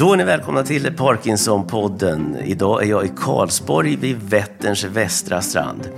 Då 0.00 0.12
är 0.12 0.16
ni 0.16 0.24
välkomna 0.24 0.62
till 0.62 0.86
Parkinson-podden. 0.96 2.36
Idag 2.44 2.82
är 2.82 2.86
jag 2.86 3.04
i 3.04 3.12
Karlsborg 3.16 3.96
vid 3.96 4.16
Vätterns 4.22 4.84
västra 4.84 5.40
strand. 5.40 5.88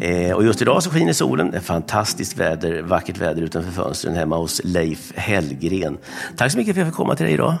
Eh, 0.00 0.32
och 0.32 0.44
just 0.44 0.62
idag 0.62 0.82
så 0.82 0.90
skiner 0.90 1.12
solen. 1.12 1.50
Det 1.50 1.56
är 1.56 1.60
fantastiskt 1.60 2.36
väder, 2.36 2.82
vackert 2.82 3.18
väder 3.18 3.42
utanför 3.42 3.70
fönstren 3.70 4.14
hemma 4.14 4.36
hos 4.36 4.60
Leif 4.64 5.12
Hellgren. 5.16 5.98
Tack 6.36 6.52
så 6.52 6.58
mycket 6.58 6.74
för 6.74 6.80
att 6.80 6.86
jag 6.86 6.92
fick 6.92 6.96
komma 6.96 7.16
till 7.16 7.26
dig 7.26 7.34
idag. 7.34 7.54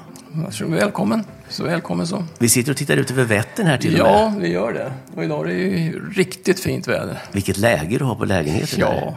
Välkommen. 0.66 1.24
Så 1.48 1.64
välkommen 1.64 2.06
så. 2.06 2.24
Vi 2.38 2.48
sitter 2.48 2.70
och 2.70 2.76
tittar 2.76 2.96
ut 2.96 3.10
över 3.10 3.24
Vättern 3.24 3.66
här 3.66 3.78
till 3.78 3.96
ja, 3.96 4.04
och 4.04 4.32
med. 4.32 4.38
Ja, 4.38 4.40
vi 4.40 4.48
gör 4.48 4.72
det. 4.72 4.92
Och 5.16 5.24
idag 5.24 5.50
är 5.50 5.54
det 5.54 5.60
ju 5.60 6.10
riktigt 6.10 6.60
fint 6.60 6.88
väder. 6.88 7.18
Vilket 7.32 7.56
läge 7.56 7.98
du 7.98 8.04
har 8.04 8.14
på 8.14 8.24
lägenheten. 8.24 8.80
Ja, 8.80 8.90
där. 8.90 9.14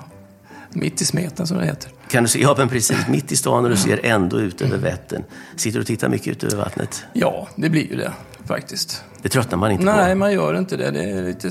Mitt 0.75 1.01
i 1.01 1.05
smeten 1.05 1.47
som 1.47 1.57
det 1.57 1.65
heter. 1.65 1.91
Kan 2.07 2.23
du 2.23 2.29
se, 2.29 2.41
ja 2.41 2.55
men 2.57 2.69
precis, 2.69 3.07
mitt 3.07 3.31
i 3.31 3.35
stan 3.35 3.63
och 3.63 3.69
du 3.69 3.75
ser 3.77 4.05
ändå 4.05 4.39
ut 4.39 4.61
över 4.61 4.77
Vättern. 4.77 5.23
Sitter 5.55 5.79
du 5.79 5.81
och 5.81 5.87
tittar 5.87 6.09
mycket 6.09 6.27
ut 6.27 6.43
över 6.43 6.57
vattnet? 6.63 7.03
Ja, 7.13 7.47
det 7.55 7.69
blir 7.69 7.89
ju 7.89 7.95
det 7.95 8.11
faktiskt. 8.45 9.03
Det 9.21 9.29
tröttnar 9.29 9.57
man 9.57 9.71
inte 9.71 9.85
Nej, 9.85 10.13
på? 10.13 10.17
man 10.19 10.33
gör 10.33 10.57
inte 10.57 10.77
det. 10.77 10.91
Det 10.91 11.03
är 11.03 11.23
lite 11.23 11.49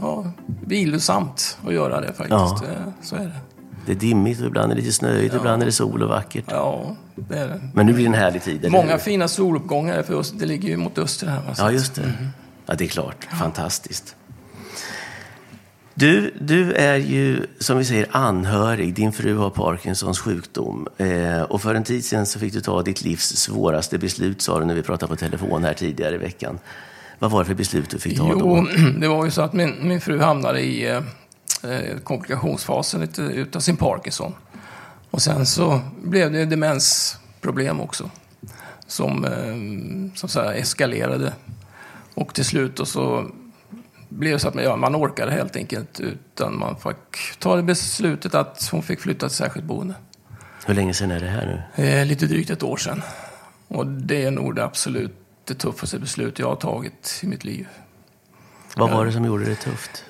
ja, 0.00 0.32
vilosamt 0.66 1.58
att 1.66 1.74
göra 1.74 2.00
det 2.00 2.06
faktiskt. 2.06 2.30
Ja. 2.30 2.60
Det- 2.62 3.06
Så 3.06 3.16
är 3.16 3.20
det. 3.20 3.32
Det 3.86 3.92
är 3.92 3.96
dimmigt 3.96 4.40
och 4.40 4.46
ibland 4.46 4.72
är 4.72 4.76
det 4.76 4.80
lite 4.82 4.92
snöigt 4.92 5.34
och 5.34 5.40
ibland 5.40 5.62
är 5.62 5.66
det 5.66 5.72
sol 5.72 6.02
och 6.02 6.08
vackert. 6.08 6.44
Ja, 6.48 6.96
det 7.14 7.38
är 7.38 7.48
det. 7.48 7.60
Men 7.74 7.86
nu 7.86 7.92
blir 7.92 8.04
det 8.04 8.08
en 8.08 8.14
härlig 8.14 8.42
tid, 8.42 8.70
Många 8.70 8.92
hur? 8.92 8.98
fina 8.98 9.28
soluppgångar 9.28 10.02
för 10.02 10.14
oss. 10.14 10.30
Det 10.30 10.46
ligger 10.46 10.68
ju 10.68 10.76
mot 10.76 10.98
öster 10.98 11.26
här. 11.26 11.36
Va? 11.40 11.54
Ja, 11.58 11.70
just 11.72 11.94
det. 11.94 12.12
Ja, 12.66 12.74
det 12.74 12.84
är 12.84 12.88
klart. 12.88 13.28
Fantastiskt. 13.40 14.16
Du, 15.98 16.34
du 16.40 16.72
är 16.72 16.96
ju, 16.96 17.46
som 17.58 17.78
vi 17.78 17.84
säger, 17.84 18.06
anhörig. 18.10 18.94
Din 18.94 19.12
fru 19.12 19.36
har 19.36 19.50
Parkinsons 19.50 20.20
sjukdom. 20.20 20.88
Eh, 20.96 21.42
och 21.42 21.62
för 21.62 21.74
en 21.74 21.84
tid 21.84 22.04
sedan 22.04 22.26
så 22.26 22.38
fick 22.38 22.52
du 22.52 22.60
ta 22.60 22.82
ditt 22.82 23.02
livs 23.02 23.36
svåraste 23.36 23.98
beslut, 23.98 24.42
sa 24.42 24.58
du 24.58 24.64
när 24.64 24.74
vi 24.74 24.82
pratade 24.82 25.10
på 25.10 25.16
telefon 25.16 25.64
här 25.64 25.74
tidigare 25.74 26.14
i 26.14 26.18
veckan. 26.18 26.58
Vad 27.18 27.30
var 27.30 27.38
det 27.38 27.44
för 27.44 27.54
beslut 27.54 27.90
du 27.90 27.98
fick 27.98 28.18
ta 28.18 28.28
Jo, 28.30 28.38
då? 28.38 28.66
det 29.00 29.08
var 29.08 29.24
ju 29.24 29.30
så 29.30 29.42
att 29.42 29.52
min, 29.52 29.88
min 29.88 30.00
fru 30.00 30.20
hamnade 30.20 30.60
i 30.60 30.88
eh, 30.88 30.96
eh 31.62 31.98
komplikationsfasen 32.04 33.00
lite 33.00 33.22
utav 33.22 33.60
sin 33.60 33.76
Parkinson. 33.76 34.34
Och 35.10 35.22
sen 35.22 35.46
så 35.46 35.80
blev 36.02 36.32
det 36.32 36.44
demensproblem 36.44 37.80
också. 37.80 38.10
Som, 38.86 39.24
eh, 39.24 40.16
som 40.16 40.28
så 40.28 40.40
här 40.40 40.52
eskalerade. 40.52 41.32
Och 42.14 42.34
till 42.34 42.44
slut 42.44 42.80
och 42.80 42.88
så 42.88 43.30
blev 44.08 44.38
så 44.38 44.48
att 44.48 44.54
man, 44.54 44.64
ja, 44.64 44.76
man 44.76 44.96
orkade 44.96 45.32
helt 45.32 45.56
enkelt. 45.56 46.00
Utan 46.00 46.58
man 46.58 46.76
fick 46.76 47.38
ta 47.38 47.56
det 47.56 47.62
beslutet 47.62 48.34
att 48.34 48.68
hon 48.72 48.82
fick 48.82 49.00
flytta 49.00 49.28
till 49.28 49.36
särskilt 49.36 49.66
boende. 49.66 49.94
Hur 50.66 50.74
länge 50.74 50.94
sedan 50.94 51.10
är 51.10 51.20
det 51.20 51.26
här 51.26 51.62
nu? 51.76 51.84
Eh, 51.84 52.06
lite 52.06 52.26
drygt 52.26 52.50
ett 52.50 52.62
år 52.62 52.76
sedan. 52.76 53.02
Och 53.68 53.86
det 53.86 54.24
är 54.24 54.30
nog 54.30 54.54
det 54.54 54.64
absolut 54.64 55.14
det 55.44 55.54
tuffaste 55.54 55.98
beslut 55.98 56.38
jag 56.38 56.48
har 56.48 56.56
tagit 56.56 57.20
i 57.22 57.26
mitt 57.26 57.44
liv. 57.44 57.68
Vad 58.76 58.90
var 58.90 59.06
det 59.06 59.12
som 59.12 59.24
gjorde 59.24 59.44
det 59.44 59.54
tufft? 59.54 60.04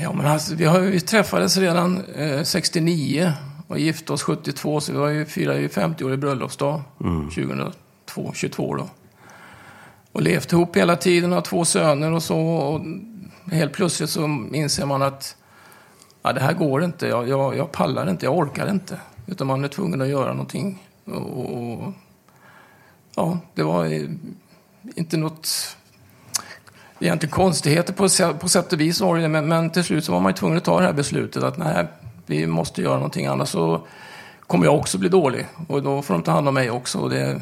Ja, 0.00 0.12
men 0.12 0.26
alltså, 0.26 0.54
vi, 0.54 0.64
har, 0.64 0.80
vi 0.80 1.00
träffades 1.00 1.56
redan 1.56 2.04
eh, 2.04 2.42
69 2.42 3.32
och 3.68 3.78
gifte 3.78 4.12
oss 4.12 4.22
72, 4.22 4.80
så 4.80 4.92
vi 4.92 4.98
var 4.98 5.08
ju, 5.08 5.24
firade 5.24 5.60
ju 5.60 5.68
50-årig 5.68 6.18
bröllopsdag 6.18 6.82
2002, 7.34 8.32
22 8.34 8.76
då. 8.76 8.88
Och 10.12 10.22
levt 10.22 10.52
ihop 10.52 10.76
hela 10.76 10.96
tiden, 10.96 11.32
har 11.32 11.40
två 11.40 11.64
söner 11.64 12.12
och 12.12 12.22
så. 12.22 12.38
Och 12.38 12.80
helt 13.50 13.72
plötsligt 13.72 14.10
så 14.10 14.48
inser 14.52 14.86
man 14.86 15.02
att 15.02 15.36
ja, 16.22 16.32
det 16.32 16.40
här 16.40 16.52
går 16.52 16.84
inte, 16.84 17.06
jag, 17.06 17.28
jag, 17.28 17.56
jag 17.56 17.72
pallar 17.72 18.10
inte, 18.10 18.26
jag 18.26 18.38
orkar 18.38 18.70
inte. 18.70 18.98
Utan 19.26 19.46
man 19.46 19.64
är 19.64 19.68
tvungen 19.68 20.00
att 20.00 20.08
göra 20.08 20.32
någonting. 20.32 20.88
Och, 21.04 21.72
och, 21.72 21.92
ja, 23.14 23.38
det 23.54 23.62
var 23.62 24.08
inte 24.94 25.16
något 25.16 25.76
egentligen 26.98 27.32
konstigheter 27.32 27.92
på, 27.92 28.34
på 28.38 28.48
sätt 28.48 28.72
och 28.72 28.80
vis 28.80 29.00
var 29.00 29.18
det, 29.18 29.28
men, 29.28 29.48
men 29.48 29.70
till 29.70 29.84
slut 29.84 30.04
så 30.04 30.12
var 30.12 30.20
man 30.20 30.30
ju 30.30 30.36
tvungen 30.36 30.58
att 30.58 30.64
ta 30.64 30.80
det 30.80 30.86
här 30.86 30.92
beslutet 30.92 31.42
att 31.42 31.58
nej, 31.58 31.86
vi 32.26 32.46
måste 32.46 32.82
göra 32.82 32.94
någonting 32.94 33.26
annars 33.26 33.48
så 33.48 33.86
kommer 34.46 34.66
jag 34.66 34.76
också 34.76 34.98
bli 34.98 35.08
dålig. 35.08 35.46
Och 35.68 35.82
då 35.82 36.02
får 36.02 36.14
de 36.14 36.22
ta 36.22 36.30
hand 36.30 36.48
om 36.48 36.54
mig 36.54 36.70
också 36.70 36.98
och 36.98 37.10
det, 37.10 37.40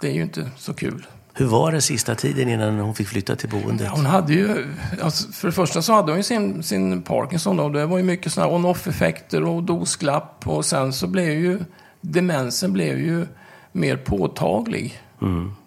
det 0.00 0.08
är 0.08 0.12
ju 0.12 0.22
inte 0.22 0.50
så 0.56 0.74
kul. 0.74 1.06
Hur 1.38 1.46
var 1.46 1.72
det 1.72 1.80
sista 1.80 2.14
tiden 2.14 2.48
innan 2.48 2.78
hon 2.78 2.94
fick 2.94 3.08
flytta 3.08 3.36
till 3.36 3.48
boendet? 3.48 3.88
Hon 3.90 4.06
hade 4.06 4.32
ju, 4.32 4.74
alltså, 5.02 5.32
för 5.32 5.48
det 5.48 5.52
första 5.52 5.82
så 5.82 5.92
hade 5.92 6.12
hon 6.12 6.16
ju 6.16 6.22
sin, 6.22 6.62
sin 6.62 7.02
Parkinson 7.02 7.60
och 7.60 7.72
det 7.72 7.86
var 7.86 7.98
ju 7.98 8.04
mycket 8.04 8.32
sådana 8.32 8.52
on-off-effekter 8.52 9.44
och 9.44 9.62
dosglapp 9.62 10.48
och 10.48 10.64
sen 10.64 10.92
så 10.92 11.06
blev 11.06 11.30
ju 11.30 11.58
demensen 12.00 12.72
blev 12.72 12.98
ju 12.98 13.26
mer 13.72 13.96
påtaglig 13.96 15.02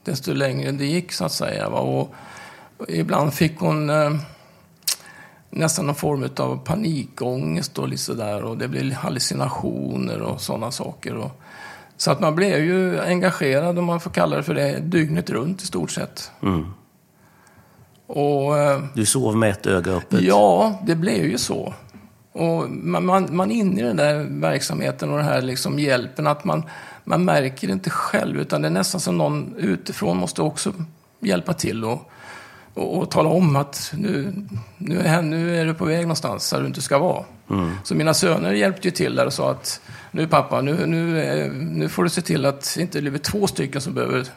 desto 0.04 0.34
längre 0.34 0.72
det 0.72 0.86
gick 0.86 1.12
så 1.12 1.26
att 1.26 1.32
säga. 1.32 1.70
Va? 1.70 1.80
Och, 1.80 2.14
och 2.78 2.90
ibland 2.90 3.34
fick 3.34 3.60
hon 3.60 3.90
eh, 3.90 4.12
nästan 5.50 5.86
någon 5.86 5.96
form 5.96 6.30
av 6.38 6.58
panikångest 6.58 7.80
och 7.80 7.88
lite 7.88 8.02
sådär 8.02 8.44
och 8.44 8.58
det 8.58 8.68
blev 8.68 8.94
hallucinationer 8.94 10.22
och 10.22 10.42
sådana 10.42 10.72
saker. 10.72 11.16
Och, 11.16 11.41
så 12.02 12.12
att 12.12 12.20
man 12.20 12.36
blev 12.36 12.64
ju 12.64 13.00
engagerad, 13.00 13.80
om 13.80 13.86
man 13.86 14.00
får 14.00 14.12
kalla 14.12 14.36
det 14.36 14.44
för 14.44 14.54
det, 14.54 14.80
dygnet 14.80 15.30
runt 15.30 15.62
i 15.62 15.66
stort 15.66 15.92
sett. 15.92 16.32
Mm. 16.44 16.66
Och 18.08 18.58
eh, 18.58 18.84
Du 18.94 19.06
sov 19.06 19.38
med 19.38 19.50
ett 19.50 19.68
öga 19.68 19.92
öppet? 19.92 20.22
ja, 20.22 20.80
det 20.86 20.96
blev 20.96 21.26
ju 21.26 21.38
så. 21.38 21.74
Och 22.32 22.70
man, 22.70 23.06
man, 23.06 23.28
man 23.36 23.52
är 23.52 23.56
inne 23.56 23.82
i 23.82 23.84
den 23.84 23.96
där 23.96 24.28
verksamheten 24.30 25.12
och 25.12 25.18
den 25.18 25.26
här 25.26 25.42
liksom 25.42 25.80
hjälpen 25.80 26.28
att 26.28 26.44
man, 26.44 26.64
man 27.04 27.26
märker 27.26 27.68
det 27.68 27.74
inte 27.74 27.90
själv 27.90 28.40
utan 28.40 28.62
det 28.62 28.68
är 28.68 28.72
nästan 28.72 29.02
som 29.02 29.18
någon 29.18 29.56
utifrån 29.58 30.18
måste 30.18 30.42
också 30.42 30.74
hjälpa 31.20 31.54
till 31.54 31.86
och, 31.86 32.12
och, 32.74 32.98
och 32.98 33.12
tala 33.12 33.30
om 33.30 33.56
att 33.56 33.94
nu, 33.98 34.34
nu, 34.78 35.00
är, 35.00 35.22
nu 35.22 35.60
är 35.60 35.66
du 35.66 35.74
på 35.74 35.86
väg 35.86 36.02
någonstans 36.02 36.50
där 36.50 36.62
du 36.62 36.68
inte 36.68 36.82
ska 36.82 36.98
vara. 36.98 37.24
Så 37.84 37.96
mina 37.96 38.14
söner 38.14 38.52
hjälpte 38.52 38.88
ju 38.88 38.92
till 38.92 39.16
där 39.16 39.26
och 39.26 39.34
sa 39.34 39.52
att 39.52 39.82
nu 40.12 40.28
pappa, 40.28 40.62
nu, 40.62 40.86
nu, 40.86 41.22
eh, 41.22 41.52
nu 41.52 41.90
får 41.90 42.04
du 42.04 42.10
se 42.10 42.22
till 42.22 42.46
att 42.46 42.78
inte 42.80 43.02
det 43.02 43.10
blir 43.10 43.22
två 43.22 43.48
stycken 43.48 43.82
som 43.82 43.94
behöver 43.94 44.28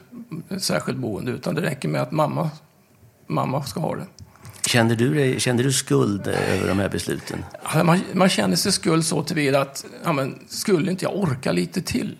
särskilt 0.59 0.99
boende 0.99 1.33
utan 1.33 1.55
det 1.55 1.63
räcker 1.63 1.89
med 1.89 2.03
att 2.03 2.13
mamma, 2.13 2.51
mamma 3.27 3.63
ska 3.63 3.81
ha 3.81 3.97
det. 3.97 4.07
Kände, 4.67 4.95
du 4.95 5.15
dig, 5.15 5.41
kände 5.41 5.63
du 5.63 5.73
skuld 5.73 6.27
över 6.27 6.69
de 6.69 6.79
här 6.79 6.89
besluten? 6.89 7.45
Man, 7.85 8.01
man 8.13 8.29
känner 8.29 8.57
sig 8.57 8.73
skuld 8.73 9.05
så 9.05 9.23
tillvida 9.23 9.61
att 9.61 9.85
ja, 10.05 10.13
men, 10.13 10.39
skulle 10.49 10.91
inte 10.91 11.05
jag 11.05 11.17
orka 11.17 11.53
lite 11.53 11.83
till? 11.83 12.17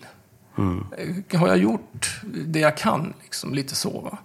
Eh, 0.57 1.39
Har 1.39 1.47
jag 1.47 1.57
gjort 1.57 2.21
det 2.23 2.59
jag 2.59 2.77
kan? 2.77 3.13
Liksom, 3.23 3.53
lite 3.53 3.75
så. 3.75 4.01
Va? 4.01 4.17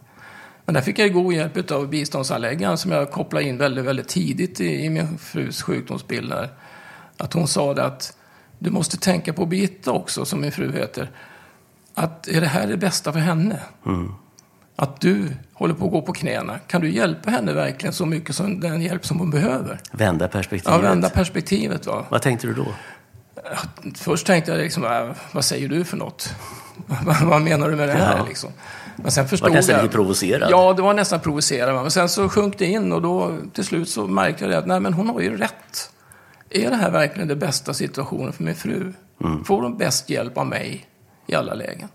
Men 0.64 0.74
där 0.74 0.80
fick 0.80 0.98
jag 0.98 1.12
god 1.12 1.34
hjälp 1.34 1.70
av 1.70 1.88
biståndsanläggaren 1.88 2.78
som 2.78 2.90
jag 2.90 3.10
kopplade 3.10 3.46
in 3.46 3.58
väldigt, 3.58 3.84
väldigt 3.84 4.08
tidigt 4.08 4.60
i, 4.60 4.84
i 4.84 4.90
min 4.90 5.18
frus 5.18 5.62
sjukdomsbild. 5.62 6.30
Där. 6.30 6.48
Att 7.16 7.32
hon 7.32 7.48
sa 7.48 7.72
att 7.72 8.16
du 8.62 8.70
måste 8.70 8.96
tänka 8.96 9.32
på 9.32 9.46
Birgitta 9.46 9.92
också, 9.92 10.24
som 10.24 10.40
min 10.40 10.52
fru 10.52 10.72
heter. 10.72 11.10
Att 11.94 12.28
är 12.28 12.40
det 12.40 12.46
här 12.46 12.66
det 12.66 12.76
bästa 12.76 13.12
för 13.12 13.20
henne? 13.20 13.60
Att 14.76 15.00
du 15.00 15.28
håller 15.52 15.74
på 15.74 15.84
att 15.84 15.90
gå 15.90 16.02
på 16.02 16.12
knäna. 16.12 16.58
Kan 16.58 16.80
du 16.80 16.90
hjälpa 16.90 17.30
henne 17.30 17.52
verkligen 17.52 17.92
så 17.92 18.06
mycket 18.06 18.36
som 18.36 18.60
den 18.60 18.82
hjälp 18.82 19.06
som 19.06 19.18
hon 19.18 19.30
behöver? 19.30 19.80
Vända 19.92 20.28
perspektivet? 20.28 20.74
Ja, 20.82 20.88
vända 20.88 21.10
perspektivet. 21.10 21.86
Va? 21.86 22.04
Vad 22.08 22.22
tänkte 22.22 22.46
du 22.46 22.54
då? 22.54 22.66
Först 23.94 24.26
tänkte 24.26 24.50
jag 24.50 24.58
liksom, 24.58 24.84
äh, 24.84 25.10
vad 25.32 25.44
säger 25.44 25.68
du 25.68 25.84
för 25.84 25.96
något? 25.96 26.34
vad 27.22 27.42
menar 27.42 27.68
du 27.70 27.76
med 27.76 27.88
det 27.88 27.92
här? 27.92 28.16
Ja. 28.18 28.26
Liksom? 28.26 28.50
Men 28.96 29.10
sen 29.10 29.28
förstod 29.28 29.48
Var 29.48 29.56
nästan 29.56 29.74
jag. 29.76 29.82
lite 29.82 29.94
provocerad? 29.94 30.50
Ja, 30.50 30.72
det 30.72 30.82
var 30.82 30.94
nästan 30.94 31.20
provocerande. 31.20 31.72
va. 31.74 31.82
Men 31.82 31.90
sen 31.90 32.08
så 32.08 32.28
sjönk 32.28 32.58
det 32.58 32.66
in 32.66 32.92
och 32.92 33.02
då 33.02 33.36
till 33.52 33.64
slut 33.64 33.88
så 33.88 34.06
märkte 34.06 34.44
jag 34.44 34.54
att 34.54 34.66
nej, 34.66 34.80
men 34.80 34.92
hon 34.92 35.08
har 35.08 35.20
ju 35.20 35.36
rätt. 35.36 35.90
Är 36.50 36.70
det 36.70 36.76
här 36.76 36.90
verkligen 36.90 37.28
den 37.28 37.38
bästa 37.38 37.74
situationen 37.74 38.32
för 38.32 38.44
min 38.44 38.54
fru? 38.54 38.92
Mm. 39.24 39.44
Får 39.44 39.62
hon 39.62 39.76
bäst 39.78 40.10
hjälp 40.10 40.38
av 40.38 40.46
mig 40.46 40.86
i 41.26 41.34
alla 41.34 41.54
lägen? 41.54 41.88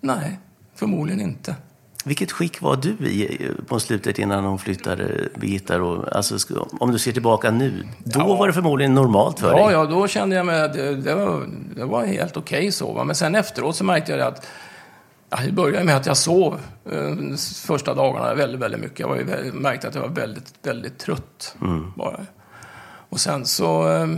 Nej, 0.00 0.38
förmodligen 0.74 1.20
inte. 1.20 1.54
Vilket 2.04 2.32
skick 2.32 2.60
var 2.62 2.76
du 2.76 2.88
i 3.08 3.50
på 3.66 3.80
slutet 3.80 4.18
innan 4.18 4.44
hon 4.44 4.58
flyttade, 4.58 5.28
Birgitta? 5.36 5.78
Då? 5.78 6.04
Alltså, 6.12 6.36
om 6.80 6.92
du 6.92 6.98
ser 6.98 7.12
tillbaka 7.12 7.50
nu, 7.50 7.84
då 8.04 8.20
Ja. 8.20 8.36
var 8.36 8.46
det 8.46 8.52
förmodligen 8.52 8.94
normalt 8.94 9.38
för 9.40 9.50
Ja, 9.58 9.64
dig. 9.66 9.74
ja, 9.74 9.84
då 9.86 10.08
kände 10.08 10.36
jag 10.36 10.46
mig 10.46 10.62
att 10.62 10.72
det, 10.72 10.94
det, 10.96 11.14
var, 11.14 11.46
det 11.76 11.84
var 11.84 12.04
helt 12.04 12.36
okej 12.36 12.72
så. 12.72 12.92
Va? 12.92 13.04
Men 13.04 13.14
sen 13.16 13.34
efteråt 13.34 13.76
så 13.76 13.84
märkte 13.84 14.12
jag 14.12 14.20
att 14.20 14.46
ja, 15.30 15.38
det 15.44 15.52
började 15.52 15.84
med 15.84 15.96
att 15.96 16.06
jag 16.06 16.16
sov 16.16 16.60
eh, 16.92 17.14
första 17.66 17.94
dagarna 17.94 18.34
väldigt, 18.34 18.60
väldigt 18.60 18.80
mycket. 18.80 19.00
Jag 19.00 19.08
var 19.08 19.52
märkte 19.52 19.88
att 19.88 19.94
jag 19.94 20.02
var 20.02 20.08
väldigt, 20.08 20.54
väldigt 20.62 20.98
trött. 20.98 21.56
Bara. 21.96 22.20
Och 23.08 23.20
sen 23.20 23.46
så... 23.46 23.92
Eh, 23.96 24.08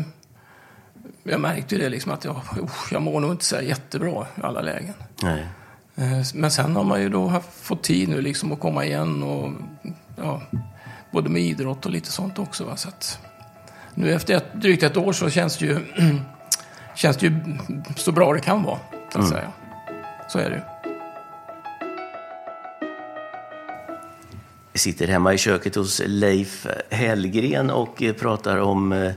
jag 1.22 1.40
märkte 1.40 1.74
ju 1.74 1.80
det 1.80 1.88
liksom 1.88 2.12
att 2.12 2.24
jag, 2.24 2.36
usch, 2.62 2.92
jag 2.92 3.02
mår 3.02 3.20
nog 3.20 3.30
inte 3.30 3.44
så 3.44 3.60
jättebra 3.60 4.26
i 4.36 4.40
alla 4.42 4.60
lägen. 4.60 4.94
Nej. 5.22 5.46
Eh, 5.96 6.22
Men 6.34 6.50
sen 6.50 6.76
har 6.76 6.84
man 6.84 7.00
ju 7.02 7.08
då 7.08 7.42
fått 7.52 7.82
tid 7.82 8.08
nu 8.08 8.20
liksom 8.20 8.52
att 8.52 8.60
komma 8.60 8.84
igen 8.84 9.22
och 9.22 9.52
ja, 10.16 10.42
både 11.10 11.28
med 11.30 11.42
idrott 11.42 11.86
och 11.86 11.92
lite 11.92 12.12
sånt 12.12 12.38
också. 12.38 12.64
Va? 12.64 12.76
Så 12.76 12.88
att, 12.88 13.18
nu 13.94 14.12
efter 14.12 14.34
ett, 14.36 14.54
drygt 14.54 14.82
ett 14.82 14.96
år 14.96 15.12
så 15.12 15.30
känns 15.30 15.56
det 15.58 15.66
ju, 15.66 15.78
känns 16.94 17.16
det 17.16 17.26
ju 17.26 17.36
så 17.96 18.12
bra 18.12 18.32
det 18.32 18.40
kan 18.40 18.62
vara. 18.62 18.78
Så 19.12 19.18
att 19.18 19.28
säga. 19.28 19.52
Så 20.28 20.38
är 20.38 20.50
det 20.50 20.56
ju. 20.56 20.89
Sitter 24.74 25.08
hemma 25.08 25.34
i 25.34 25.38
köket 25.38 25.74
hos 25.74 26.02
Leif 26.06 26.66
Hellgren 26.90 27.70
och 27.70 28.02
eh, 28.02 28.12
pratar 28.12 28.56
om 28.56 28.92
eh, 28.92 29.12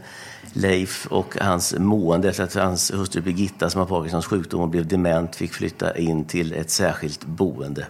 Leif 0.53 1.07
och 1.07 1.37
hans 1.41 1.75
mående 1.77 2.29
efter 2.29 2.43
att 2.43 2.53
hans 2.53 2.93
hustru 2.93 3.21
Birgitta 3.21 3.69
som 3.69 3.79
har 3.79 3.87
Parkinsons 3.87 4.25
sjukdom 4.25 4.61
och 4.61 4.69
blev 4.69 4.87
dement 4.87 5.35
fick 5.35 5.53
flytta 5.53 5.97
in 5.97 6.25
till 6.25 6.53
ett 6.53 6.69
särskilt 6.69 7.25
boende. 7.25 7.85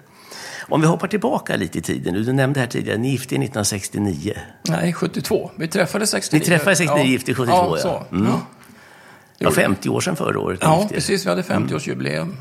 Om 0.70 0.82
vi 0.82 0.88
hoppar 0.88 1.08
tillbaka 1.08 1.56
lite 1.56 1.78
i 1.78 1.82
tiden. 1.82 2.14
Du 2.14 2.34
nämnde 2.34 2.60
här 2.60 2.68
tidigare, 2.68 2.98
ni 2.98 3.10
gifte 3.10 3.36
er 3.36 3.40
1969. 3.40 4.34
Nej, 4.68 4.94
72. 4.94 5.52
Vi 5.56 5.68
träffades 5.68 6.12
69. 6.12 6.40
Ni 6.40 6.46
träffades 6.46 6.80
69, 6.80 7.04
gifte 7.04 7.32
er 7.32 7.36
72 7.36 7.78
ja. 7.78 7.78
ja. 7.84 8.18
Mm. 8.18 8.28
ja. 8.28 8.42
Det 9.38 9.46
var 9.46 9.52
50 9.52 9.90
år 9.90 10.02
sedan 10.02 10.16
förra 10.16 10.40
året. 10.40 10.60
Ja, 10.62 10.80
gifte 10.80 10.94
precis. 10.94 11.26
Vi 11.26 11.30
hade 11.30 11.42
50-årsjubileum. 11.42 12.36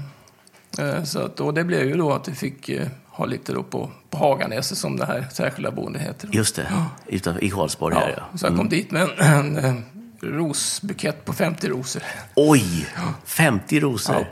Eh, 0.78 1.04
Så 1.04 1.18
att, 1.18 1.40
och 1.40 1.54
det 1.54 1.64
blev 1.64 1.86
ju 1.86 1.96
då 1.96 2.12
att 2.12 2.28
vi 2.28 2.34
fick 2.34 2.70
eh, 3.12 3.16
ha 3.16 3.24
lite 3.24 3.52
då 3.52 3.62
på, 3.62 3.90
på 4.10 4.18
Haganäset 4.18 4.78
som 4.78 4.96
det 4.96 5.06
här 5.06 5.26
särskilda 5.32 5.70
boendet 5.70 6.02
heter. 6.02 6.28
Just 6.32 6.56
det, 6.56 6.68
utanför, 7.06 7.44
i 7.44 7.50
Karlsborg 7.50 7.94
här 7.94 8.08
Ja, 8.08 8.14
ja. 8.32 8.38
så 8.38 8.46
jag 8.46 8.56
kom 8.56 8.68
dit 8.68 8.90
med 8.90 9.08
en, 9.18 9.56
en, 9.56 9.84
rosbukett 10.20 11.24
på 11.24 11.32
50 11.32 11.68
rosor. 11.68 12.02
Oj! 12.36 12.86
50 13.24 13.80
rosor. 13.80 14.14
Ja. 14.14 14.24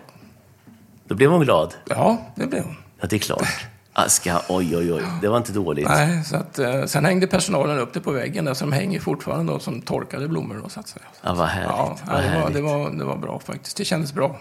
Då 1.05 1.15
blev 1.15 1.31
hon 1.31 1.41
glad. 1.41 1.75
Ja, 1.89 2.33
det 2.35 2.47
blev 2.47 2.65
hon. 2.65 2.77
Ja, 3.01 3.07
det 3.11 3.17
är 3.17 3.21
klart. 3.21 3.67
Aska, 3.93 4.41
oj, 4.49 4.77
oj, 4.77 4.93
oj. 4.93 5.03
Det 5.21 5.29
var 5.29 5.37
inte 5.37 5.53
dåligt. 5.53 5.89
Nej, 5.89 6.25
så 6.25 6.37
att, 6.37 6.59
eh, 6.59 6.85
sen 6.85 7.05
hängde 7.05 7.27
personalen 7.27 7.79
upp 7.79 7.93
det 7.93 8.01
på 8.01 8.11
väggen 8.11 8.45
där, 8.45 8.55
så 8.55 8.65
de 8.65 8.73
hänger 8.73 9.01
fortfarande 9.01 9.53
då, 9.53 9.59
som 9.59 9.83
torkade 9.83 10.29
blommor. 10.29 10.61
Då, 10.63 10.69
så 10.69 10.81
att 10.81 10.89
säga. 10.89 11.05
Ja, 11.23 11.35
vad 11.35 11.49
härligt. 11.49 11.71
Ja, 11.71 11.99
vad 12.07 12.17
ja, 12.17 12.23
det, 12.23 12.29
var, 12.29 12.41
härligt. 12.41 12.55
det, 12.55 12.63
var, 12.63 12.91
det 12.91 13.05
var 13.05 13.17
bra 13.17 13.39
faktiskt. 13.39 13.77
Det 13.77 13.85
kändes 13.85 14.13
bra. 14.13 14.39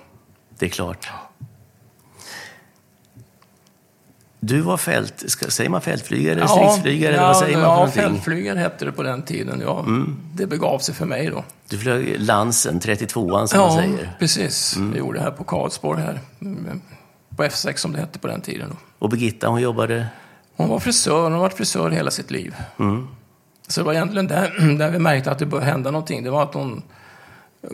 Det 0.59 0.65
är 0.65 0.69
klart. 0.69 1.09
Du 4.41 4.61
var 4.61 4.77
fält, 4.77 5.23
ska, 5.27 5.49
säger 5.49 5.69
man 5.69 5.81
fältflygare 5.81 6.35
eller 6.35 6.47
stridsflygare? 6.47 7.13
eller 7.13 7.23
vad 7.27 7.37
säger 7.37 7.57
man 7.57 7.65
ja 7.65 7.87
fältflygare 7.87 8.59
hette 8.59 8.85
det 8.85 8.91
på 8.91 9.03
den 9.03 9.21
tiden. 9.21 9.61
Ja, 9.65 9.85
Det 10.33 10.47
begav 10.47 10.79
sig 10.79 10.95
för 10.95 11.05
mig 11.05 11.27
då. 11.29 11.43
Du 11.69 11.77
flög 11.77 12.15
Lansen, 12.19 12.79
32an 12.79 13.45
som 13.45 13.59
man 13.59 13.69
Ja, 13.69 13.75
säger. 13.81 14.15
precis. 14.19 14.77
Det 14.93 14.97
gjorde 14.99 15.17
jag 15.17 15.23
här 15.23 15.31
på 15.31 15.43
Karlsborg 15.43 16.01
här. 16.01 16.19
Mm, 16.41 16.81
På 17.35 17.43
F6 17.43 17.75
som 17.77 17.91
det 17.93 17.99
hette 17.99 18.19
på 18.19 18.27
den 18.27 18.41
tiden. 18.41 18.69
Då. 18.69 18.75
Och 18.99 19.09
Birgitta, 19.09 19.47
hon 19.47 19.61
jobbade... 19.61 20.07
Hon 20.55 20.69
var 20.69 20.79
frisör, 20.79 21.23
hon 21.23 21.31
har 21.33 21.39
varit 21.39 21.53
frisör 21.57 21.89
hela 21.89 22.11
sitt 22.11 22.31
liv. 22.31 22.55
Mm. 22.79 23.07
Så 23.67 23.81
det 23.81 23.85
var 23.85 23.93
egentligen 23.93 24.27
där, 24.27 24.75
där 24.77 24.89
vi 24.91 24.99
märkte 24.99 25.31
att 25.31 25.39
det 25.39 25.45
började 25.45 25.71
hända 25.71 25.91
någonting. 25.91 26.23
Det 26.23 26.29
var 26.29 26.43
att 26.43 26.53
hon 26.53 26.81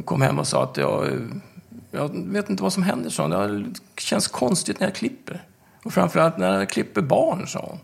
kom 0.05 0.21
hem 0.21 0.39
och 0.39 0.47
sa 0.47 0.63
att 0.63 0.77
jag, 0.77 1.07
jag 1.91 2.11
vet 2.27 2.49
inte 2.49 2.63
vad 2.63 2.73
som 2.73 2.83
händer, 2.83 3.13
hon. 3.17 3.73
Det 3.95 4.01
känns 4.01 4.27
konstigt 4.27 4.79
när 4.79 4.87
jag 4.87 4.95
klipper. 4.95 5.43
Och 5.85 5.93
framförallt 5.93 6.37
när 6.37 6.59
jag 6.59 6.69
klipper 6.69 7.01
barn, 7.01 7.47
sa 7.47 7.59
hon. 7.69 7.79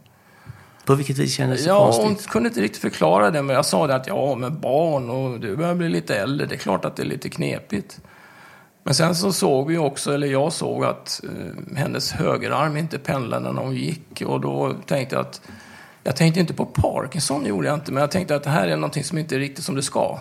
På 0.86 0.96
vilket 0.96 1.18
vis 1.18 1.34
kändes 1.34 1.64
det 1.64 1.70
Ja, 1.70 1.84
konstigt? 1.86 2.06
hon 2.06 2.16
kunde 2.16 2.50
inte 2.50 2.62
riktigt 2.62 2.82
förklara 2.82 3.32
det, 3.32 3.42
men 3.42 3.56
jag 3.56 3.66
sa 3.66 3.88
det 3.88 3.96
att 3.96 4.08
ja, 4.08 4.36
med 4.36 4.54
barn 4.54 5.10
och 5.10 5.40
du 5.40 5.56
börjar 5.56 5.76
bli 5.76 5.90
lite 5.90 6.16
äldre, 6.16 6.48
det 6.48 6.56
är 6.56 6.60
klart 6.60 6.86
att 6.86 6.96
det 6.96 7.04
är 7.04 7.08
lite 7.08 7.30
knepigt. 7.30 8.00
Men 8.84 8.96
sen 8.96 9.16
så 9.16 9.32
såg 9.34 9.68
vi 9.68 9.78
också, 9.78 10.14
eller 10.14 10.28
jag 10.28 10.54
såg 10.54 10.86
att 10.86 11.22
eh, 11.24 11.78
hennes 11.78 12.12
högerarm 12.12 12.78
inte 12.78 13.00
pendlade 13.00 13.52
när 13.52 13.62
hon 13.62 13.76
gick 13.76 14.22
och 14.26 14.42
då 14.42 14.74
tänkte 14.86 15.16
jag 15.16 15.26
att 15.26 15.42
jag 16.04 16.16
tänkte 16.16 16.40
inte 16.40 16.54
på 16.54 16.66
Parkinson, 16.66 17.46
gjorde 17.46 17.68
jag 17.68 17.76
inte, 17.78 17.92
men 17.92 18.02
jag 18.02 18.12
tänkte 18.12 18.36
att 18.36 18.44
det 18.44 18.50
här 18.50 18.68
är 18.68 18.76
någonting 18.76 19.04
som 19.04 19.18
inte 19.18 19.36
är 19.36 19.40
riktigt 19.40 19.66
som 19.66 19.76
det 19.76 19.84
ska. 19.84 20.20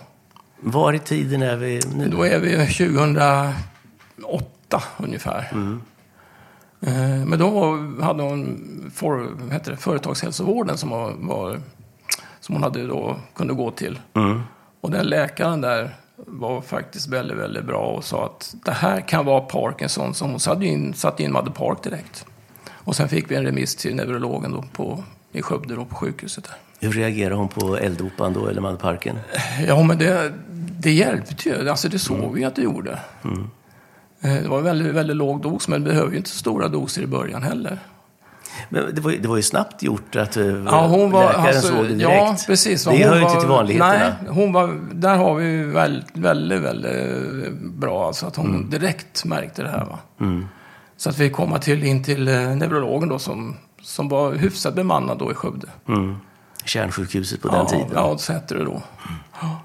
Var 0.59 0.93
i 0.93 0.99
tiden 0.99 1.41
är 1.41 1.55
vi 1.55 1.81
nu? 1.95 2.09
Då 2.09 2.23
är 2.23 2.39
vi 2.39 2.49
2008 2.57 3.53
ungefär. 4.97 5.49
Eh, 5.51 5.75
Men 7.25 7.39
då 7.39 7.77
hade 8.01 8.23
hon 8.23 8.91
för, 8.95 9.29
heter 9.51 9.71
det, 9.71 9.77
företagshälsovården 9.77 10.77
som, 10.77 10.89
var, 10.89 11.13
var, 11.19 11.59
som 12.39 12.55
hon 12.55 12.63
hade 12.63 12.87
då, 12.87 13.15
kunde 13.35 13.53
gå 13.53 13.71
till. 13.71 13.99
Och 14.81 14.91
den 14.91 15.05
läkaren 15.05 15.61
där 15.61 15.95
var 16.15 16.61
faktiskt 16.61 17.07
väldigt, 17.07 17.37
väldigt 17.37 17.65
bra 17.65 17.85
och 17.85 18.03
sa 18.03 18.25
att 18.25 18.55
det 18.65 18.71
här 18.71 19.01
kan 19.01 19.25
vara 19.25 19.41
Parkinson. 19.41 20.13
Så 20.13 20.25
hon 20.25 20.39
satte 20.39 20.65
in, 20.65 20.93
satte 20.93 21.23
in 21.23 21.31
Madde 21.31 21.51
Park 21.51 21.83
direkt. 21.83 22.25
Och 22.69 22.95
sen 22.95 23.09
fick 23.09 23.31
vi 23.31 23.35
en 23.35 23.43
remiss 23.43 23.75
till 23.75 23.95
neurologen 23.95 24.51
då 24.51 24.63
på, 24.73 25.03
i 25.31 25.41
Skövde 25.41 25.75
då 25.75 25.85
på 25.85 25.95
sjukhuset 25.95 26.43
där. 26.43 26.55
Hur 26.79 26.91
reagerade 26.91 27.35
hon 27.35 27.47
på 27.47 27.77
eldopan 27.77 28.33
då, 28.33 28.47
eller 28.47 28.61
Madparken? 28.61 29.19
Ja, 29.67 29.83
men 29.83 29.97
det, 29.97 30.33
det 30.79 30.91
hjälpte 30.91 31.49
ju. 31.49 31.69
Alltså 31.69 31.89
det 31.89 31.99
såg 31.99 32.33
vi 32.33 32.45
att 32.45 32.55
det 32.55 32.61
gjorde. 32.61 32.99
Eh, 33.23 33.29
Det 34.21 34.47
var 34.47 34.57
en 34.57 34.63
väldigt, 34.63 34.93
väldigt 34.93 35.17
låg 35.17 35.41
dos, 35.41 35.67
men 35.67 35.83
det 35.83 35.89
behöver 35.89 36.11
ju 36.11 36.17
inte 36.17 36.29
så 36.29 36.37
stora 36.37 36.67
doser 36.67 37.01
i 37.01 37.07
början 37.07 37.43
heller. 37.43 37.79
Men 38.69 38.95
det 38.95 39.01
var, 39.01 39.11
det 39.11 39.27
var 39.27 39.35
ju 39.35 39.41
snabbt 39.41 39.83
gjort 39.83 40.15
att 40.15 40.37
eh, 40.37 40.45
Ja, 40.45 40.87
hon 40.87 41.11
var, 41.11 41.23
läkaren 41.23 41.45
alltså, 41.45 41.67
såg 41.67 41.85
det 41.85 41.93
direkt. 41.93 42.01
Ja, 42.03 42.35
precis. 42.47 42.83
Det 42.83 43.03
hör 43.07 43.15
ju 43.15 43.21
inte 43.21 43.39
till 43.39 43.49
vanligheterna. 43.49 43.93
Nej, 43.93 44.13
hon 44.29 44.53
var, 44.53 44.79
där 44.93 45.17
har 45.17 45.35
vi 45.35 45.63
väldigt, 45.63 46.17
väldigt, 46.17 46.61
väldigt 46.61 47.53
bra. 47.61 48.07
Alltså 48.07 48.25
att 48.25 48.35
hon 48.35 48.55
Mm. 48.55 48.69
direkt 48.69 49.25
märkte 49.25 49.63
det 49.63 49.69
här. 49.69 49.85
Va? 49.85 49.99
Så 50.97 51.09
att 51.09 51.17
vi 51.17 51.29
kom 51.29 51.59
till, 51.59 51.83
in 51.83 52.03
till 52.03 52.27
eh, 52.27 52.33
neurologen 52.33 53.09
då 53.09 53.19
som, 53.19 53.55
som 53.81 54.09
var 54.09 54.33
hyfsat 54.33 54.73
bemannad 54.75 55.17
då 55.19 55.31
i 55.31 55.35
Skövde. 55.35 55.67
Mm. 55.87 56.15
Kärnsjukhuset 56.65 57.41
på 57.41 57.47
den 57.47 57.57
ja, 57.57 57.65
tiden. 57.65 57.87
Ja, 57.93 58.17
det 58.47 58.63
då. 58.65 58.81
Ja. 59.41 59.61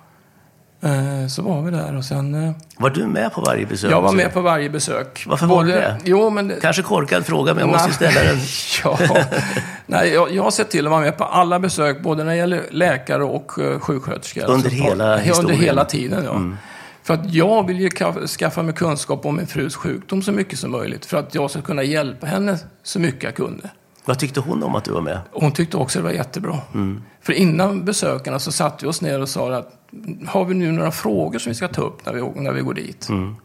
Eh, 0.82 1.26
Så 1.28 1.42
var 1.42 1.62
vi 1.62 1.70
där 1.70 1.96
och 1.96 2.04
sen... 2.04 2.34
eh, 2.44 2.50
Var 2.78 2.90
du 2.90 3.06
med 3.06 3.32
på 3.32 3.40
varje 3.40 3.66
besök? 3.66 3.90
Jag 3.92 4.00
var 4.02 4.12
med 4.12 4.32
på 4.32 4.40
varje 4.40 4.70
besök. 4.70 5.24
Varför 5.26 5.46
var 5.46 5.64
du 5.64 5.72
det? 5.72 5.96
Jo, 6.04 6.30
men... 6.30 6.52
Kanske 6.62 6.82
korkad 6.82 7.26
fråga, 7.26 7.54
men 7.54 7.60
jag 7.60 7.68
måste 7.68 7.92
ställa 7.92 8.20
den. 8.22 8.38
ja. 8.84 8.98
Nej, 9.86 10.08
jag, 10.12 10.32
jag 10.32 10.42
har 10.42 10.50
sett 10.50 10.70
till 10.70 10.86
att 10.86 10.90
vara 10.90 11.00
med 11.00 11.18
på 11.18 11.24
alla 11.24 11.58
besök, 11.58 12.02
både 12.02 12.24
när 12.24 12.30
det 12.30 12.36
gäller 12.38 12.62
läkare 12.70 13.24
och 13.24 13.58
uh, 13.58 13.78
sjuksköterskor. 13.78 14.50
Under 14.50 14.70
hela 14.70 15.04
Ja, 15.04 15.12
Under 15.12 15.24
historien? 15.24 15.50
Mm. 15.54 15.64
hela 15.64 15.84
tiden, 15.84 16.24
ja. 16.24 16.40
För 17.02 17.14
att 17.14 17.34
jag 17.34 17.66
vill 17.66 17.80
ju 17.80 17.88
ka- 17.88 18.26
skaffa 18.26 18.62
mig 18.62 18.74
kunskap 18.74 19.26
om 19.26 19.36
min 19.36 19.46
frus 19.46 19.76
sjukdom 19.76 20.22
så 20.22 20.32
mycket 20.32 20.58
som 20.58 20.70
möjligt. 20.70 21.06
För 21.06 21.16
att 21.16 21.34
jag 21.34 21.50
ska 21.50 21.62
kunna 21.62 21.82
hjälpa 21.82 22.26
henne 22.26 22.58
så 22.82 23.00
mycket 23.00 23.22
jag 23.22 23.34
kunde. 23.34 23.70
Vad 24.06 24.18
tyckte 24.18 24.40
hon 24.40 24.62
om 24.62 24.74
att 24.74 24.84
du 24.84 24.92
var 24.92 25.00
med? 25.00 25.18
Hon 25.32 25.52
tyckte 25.52 25.76
också 25.76 25.98
det 25.98 26.02
var 26.04 26.10
jättebra. 26.10 26.58
Mm. 26.74 27.02
För 27.22 27.32
innan 27.32 27.84
besökarna 27.84 28.38
så 28.38 28.52
satte 28.52 28.84
vi 28.84 28.90
oss 28.90 29.00
ner 29.02 29.20
och 29.22 29.28
sa 29.28 29.54
att 29.54 29.72
har 30.26 30.44
vi 30.44 30.54
nu 30.54 30.72
några 30.72 30.90
frågor 30.90 31.38
som 31.38 31.50
vi 31.50 31.54
ska 31.56 31.68
ta 31.68 31.82
upp 31.82 32.06
när 32.06 32.12
vi, 32.12 32.40
när 32.40 32.52
vi 32.52 32.60
går 32.60 32.74
dit? 32.74 33.08
Mm. 33.08 33.36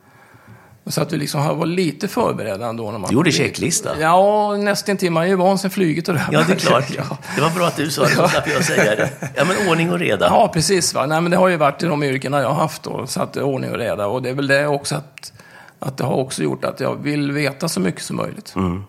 Så 0.85 1.01
att 1.01 1.13
vi 1.13 1.17
liksom 1.17 1.57
var 1.59 1.65
lite 1.65 2.07
förberedda 2.07 2.65
ändå. 2.67 2.91
När 2.91 2.99
man 2.99 3.09
Du 3.09 3.13
gjorde 3.15 3.31
checklista? 3.31 3.89
Ja, 3.99 4.55
nästintill. 4.57 5.11
Man 5.11 5.23
är 5.23 5.27
ju 5.27 5.35
van 5.35 5.57
sen 5.57 5.71
flyget 5.71 6.07
och 6.07 6.13
det 6.13 6.19
här. 6.19 6.33
Ja, 6.33 6.43
det 6.47 6.53
är 6.53 6.57
klart. 6.67 6.85
ja. 6.97 7.17
Det 7.35 7.41
var 7.41 7.49
bra 7.49 7.67
att 7.67 7.75
du 7.75 7.91
sa 7.91 8.01
det, 8.03 8.09
så 8.09 8.27
slapp 8.27 8.47
jag 8.47 8.63
säga 8.63 8.95
det. 8.95 9.09
Ja, 9.35 9.45
men 9.45 9.69
ordning 9.69 9.91
och 9.91 9.99
reda. 9.99 10.25
ja, 10.25 10.49
precis. 10.53 10.93
Va? 10.93 11.05
Nej, 11.05 11.21
men 11.21 11.31
det 11.31 11.37
har 11.37 11.47
ju 11.47 11.57
varit 11.57 11.83
i 11.83 11.85
de 11.85 12.03
yrkena 12.03 12.41
jag 12.41 12.47
har 12.47 12.55
haft 12.55 12.83
då, 12.83 13.07
så 13.07 13.21
att 13.21 13.33
det 13.33 13.39
är 13.39 13.43
ordning 13.43 13.71
och 13.71 13.77
reda. 13.77 14.07
Och 14.07 14.21
det 14.21 14.29
är 14.29 14.33
väl 14.33 14.47
det 14.47 14.67
också 14.67 14.95
att, 14.95 15.33
att 15.79 15.97
det 15.97 16.03
har 16.03 16.15
också 16.15 16.43
gjort 16.43 16.65
att 16.65 16.79
jag 16.79 16.95
vill 17.03 17.31
veta 17.31 17.69
så 17.69 17.79
mycket 17.79 18.01
som 18.03 18.15
möjligt. 18.15 18.53
Mm. 18.55 18.83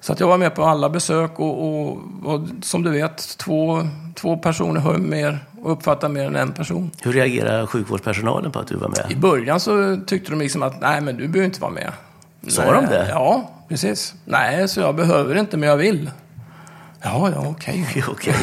Så 0.00 0.12
att 0.12 0.20
jag 0.20 0.26
var 0.26 0.38
med 0.38 0.54
på 0.54 0.64
alla 0.64 0.88
besök 0.90 1.40
och, 1.40 1.64
och, 1.68 1.98
och 2.24 2.40
som 2.62 2.82
du 2.82 2.90
vet, 2.90 3.38
två, 3.38 3.88
två 4.14 4.36
personer 4.36 4.80
hör 4.80 4.98
mer 4.98 5.38
och 5.62 5.72
uppfattar 5.72 6.08
mer 6.08 6.24
än 6.26 6.36
en 6.36 6.52
person. 6.52 6.90
Hur 7.02 7.12
reagerade 7.12 7.66
sjukvårdspersonalen 7.66 8.52
på 8.52 8.58
att 8.58 8.66
du 8.66 8.76
var 8.76 8.88
I 8.88 9.08
med? 9.08 9.20
början 9.20 9.60
så 9.60 9.96
tyckte 10.06 10.30
de 10.30 10.38
liksom 10.38 10.62
att 10.62 10.80
nej, 10.80 11.00
men 11.00 11.16
du 11.16 11.28
behöver 11.28 11.44
inte 11.46 11.60
vara 11.60 11.70
med. 11.72 11.92
Sa 12.48 12.62
nej, 12.62 12.72
de 12.72 12.86
det? 12.86 13.08
Ja, 13.10 13.50
precis. 13.68 14.14
Nej, 14.24 14.68
så 14.68 14.80
jag 14.80 14.94
behöver 14.96 15.36
inte, 15.38 15.56
men 15.56 15.68
jag 15.68 15.76
vill. 15.76 16.10
Ja, 17.02 17.30
ja, 17.34 17.44
okej. 17.48 18.04
Okej. 18.08 18.34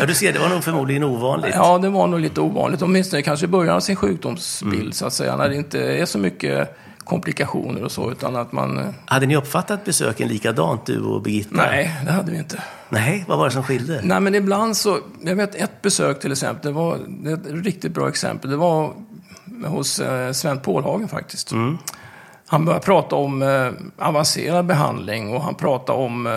Ja, 0.00 0.06
du 0.06 0.14
ser, 0.14 0.32
det 0.32 0.38
var 0.38 0.48
nog 0.48 0.64
förmodligen 0.64 1.04
ovanligt. 1.04 1.54
Ja, 1.54 1.78
det 1.78 1.88
var 1.88 2.06
nog 2.06 2.20
lite 2.20 2.40
ovanligt. 2.40 2.82
Åtminstone 2.82 3.22
kanske 3.22 3.44
i 3.46 3.48
början 3.48 3.76
av 3.76 3.80
sin 3.80 3.96
sjukdomsbild, 3.96 4.74
Mm. 4.80 4.92
så 4.92 5.06
att 5.06 5.12
säga. 5.12 5.36
När 5.36 5.48
det 5.48 5.56
inte 5.56 5.80
är 5.98 6.04
så 6.06 6.18
mycket 6.18 6.76
komplikationer 7.04 7.84
och 7.84 7.92
så, 7.92 8.10
utan 8.12 8.36
att 8.36 8.52
man... 8.52 8.78
eh, 8.78 8.84
Hade 9.06 9.26
ni 9.26 9.36
uppfattat 9.36 9.84
besöken 9.84 10.28
likadant, 10.28 10.86
du 10.86 11.00
och 11.00 11.22
Birgitta? 11.22 11.56
Nej, 11.56 12.00
det 12.06 12.12
hade 12.12 12.30
vi 12.32 12.38
inte. 12.38 12.62
Nej, 12.88 13.24
vad 13.28 13.38
var 13.38 13.44
det 13.44 13.50
som 13.50 13.62
skilde? 13.62 14.00
Nej, 14.02 14.20
men 14.20 14.34
ibland 14.34 14.76
så... 14.76 14.98
Jag 15.24 15.36
vet 15.36 15.54
ett 15.54 15.82
besök 15.82 16.20
till 16.20 16.32
exempel, 16.32 16.66
det 16.72 16.76
var 16.78 16.98
det 17.08 17.30
är 17.30 17.34
ett 17.34 17.64
riktigt 17.64 17.92
bra 17.94 18.08
exempel. 18.08 18.50
Det 18.50 18.56
var 18.56 18.92
hos 19.66 19.98
eh, 20.00 20.32
Sven 20.32 20.58
Pålhagen 20.60 21.08
faktiskt. 21.08 21.52
Han 22.46 22.64
började 22.64 22.84
prata 22.84 23.16
om 23.16 23.42
eh, 23.42 23.68
avancerad 24.06 24.66
behandling 24.66 25.34
och 25.36 25.42
han 25.42 25.54
pratade 25.54 25.98
om 25.98 26.26
eh, 26.26 26.32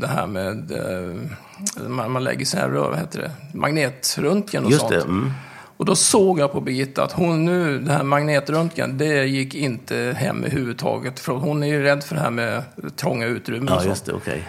det 0.00 0.06
här 0.06 0.26
med... 0.26 0.70
Eh, 0.72 1.88
man, 1.88 2.10
man 2.10 2.24
lägger 2.24 2.44
så 2.44 2.56
här, 2.56 2.68
vad 2.68 2.98
heter 2.98 3.18
det, 3.18 3.58
magnetröntgen 3.58 4.64
och 4.64 4.70
Just 4.70 4.80
sånt. 4.80 4.92
det. 4.92 5.00
Mm. 5.02 5.32
Och 5.78 5.84
då 5.84 5.94
såg 5.94 6.38
jag 6.38 6.52
på 6.52 6.60
Birgitta 6.60 7.02
att 7.02 7.12
hon 7.12 7.44
nu, 7.44 7.78
det 7.78 7.92
här 7.92 8.02
magnetröntgen, 8.02 8.98
det 8.98 9.24
gick 9.24 9.54
inte 9.54 10.14
hem 10.18 10.44
överhuvudtaget. 10.44 11.20
För 11.20 11.32
hon 11.32 11.62
är 11.62 11.66
ju 11.66 11.82
rädd 11.82 12.04
för 12.04 12.14
det 12.14 12.20
här 12.20 12.30
med 12.30 12.62
trånga 12.96 13.26
utrymmen 13.26 13.74
Ja, 13.74 13.84
just 13.84 14.04
det. 14.04 14.12
Okej. 14.12 14.48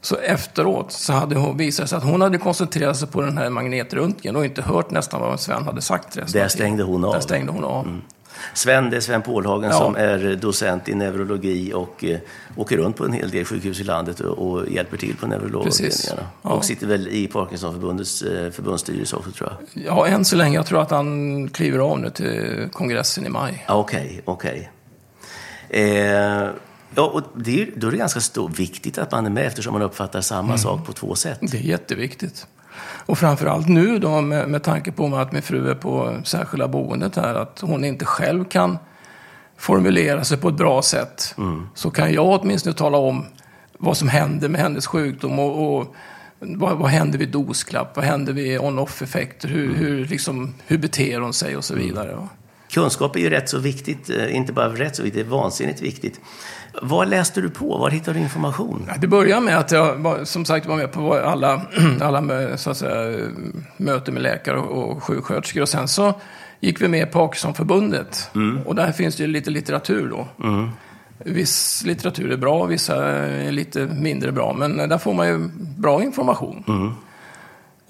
Så 0.00 0.16
efteråt 0.16 0.92
så 0.92 1.12
hade 1.12 1.36
hon 1.36 1.56
visat 1.56 1.88
sig 1.88 1.98
att 1.98 2.04
hon 2.04 2.20
hade 2.20 2.38
koncentrerat 2.38 2.96
sig 2.96 3.08
på 3.08 3.20
den 3.20 3.38
här 3.38 3.50
magnetröntgen 3.50 4.36
och 4.36 4.44
inte 4.44 4.62
hört 4.62 4.90
nästan 4.90 5.20
vad 5.20 5.40
Sven 5.40 5.64
hade 5.64 5.80
sagt 5.80 6.32
Där 6.32 6.48
stängde 6.48 6.82
hon 6.82 7.04
av. 7.04 7.12
Där 7.12 7.20
stängde 7.20 7.52
hon 7.52 7.64
av. 7.64 8.00
Sven, 8.54 8.90
det 8.90 8.96
är 8.96 9.00
Sven 9.00 9.22
Pålhagen 9.22 9.70
Ja. 9.70 9.78
som 9.78 9.96
är 9.96 10.36
docent 10.36 10.88
i 10.88 10.94
neurologi 10.94 11.72
och 11.74 12.04
eh, 12.04 12.18
åker 12.56 12.76
runt 12.76 12.96
på 12.96 13.04
en 13.04 13.12
hel 13.12 13.30
del 13.30 13.44
sjukhus 13.44 13.80
i 13.80 13.84
landet 13.84 14.20
och, 14.20 14.50
och 14.50 14.68
hjälper 14.68 14.96
till 14.96 15.16
på 15.16 15.26
neurologavdelningarna. 15.26 16.26
Ja. 16.42 16.50
Och 16.50 16.64
sitter 16.64 16.86
väl 16.86 17.08
i 17.08 17.26
Parkinsonförbundets 17.26 18.22
eh, 18.22 18.50
förbundsstyrelse 18.50 19.16
också 19.16 19.30
tror 19.30 19.52
jag. 19.74 19.84
Ja, 19.84 20.06
än 20.06 20.24
så 20.24 20.36
länge. 20.36 20.54
Jag 20.56 20.66
tror 20.66 20.82
att 20.82 20.90
han 20.90 21.48
kliver 21.48 21.78
av 21.78 21.98
nu 22.00 22.10
till 22.10 22.68
kongressen 22.72 23.26
i 23.26 23.28
maj. 23.28 23.64
Okej, 23.68 24.20
okej. 24.24 24.70
Eh, 25.68 25.82
ja, 26.94 27.06
och 27.12 27.22
det 27.34 27.68
då 27.76 27.86
är 27.86 27.90
det 27.90 27.96
ganska 27.96 28.20
stor, 28.20 28.48
viktigt 28.48 28.98
att 28.98 29.12
man 29.12 29.26
är 29.26 29.30
med 29.30 29.46
eftersom 29.46 29.72
man 29.72 29.82
uppfattar 29.82 30.20
samma 30.20 30.48
Mm. 30.48 30.58
sak 30.58 30.86
på 30.86 30.92
två 30.92 31.14
sätt. 31.14 31.38
Det 31.42 31.56
är 31.56 31.62
jätteviktigt. 31.62 32.46
Och 33.06 33.18
framförallt 33.18 33.68
nu 33.68 33.98
då 33.98 34.20
med, 34.20 34.48
med 34.48 34.62
tanke 34.62 34.92
på 34.92 35.16
att 35.16 35.32
min 35.32 35.42
fru 35.42 35.70
är 35.70 35.74
på 35.74 36.16
särskilda 36.24 36.68
boendet 36.68 37.16
här, 37.16 37.34
att 37.34 37.60
hon 37.60 37.84
inte 37.84 38.04
själv 38.04 38.44
kan 38.44 38.78
formulera 39.56 40.24
sig 40.24 40.38
på 40.38 40.48
ett 40.48 40.56
bra 40.56 40.82
sätt. 40.82 41.34
Så 41.74 41.90
kan 41.90 42.12
jag 42.12 42.40
åtminstone 42.40 42.74
tala 42.74 42.98
om 42.98 43.24
vad 43.78 43.96
som 43.96 44.08
händer 44.08 44.48
med 44.48 44.60
hennes 44.60 44.86
sjukdom 44.86 45.38
och, 45.38 45.78
och 45.78 45.94
vad, 46.38 46.78
vad 46.78 46.90
händer 46.90 47.18
vid 47.18 47.28
dosklapp, 47.28 47.96
vad 47.96 48.04
händer 48.04 48.32
vid 48.32 48.60
on-off-effekter, 48.60 49.48
hur, 49.48 49.74
hur, 49.74 50.04
liksom, 50.04 50.54
hur 50.66 50.78
beter 50.78 51.20
hon 51.20 51.32
sig 51.32 51.56
och 51.56 51.64
så 51.64 51.74
vidare. 51.74 52.14
va. 52.14 52.28
Kunskap 52.70 53.16
är 53.16 53.20
ju 53.20 53.30
rätt 53.30 53.48
så 53.48 53.58
viktigt, 53.58 54.10
eh, 54.10 54.36
inte 54.36 54.52
bara 54.52 54.68
rätt 54.68 54.96
så 54.96 55.02
viktigt, 55.02 55.26
det 55.26 55.28
är 55.28 55.30
vansinnigt 55.30 55.82
viktigt. 55.82 56.20
Vad 56.82 57.08
läste 57.08 57.40
du 57.40 57.50
på? 57.50 57.78
Var 57.78 57.90
hittade 57.90 58.18
du 58.18 58.22
information? 58.22 58.90
Det 58.98 59.06
började 59.06 59.40
med 59.40 59.58
att 59.58 59.70
jag 59.70 59.96
var, 59.96 60.24
som 60.24 60.44
sagt 60.44 60.66
var 60.66 60.76
med 60.76 60.92
på 60.92 61.14
alla, 61.14 61.62
alla 62.00 62.56
så 62.56 62.70
att 62.70 62.76
säga, 62.76 63.28
möten 63.76 64.14
med 64.14 64.22
läkare 64.22 64.58
och 64.58 64.90
och 64.90 65.02
sjuksköterskor. 65.02 65.62
Och 65.62 65.68
sen 65.68 65.88
så 65.88 66.14
gick 66.60 66.82
vi 66.82 66.88
med 66.88 67.12
Parkinsonförbundet. 67.12 68.30
Och 68.64 68.74
där 68.74 68.92
finns 68.92 69.16
det 69.16 69.26
lite 69.26 69.50
litteratur 69.50 70.08
då. 70.10 70.28
Viss 71.18 71.82
litteratur 71.86 72.32
är 72.32 72.36
bra, 72.36 72.64
vissa 72.64 73.04
är 73.06 73.52
lite 73.52 73.86
mindre 73.86 74.32
bra. 74.32 74.52
Men 74.52 74.76
där 74.76 74.98
får 74.98 75.14
man 75.14 75.28
ju 75.28 75.48
bra 75.76 76.02
information. 76.02 76.64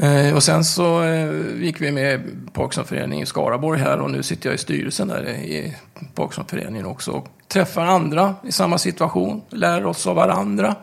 Eh, 0.00 0.34
och 0.34 0.42
sen 0.42 0.64
så 0.64 1.02
eh, 1.02 1.62
gick 1.62 1.80
vi 1.80 1.92
med 1.92 2.20
Parkinsonföreningen 2.52 3.22
i 3.22 3.26
Skaraborg 3.26 3.80
här 3.80 4.00
och 4.00 4.10
nu 4.10 4.22
sitter 4.22 4.48
jag 4.48 4.54
i 4.54 4.58
styrelsen 4.58 5.08
där 5.08 5.28
i 5.28 5.76
Parkinsonföreningen 6.14 6.86
också. 6.86 7.10
Och 7.10 7.28
träffar 7.52 7.86
andra 7.86 8.34
i 8.42 8.52
samma 8.52 8.78
situation, 8.78 9.42
lär 9.48 9.86
oss 9.86 10.06
av 10.06 10.16
varandra. 10.16 10.74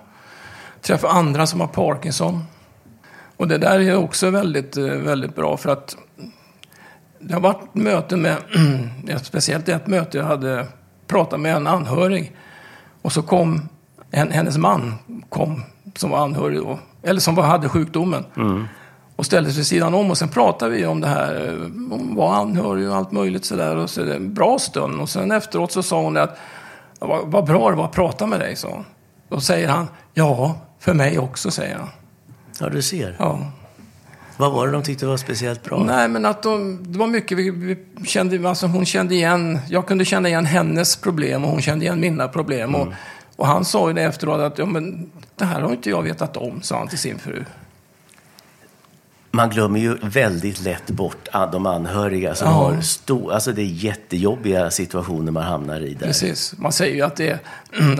Träffar 0.81 1.09
andra 1.09 1.47
som 1.47 1.59
har 1.59 1.67
Parkinson. 1.67 2.43
Och 3.38 3.47
det 3.47 3.57
där 3.57 3.79
är 3.79 3.95
också 3.95 4.29
väldigt, 4.29 4.77
eh, 4.77 4.83
väldigt 4.83 5.36
bra 5.36 5.57
för 5.57 5.69
att 5.69 5.97
det 7.19 7.33
har 7.33 7.41
varit 7.41 7.75
möten 7.75 8.21
med, 8.21 8.38
speciellt 9.24 9.69
ett 9.69 9.88
möte 9.88 10.17
jag 10.17 10.25
hade 10.25 10.67
pratat 11.07 11.39
med 11.39 11.55
en 11.55 11.67
anhörig. 11.67 12.36
Och 13.01 13.12
så 13.12 13.21
kom, 13.21 13.69
en, 14.12 14.31
hennes 14.31 14.57
man 14.57 14.93
kom 15.29 15.63
som 15.95 16.09
var 16.09 16.17
anhörig 16.17 16.59
då, 16.59 16.79
eller 17.03 17.19
som 17.19 17.38
hade 17.38 17.69
sjukdomen. 17.69 18.25
Och 19.15 19.25
ställde 19.25 19.50
sig 19.50 19.57
vid 19.57 19.67
sidan 19.67 19.93
om 19.93 20.12
och 20.12 20.17
sen 20.17 20.29
pratade 20.29 20.71
vi 20.71 20.86
om 20.86 21.01
det 21.01 21.07
här, 21.07 21.55
om 21.91 22.15
var 22.15 22.33
anhörig 22.36 22.89
och 22.89 22.95
allt 22.95 23.12
möjligt 23.12 23.45
sådär. 23.45 23.75
Och 23.75 23.89
så 23.89 24.01
är 24.01 24.05
det 24.05 24.15
en 24.15 24.33
bra 24.33 24.59
stund. 24.59 25.01
Och 25.01 25.09
sen 25.09 25.31
efteråt 25.31 25.71
så 25.71 25.83
sa 25.83 26.01
hon 26.01 26.17
att, 26.17 26.38
vad, 27.00 27.32
vad 27.32 27.46
bra 27.46 27.70
det 27.70 27.75
var 27.75 27.86
att 27.86 27.92
prata 27.92 28.25
med 28.25 28.39
dig, 28.39 28.56
sa. 28.56 28.84
Då 29.30 29.39
säger 29.39 29.68
han, 29.68 29.88
ja, 30.13 30.56
för 30.80 30.94
mig 30.94 31.20
också, 31.20 31.51
säger 31.51 31.75
han. 31.75 31.89
Ja, 32.60 32.70
du 32.70 32.82
ser. 32.82 33.16
Ja. 33.20 33.51
Vad 34.38 34.51
var 34.51 34.68
det 34.68 34.74
de 34.74 34.84
tyckte 34.84 35.06
var 35.06 35.18
speciellt 35.18 35.63
bra? 35.63 35.84
Nej, 35.84 36.08
men 36.08 36.25
att 36.25 36.44
de, 36.44 36.80
det 36.84 37.00
var 37.00 37.08
mycket 37.08 37.38
vi, 37.38 37.50
vi 37.50 37.77
kände, 38.06 38.50
alltså 38.50 38.68
hon 38.68 38.86
kände 38.86 39.16
igen, 39.16 39.60
jag 39.70 39.88
kunde 39.88 40.06
känna 40.06 40.30
igen 40.30 40.46
hennes 40.46 40.96
problem 40.96 41.46
och 41.46 41.51
hon 41.51 41.62
kände 41.62 41.86
igen 41.86 42.00
mina 42.00 42.27
problem. 42.27 42.75
Och, 42.75 42.88
och 43.36 43.48
han 43.48 43.66
sa 43.66 43.88
ju 43.88 43.94
det 43.94 44.04
efteråt 44.04 44.39
att, 44.39 44.58
ja 44.58 44.66
men 44.66 45.12
det 45.36 45.46
här 45.46 45.62
har 45.62 45.72
inte 45.72 45.89
jag 45.89 46.01
vetat 46.01 46.38
om, 46.38 46.62
sa 46.62 46.77
han 46.77 46.88
till 46.88 46.98
sin 46.98 47.20
fru. 47.20 47.46
Man 49.38 49.50
glömmer 49.50 49.79
ju 49.79 49.98
väldigt 50.01 50.62
lätt 50.62 50.88
bort 50.88 51.27
de 51.51 51.65
anhöriga 51.65 52.36
som 52.36 52.48
Ja. 52.48 52.53
har 52.53 52.82
stor, 52.82 53.34
alltså 53.34 53.51
det 53.51 53.62
är 53.62 53.65
jättejobbiga 53.65 54.72
situationer 54.72 55.32
man 55.32 55.44
hamnar 55.44 55.79
i 55.82 55.94
där. 55.94 56.08
Precis. 56.08 56.53
Man 56.58 56.72
säger 56.72 56.96
ju 56.96 57.01
att 57.01 57.15
det, 57.15 57.29
är, 57.29 57.39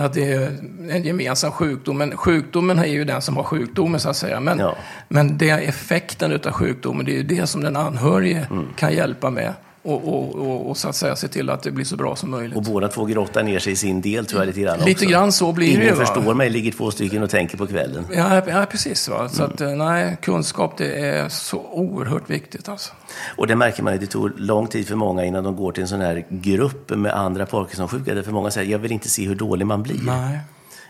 att 0.00 0.12
det 0.14 0.32
är 0.32 0.46
en 0.90 1.02
gemensam 1.02 1.50
sjukdom, 1.52 1.98
men 1.98 2.16
sjukdomen 2.16 2.78
är 2.78 2.84
ju 2.86 3.04
den 3.04 3.22
som 3.22 3.36
har 3.36 3.44
sjukdomen 3.44 4.00
så 4.00 4.08
att 4.10 4.16
säga. 4.16 4.40
Men, 4.40 4.58
Ja. 4.58 4.76
men 5.08 5.38
det 5.38 5.50
effekten 5.50 6.40
av 6.46 6.52
sjukdomen, 6.52 7.04
det 7.06 7.12
är 7.12 7.16
ju 7.16 7.22
det 7.22 7.46
som 7.46 7.60
den 7.60 7.76
anhörige 7.76 8.46
Mm. 8.50 8.66
kan 8.76 8.92
hjälpa 8.94 9.30
med. 9.30 9.52
Och, 9.88 10.08
och, 10.08 10.34
och, 10.34 10.70
och 10.70 10.76
så 10.76 10.88
att 10.88 10.96
säga 10.96 11.16
se 11.16 11.28
till 11.28 11.50
att 11.50 11.62
det 11.62 11.70
blir 11.70 11.84
så 11.84 11.96
bra 11.96 12.16
som 12.16 12.30
möjligt. 12.30 12.56
Och 12.56 12.62
båda 12.62 12.88
två 12.88 13.04
grottar 13.04 13.42
ner 13.42 13.58
sig 13.58 13.72
i 13.72 13.76
sin 13.76 14.00
del 14.00 14.26
tror 14.26 14.40
jag 14.40 14.46
lite 14.46 14.60
grann 14.60 14.78
Lite 14.78 14.90
också. 14.92 15.04
grann 15.10 15.32
så 15.32 15.52
blir 15.52 15.66
det 15.66 15.72
Ingen 15.72 15.86
ju, 15.86 15.92
va? 15.94 16.06
förstår 16.06 16.34
mig, 16.34 16.50
ligger 16.50 16.72
två 16.72 16.90
stycken 16.90 17.22
och 17.22 17.30
tänker 17.30 17.56
på 17.58 17.66
kvällen. 17.66 18.06
Ja, 18.12 18.42
ja 18.46 18.66
precis. 18.70 19.08
Va? 19.08 19.28
Så 19.28 19.42
Mm. 19.42 19.54
att, 19.54 19.60
eh, 19.60 19.68
nej, 19.70 20.16
kunskap 20.22 20.78
det 20.78 20.92
är 21.08 21.28
så 21.28 21.58
oerhört 21.72 22.30
viktigt. 22.30 22.68
Alltså. 22.68 22.92
Och 23.36 23.46
det 23.46 23.56
märker 23.56 23.82
man 23.82 23.92
ju, 23.92 23.98
det 23.98 24.06
tog 24.06 24.40
lång 24.40 24.66
tid 24.66 24.88
för 24.88 24.96
många 24.96 25.24
innan 25.24 25.44
de 25.44 25.56
går 25.56 25.72
till 25.72 25.82
en 25.82 25.88
sån 25.88 26.00
här 26.00 26.26
grupp 26.28 26.90
med 26.90 27.12
andra 27.14 27.46
Parkinsonsjuka. 27.46 28.14
Därför 28.14 28.32
många 28.32 28.50
säger, 28.50 28.72
jag 28.72 28.78
vill 28.78 28.92
inte 28.92 29.08
se 29.08 29.26
hur 29.28 29.34
dålig 29.34 29.66
man 29.66 29.82
blir. 29.82 30.00
Nej. 30.02 30.38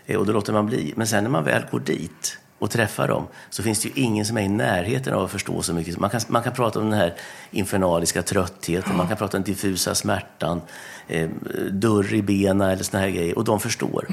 Eh, 0.07 0.17
Och 0.17 0.27
då 0.27 0.33
låter 0.33 0.53
man 0.53 0.67
bli. 0.67 0.93
Men 0.97 1.07
sen 1.07 1.25
när 1.25 1.31
man 1.31 1.45
väl 1.45 1.63
går 1.71 1.81
dit 1.81 2.39
och 2.59 2.71
träffar 2.71 3.09
dem 3.09 3.27
så 3.51 3.63
finns 3.63 3.83
det 3.83 3.89
ju 3.89 4.03
ingen 4.03 4.25
som 4.25 4.37
är 4.37 4.43
i 4.43 4.49
närheten 4.49 5.15
av 5.15 5.25
att 5.25 5.31
förstå 5.31 5.63
så 5.63 5.75
mycket. 5.75 5.99
Man 5.99 6.11
kan, 6.11 6.21
man 6.29 6.43
kan 6.43 6.53
prata 6.53 6.79
om 6.79 6.91
den 6.91 6.99
här 6.99 7.15
infernaliska 7.51 8.23
tröttheten, 8.23 8.97
man 8.97 9.09
kan 9.09 9.17
prata 9.17 9.37
om 9.37 9.43
diffusa 9.43 9.95
smärtan, 9.95 10.61
eh, 11.09 11.29
dörr 11.71 12.15
i 12.15 12.23
benen 12.23 12.71
eller 12.71 12.83
såna 12.83 13.03
här 13.03 13.11
grejer. 13.11 13.39
Och 13.39 13.45
de 13.45 13.61
förstår. 13.61 14.07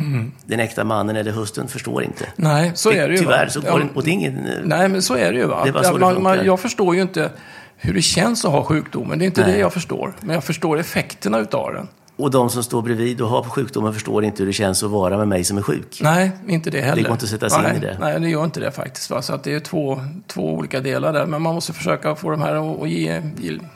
Den 0.46 0.60
äkta 0.60 0.84
mannen 0.84 1.16
eller 1.16 1.32
hustrun 1.32 1.68
förstår 1.68 2.04
inte. 2.04 2.26
Nej, 2.36 2.72
så 2.76 2.92
är 2.92 3.08
det 3.08 3.14
ju. 3.14 3.20
Tyvärr 3.20 3.46
va? 3.46 3.50
så 3.52 3.62
går 3.62 3.70
Ja, 3.70 3.78
det, 3.78 3.90
och 3.94 4.04
det 4.04 4.10
är 4.10 4.14
ingen... 4.14 4.46
eh, 4.46 4.54
Nej, 4.64 4.90
men 4.90 5.02
så 5.02 5.16
är 5.16 5.32
det 5.32 5.38
ju. 5.40 5.46
Va? 5.46 5.66
Det 5.66 5.72
bara 5.72 5.84
så 5.84 5.94
det 5.94 6.00
man, 6.00 6.24
man, 6.24 6.46
jag 6.46 6.60
förstår 6.60 6.96
ju 6.96 7.02
inte 7.02 7.32
hur 7.78 7.94
det 7.94 8.02
känns 8.02 8.46
att 8.46 8.52
ha 8.52 8.64
sjukdomen. 8.64 9.20
Det 9.20 9.26
är 9.26 9.28
inte 9.28 9.42
Nej. 9.42 9.52
det 9.52 9.60
jag 9.60 9.74
förstår. 9.74 10.14
Men 10.22 10.34
jag 10.34 10.44
förstår 10.44 10.80
effekterna 10.80 11.40
utav 11.40 11.74
den. 11.74 11.88
Och 12.18 12.32
de 12.32 12.50
som 12.50 12.64
står 12.64 12.82
bredvid 12.82 13.22
och 13.22 13.30
har 13.30 13.44
sjukdomen 13.44 13.94
förstår 13.94 14.24
inte 14.24 14.44
hur 14.44 14.48
det 14.48 14.54
känns 14.54 14.84
att 14.84 14.90
vara 14.90 15.18
med 15.18 15.28
mig 15.28 15.44
som 15.44 15.58
är 15.58 15.62
sjuk. 15.62 16.00
Nej, 16.02 16.32
inte 16.48 16.70
det 16.70 16.82
heller. 16.82 17.04
går 17.04 17.12
inte 17.12 17.24
att 17.24 17.30
sätta 17.30 17.50
sig 17.50 17.60
in 17.60 17.66
nej, 17.66 17.78
i 17.78 17.80
det. 17.80 17.98
Nej, 18.00 18.20
det 18.20 18.30
gör 18.30 18.44
inte 18.44 18.60
det 18.60 18.72
faktiskt. 18.72 19.10
Va? 19.10 19.22
Så 19.22 19.34
att 19.34 19.44
det 19.44 19.54
är 19.56 19.60
två, 19.60 20.02
två 20.28 20.54
olika 20.54 20.80
delar 20.80 21.14
där. 21.14 21.26
Men 21.26 21.42
man 21.42 21.56
måste 21.56 21.74
försöka 21.74 22.16
få 22.16 22.30
de 22.30 22.42
här 22.42 22.56
att 22.76 22.82
att 22.82 22.90
ge, 22.90 23.22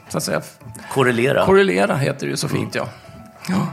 så 0.08 0.16
att 0.16 0.22
säga, 0.24 0.40
Korrelera. 0.92 1.46
korrelera, 1.46 1.96
heter 1.96 2.26
det 2.26 2.30
ju 2.30 2.36
så 2.36 2.46
Mm. 2.46 2.60
fint, 2.60 2.74
ja. 2.74 2.88
ja. 3.48 3.66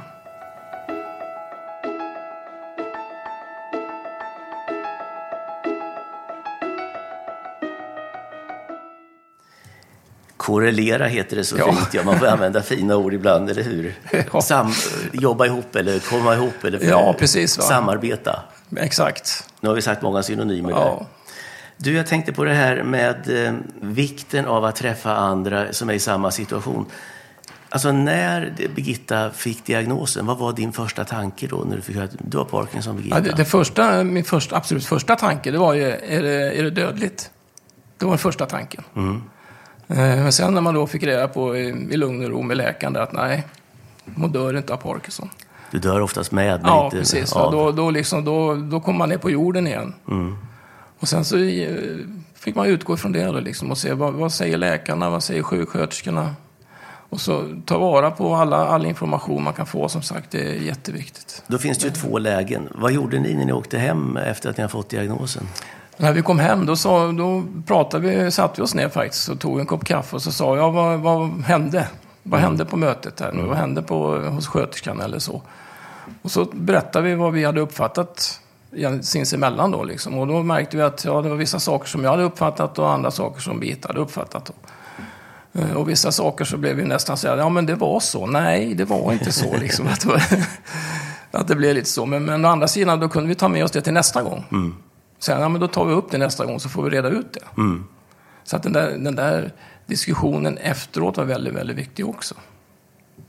Korrelera 10.48 11.08
heter 11.08 11.36
det 11.36 11.44
så 11.44 11.58
Ja. 11.58 11.74
fint. 11.74 11.94
Ja, 11.94 12.04
man 12.04 12.20
får 12.20 12.28
använda 12.28 12.62
fina 12.62 12.96
ord 12.96 13.14
ibland, 13.14 13.50
eller 13.50 13.64
hur? 13.64 13.94
Ja. 14.34 14.42
Sam, 14.42 14.72
jobba 15.12 15.46
ihop 15.46 15.76
eller 15.76 16.00
komma 16.00 16.34
ihop 16.36 16.64
eller 16.64 16.84
Ja, 16.90 17.16
precis, 17.20 17.58
va? 17.58 17.64
samarbeta. 17.64 18.40
Exakt. 18.78 19.44
Nu 19.62 19.70
har 19.70 19.76
vi 19.76 19.82
sagt 19.82 20.02
många 20.02 20.24
synonymer 20.24 20.70
Ja. 20.70 20.78
där. 21.00 21.06
Du, 21.78 21.94
jag 21.94 22.08
tänkte 22.08 22.34
på 22.34 22.44
det 22.44 22.54
här 22.54 22.84
med 22.84 23.46
eh, 23.48 23.54
vikten 23.82 24.46
av 24.46 24.66
att 24.66 24.76
träffa 24.76 25.16
andra 25.16 25.74
som 25.74 25.90
är 25.90 25.94
i 25.94 26.00
samma 26.00 26.32
situation. 26.32 26.86
Alltså 27.70 27.92
när 27.92 28.54
Birgitta 28.76 29.30
fick 29.30 29.66
diagnosen, 29.66 30.26
vad 30.26 30.38
var 30.38 30.54
din 30.54 30.72
första 30.74 31.06
tanke 31.06 31.48
då 31.48 31.58
när 31.70 31.76
du 31.76 31.82
fick 31.82 31.96
höra 31.96 32.06
att 32.06 32.16
du 32.20 32.38
har 32.38 32.46
Parkinson, 32.46 32.96
Birgitta? 32.98 33.16
Ja, 33.18 33.22
det, 33.24 33.32
det 33.38 33.46
första, 33.46 34.04
min 34.04 34.24
första, 34.24 34.56
absolut 34.58 34.86
första 34.86 35.16
tanke, 35.16 35.52
det 35.52 35.58
var 35.58 35.74
ju, 35.74 35.84
är 35.92 36.22
det, 36.24 36.52
är 36.60 36.64
det 36.64 36.70
dödligt? 36.70 37.30
Det 37.98 38.06
var 38.06 38.12
den 38.12 38.20
första 38.20 38.46
tanken. 38.46 38.84
Mm. 38.96 39.24
Eh, 39.88 39.96
Men 39.98 40.32
sen 40.32 40.54
när 40.54 40.62
man 40.62 40.74
då 40.74 40.88
fick 40.88 41.04
reda 41.04 41.28
på 41.28 41.58
i, 41.58 41.98
lugn 41.98 42.24
och 42.26 42.30
ro 42.30 42.42
med 42.42 42.58
läkaren 42.58 42.96
att 42.96 43.14
nej, 43.14 43.44
hon 44.16 44.32
dör 44.32 44.58
inte 44.58 44.74
av 44.74 44.78
Parkinson. 44.78 45.30
Du 45.72 45.80
dör 45.80 46.02
oftast 46.02 46.32
med, 46.32 46.62
men 46.62 46.72
Ja, 46.72 46.86
inte 46.86 46.98
precis. 46.98 47.34
av. 47.34 47.52
va. 47.54 47.58
Då, 47.58 47.72
då, 47.72 47.92
liksom, 47.92 48.26
då, 48.26 48.56
då 48.56 48.80
kom 48.80 48.98
man 48.98 49.10
ner 49.10 49.18
på 49.18 49.30
jorden 49.32 49.68
igen. 49.68 49.94
Mm. 50.08 50.38
Och 51.00 51.08
sen 51.08 51.26
så 51.26 51.38
eh, 51.38 51.76
fick 52.36 52.56
man 52.56 52.66
utgå 52.68 52.94
ifrån 52.94 53.12
det 53.12 53.26
då, 53.26 53.40
liksom, 53.40 53.72
och 53.72 53.78
se 53.78 53.94
vad, 53.94 54.14
vad 54.14 54.32
säger 54.34 54.58
läkarna, 54.58 55.10
vad 55.10 55.24
säger 55.24 55.44
sjuksköterskorna? 55.44 56.36
Och 57.10 57.22
så 57.22 57.44
ta 57.66 57.78
vara 57.78 58.12
på 58.12 58.36
alla, 58.36 58.68
all 58.68 58.86
information 58.86 59.44
man 59.44 59.54
kan 59.54 59.66
få, 59.66 59.90
som 59.90 60.02
sagt, 60.02 60.32
det 60.32 60.40
är 60.40 60.54
jätteviktigt. 60.62 61.44
Då 61.48 61.58
finns 61.58 61.78
det 61.78 61.86
ju 61.88 61.94
två 61.94 62.18
lägen. 62.18 62.70
Vad 62.76 62.92
gjorde 62.92 63.20
ni 63.20 63.34
när 63.34 63.46
ni 63.46 63.52
åkte 63.54 63.78
hem 63.78 64.18
efter 64.18 64.50
att 64.50 64.58
ni 64.58 64.62
har 64.62 64.70
fått 64.70 64.90
diagnosen? 64.90 65.44
När 65.98 66.14
vi 66.14 66.22
kom 66.22 66.40
hem 66.40 66.66
då, 66.66 66.76
sa, 66.76 67.12
då 67.12 67.44
pratade 67.66 68.08
vi, 68.08 68.32
satte 68.32 68.62
vi 68.62 68.66
oss 68.66 68.76
ner 68.76 68.90
faktiskt 68.90 69.30
och 69.30 69.40
tog 69.40 69.60
en 69.60 69.66
kopp 69.66 69.86
kaffe 69.86 70.16
och 70.16 70.22
så 70.22 70.32
sa 70.32 70.58
jag 70.58 70.72
vad, 70.72 71.00
vad 71.00 71.42
hände? 71.42 71.88
Vad 72.24 72.40
hände 72.40 72.66
på 72.66 72.78
mötet 72.78 73.20
här 73.20 73.32
nu? 73.32 73.42
Vad 73.42 73.58
hände 73.58 73.82
på, 73.82 74.16
hos 74.20 74.48
sköterskan 74.48 75.02
eller 75.02 75.20
så? 75.20 75.42
Och 76.22 76.32
så 76.32 76.46
berättade 76.54 77.10
vi 77.10 77.16
vad 77.16 77.34
vi 77.34 77.44
hade 77.44 77.62
uppfattat 77.62 78.40
sinsemellan 79.02 79.72
då 79.72 79.84
liksom. 79.84 80.18
Och 80.18 80.28
då 80.28 80.44
märkte 80.44 80.78
vi 80.78 80.84
att 80.84 81.06
ja, 81.06 81.22
det 81.22 81.30
var 81.30 81.36
vissa 81.36 81.60
saker 81.60 81.88
som 81.88 82.04
jag 82.04 82.12
hade 82.12 82.24
uppfattat 82.24 82.80
och 82.80 82.92
andra 82.92 83.12
saker 83.12 83.42
som 83.42 83.60
Birgitta 83.60 83.88
hade 83.88 84.00
uppfattat. 84.00 84.46
Då. 85.54 85.62
Eh, 85.62 85.72
Och 85.72 85.90
vissa 85.90 86.12
saker 86.12 86.46
så 86.46 86.58
blev 86.58 86.76
vi 86.76 86.84
nästan 86.84 87.18
så 87.18 87.28
här, 87.28 87.38
ja 87.38 87.50
men 87.50 87.66
det 87.66 87.76
var 87.76 88.00
så. 88.00 88.26
Nej, 88.26 88.74
det 88.74 88.86
var 88.86 89.14
inte 89.14 89.32
så 89.32 89.58
liksom. 89.60 89.88
Att 89.88 90.06
att 91.32 91.48
det 91.48 91.56
blev 91.56 91.76
lite 91.76 91.90
så. 91.90 92.06
Men, 92.06 92.26
men 92.26 92.46
å 92.46 92.48
andra 92.48 92.68
sidan, 92.68 93.00
då 93.00 93.10
kunde 93.10 93.30
vi 93.30 93.36
ta 93.36 93.48
med 93.48 93.64
oss 93.64 93.72
det 93.72 93.82
till 93.82 93.94
nästa 93.94 94.22
gång. 94.24 94.44
Sen, 95.20 95.42
ja 95.42 95.50
men 95.50 95.62
då 95.62 95.68
tar 95.68 95.86
vi 95.86 95.94
upp 95.94 96.12
det 96.12 96.18
nästa 96.18 96.46
gång 96.46 96.60
så 96.60 96.70
får 96.70 96.84
vi 96.84 96.90
reda 96.90 97.10
ut 97.10 97.34
det. 97.34 97.42
Så 98.44 98.56
att 98.56 98.64
den 98.64 98.74
där, 98.74 98.98
den 98.98 99.16
där 99.16 99.52
diskussionen 99.86 100.58
efteråt 100.58 101.18
var 101.18 101.26
väldigt, 101.26 101.54
väldigt 101.54 101.78
viktig 101.78 102.08
också. 102.10 102.36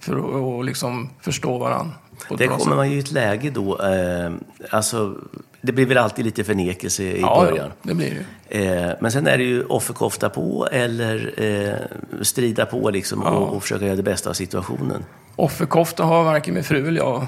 För 0.00 0.58
att 0.60 0.66
liksom 0.66 1.10
förstå 1.20 1.58
varandra. 1.58 1.94
Det 2.38 2.48
kommer 2.48 2.76
man 2.76 2.90
ju 2.90 2.96
i 2.96 2.98
ett 2.98 3.12
läge 3.12 3.50
då, 3.50 3.82
eh, 3.82 4.32
alltså, 4.70 5.16
det 5.60 5.72
blir 5.72 5.86
väl 5.86 5.98
alltid 5.98 6.24
lite 6.24 6.44
förnekelse 6.44 7.02
i 7.02 7.20
Ja, 7.20 7.40
början. 7.40 7.66
ja, 7.66 7.72
det 7.82 7.94
blir 7.94 8.24
det. 8.48 8.66
Eh, 8.66 8.92
men 9.00 9.12
sen 9.12 9.26
är 9.26 9.38
det 9.38 9.44
ju 9.44 9.64
offerkofta 9.64 10.28
på 10.30 10.68
eller 10.72 11.34
eh, 11.42 11.74
strida 12.22 12.66
på 12.66 12.90
liksom 12.90 13.22
och, 13.22 13.48
och 13.56 13.62
försöka 13.62 13.84
göra 13.84 13.96
det 13.96 14.02
bästa 14.02 14.30
av 14.30 14.34
situationen. 14.34 15.04
Offerkofta 15.36 16.04
har 16.04 16.24
varken 16.24 16.54
min 16.54 16.64
fru 16.64 16.88
eller 16.88 17.00
jag 17.00 17.16
eh, 17.16 17.26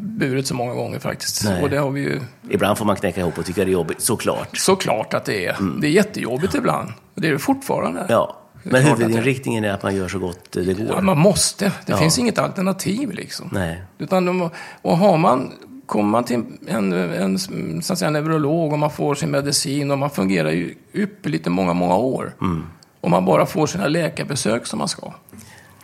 burit 0.00 0.46
så 0.46 0.54
många 0.54 0.74
gånger 0.74 0.98
faktiskt. 0.98 1.44
Nej. 1.44 1.62
Och 1.62 1.70
det 1.70 1.76
har 1.78 1.90
vi 1.90 2.00
ju 2.00 2.20
Ibland 2.50 2.78
får 2.78 2.84
man 2.84 2.96
knäcka 2.96 3.20
ihop 3.20 3.38
och 3.38 3.46
tycka 3.46 3.64
det 3.64 3.70
är 3.70 3.72
jobbigt, 3.72 4.00
såklart. 4.00 4.56
såklart 4.56 5.14
att 5.14 5.24
det 5.24 5.46
är. 5.46 5.56
Det 5.80 5.86
är 5.86 5.90
jättejobbigt 5.90 6.54
ibland. 6.54 6.88
Och 7.14 7.20
det 7.20 7.28
är 7.28 7.32
det 7.32 7.38
fortfarande. 7.38 7.98
Mm. 8.00 8.12
Ja, 8.12 8.36
men 8.62 8.82
huvudinriktningen 8.82 9.64
är 9.64 9.70
att 9.70 9.82
man 9.82 9.96
gör 9.96 10.08
så 10.08 10.18
gott 10.18 10.52
det 10.52 10.64
går. 10.74 10.86
Ja, 10.88 11.00
man 11.00 11.18
måste. 11.18 11.64
Det 11.64 11.72
Ja. 11.92 11.96
finns 11.96 12.18
inget 12.18 12.38
alternativ 12.38 13.10
liksom. 13.10 13.48
Nej. 13.52 13.82
Utan 13.98 14.50
och 14.82 14.96
har 14.98 15.16
man, 15.18 15.52
kommer 15.86 16.08
man 16.10 16.24
till 16.24 16.42
en, 16.66 16.92
en 16.92 17.38
så 17.82 17.92
att 17.92 17.98
säga, 17.98 18.10
neurolog 18.10 18.72
och 18.72 18.78
man 18.78 18.90
får 18.90 19.14
sin 19.14 19.30
medicin 19.30 19.90
och 19.90 19.98
man 19.98 20.10
fungerar 20.10 20.50
ju 20.50 20.74
ypperligt 20.92 21.46
i 21.46 21.50
många, 21.50 21.72
många 21.72 21.96
år. 21.96 22.32
Mm. 22.40 22.66
Och 23.00 23.10
man 23.10 23.24
bara 23.24 23.46
får 23.46 23.66
sina 23.66 23.88
läkarbesök 23.88 24.66
som 24.66 24.78
man 24.78 24.88
ska. 24.88 25.12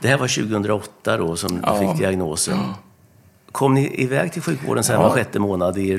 Det 0.00 0.08
här 0.08 0.18
var 0.18 0.28
2008 0.28 1.16
då 1.16 1.36
som 1.36 1.54
du 1.54 1.60
Ja. 1.62 1.78
fick 1.78 1.98
diagnosen. 1.98 2.58
Kom 3.52 3.74
ni 3.74 4.02
iväg 4.02 4.32
till 4.32 4.42
sjukvården 4.42 4.84
sen 4.84 4.94
Ja. 4.96 5.02
var 5.02 5.10
sjätte 5.10 5.38
månad 5.38 5.78
i 5.78 5.92
eh, 5.92 5.98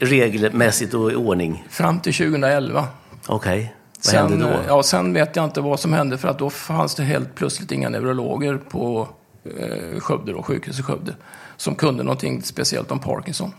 regelmässigt 0.00 0.94
och 0.94 1.12
i 1.12 1.14
ordning? 1.14 1.64
Fram 1.70 2.00
till 2.00 2.14
2011. 2.14 2.84
Okej, 3.26 3.74
vad 4.04 4.14
hände 4.14 4.36
då? 4.46 4.56
Ja, 4.68 4.82
sen 4.82 5.12
vet 5.12 5.36
jag 5.36 5.44
inte 5.44 5.60
vad 5.60 5.80
som 5.80 5.92
hände 5.92 6.18
för 6.18 6.28
att 6.28 6.38
då 6.38 6.50
fanns 6.50 6.94
det 6.94 7.02
helt 7.02 7.34
plötsligt 7.34 7.72
inga 7.72 7.88
neurologer 7.88 8.56
på 8.70 9.08
eh, 9.44 10.00
Skövde, 10.00 10.32
då, 10.32 10.42
sjukhus 10.42 10.78
i 10.78 10.82
Skövde, 10.82 11.14
som 11.56 11.74
kunde 11.74 12.02
någonting 12.02 12.42
speciellt 12.42 12.90
om 12.90 12.98
Parkinson. 12.98 13.52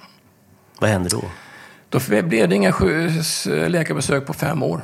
Vad 0.80 0.90
hände 0.90 1.10
då? 1.10 1.24
Då 1.90 2.00
blev 2.24 2.50
det 2.50 2.56
inga 2.56 2.72
sju- 2.72 3.10
läkarbesök 3.68 4.26
på 4.26 4.34
fem 4.34 4.64
år. 4.64 4.82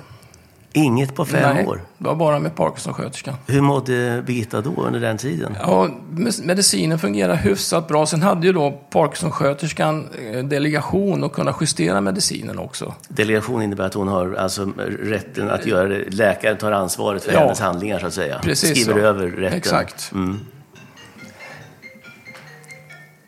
Inget 0.76 1.16
på 1.16 1.26
fem 1.26 1.56
Nej, 1.56 1.66
år? 1.66 1.82
det 1.98 2.06
var 2.06 2.16
bara 2.16 2.40
med 2.40 2.56
Parkinson-sköterskan. 2.56 3.36
Hur 3.48 3.62
mådde 3.62 4.24
Birgitta 4.28 4.62
då 4.62 4.74
under 4.78 5.00
den 5.00 5.18
tiden? 5.18 5.56
Ja, 5.62 5.88
med- 6.12 6.34
medicinen 6.44 7.00
fungerar 7.00 7.36
hyfsat 7.36 7.88
bra. 7.88 8.06
Sen 8.06 8.22
hade 8.22 8.48
ju 8.48 8.54
då 8.54 8.72
Parkinson-sköterskan 8.90 10.08
eh, 10.34 10.44
delegation 10.44 11.24
att 11.24 11.34
kunna 11.34 11.56
justera 11.62 12.02
medicinen 12.02 12.60
också. 12.60 12.94
Delegation 13.08 13.62
innebär 13.62 13.86
att 13.86 13.94
hon 13.94 14.08
har 14.08 14.34
alltså 14.34 14.72
rätten 15.00 15.50
att 15.50 15.66
göra 15.66 15.88
det. 15.88 16.10
Läkaren 16.10 16.58
tar 16.58 16.72
ansvaret 16.72 17.24
för 17.24 17.34
Ja. 17.34 17.40
hennes 17.40 17.60
handlingar 17.60 18.00
så 18.00 18.06
att 18.08 18.14
säga. 18.14 18.40
Precis 18.44 18.70
Skriver 18.70 19.02
så. 19.02 19.08
över 19.08 19.28
rätten. 19.28 19.58
Exakt. 19.58 20.12
Mm. 20.14 20.40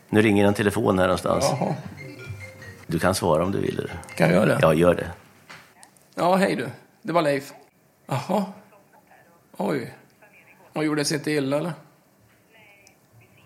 Nu 0.09 0.21
ringer 0.21 0.45
en 0.45 0.53
telefon 0.53 0.99
här 0.99 1.05
någonstans. 1.07 1.45
Jaha, 1.51 1.75
Du 2.87 2.99
kan 2.99 3.15
svara 3.15 3.43
om 3.43 3.51
du 3.51 3.61
vill. 3.61 3.91
kan 4.17 4.27
jag 4.27 4.35
göra 4.35 4.45
det? 4.45 4.57
Ja, 4.61 4.73
gör 4.73 4.95
det. 4.95 5.11
Ja, 6.15 6.35
hej 6.35 6.55
du. 6.55 6.69
Det 7.01 7.13
var 7.13 7.21
Leif. 7.21 7.53
Jaha. 8.07 8.45
Oj. 9.57 9.93
Hon 10.73 10.85
gjorde 10.85 11.05
sig 11.05 11.17
inte 11.17 11.31
illa, 11.31 11.57
eller? 11.57 11.73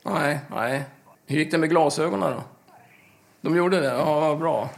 Nej, 0.04 0.40
nej. 0.56 0.84
Hur 1.28 1.38
gick 1.38 1.52
det 1.52 1.58
med 1.58 1.70
glasögonen 1.70 2.32
då? 2.32 2.44
De 3.42 3.56
gjorde 3.56 3.80
det? 3.80 3.86
Ja, 3.88 4.20
vad 4.20 4.38
bra. 4.40 4.70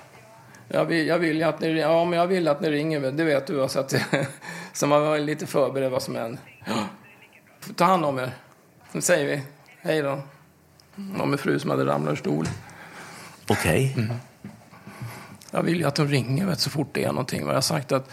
Jag 0.68 0.86
vill, 0.86 1.08
jag 1.08 1.20
vill 1.20 1.44
att 1.44 1.60
ni, 1.60 1.80
ja, 1.80 2.06
men 2.06 2.20
jag 2.20 2.28
vill 2.28 2.48
att 2.48 2.62
ni 2.62 2.70
ringer, 2.72 3.00
det 3.12 3.24
vet 3.24 3.48
du. 3.48 3.68
Så, 3.70 3.80
att, 3.80 3.94
så 4.74 4.88
man 4.88 5.02
var 5.02 5.18
lite 5.20 5.48
förberedd 5.48 5.92
vad 5.92 6.02
som 6.04 6.16
händer. 6.16 6.40
Ja. 6.66 6.74
Ta 7.76 7.86
hand 7.86 8.06
om 8.06 8.20
er. 8.20 8.32
Nu 8.92 9.02
säger 9.02 9.26
vi 9.26 9.42
hej 9.82 10.02
då. 10.02 10.22
Någon 10.96 11.30
med 11.30 11.40
fru 11.40 11.60
som 11.60 11.70
hade 11.70 11.86
ramlat 11.86 12.12
ur 12.12 12.16
stol. 12.16 12.48
Okej. 13.48 13.94
Mm. 13.98 14.14
Jag 15.52 15.64
vill 15.64 15.78
ju 15.78 15.86
att 15.86 15.96
de 15.96 16.08
ringer 16.08 16.46
vet, 16.46 16.60
så 16.60 16.70
fort 16.70 16.90
det 16.92 17.04
är 17.04 17.08
någonting. 17.08 17.48
Jag 17.48 17.54
har 17.54 17.62
sagt 17.62 17.92
att 17.92 18.10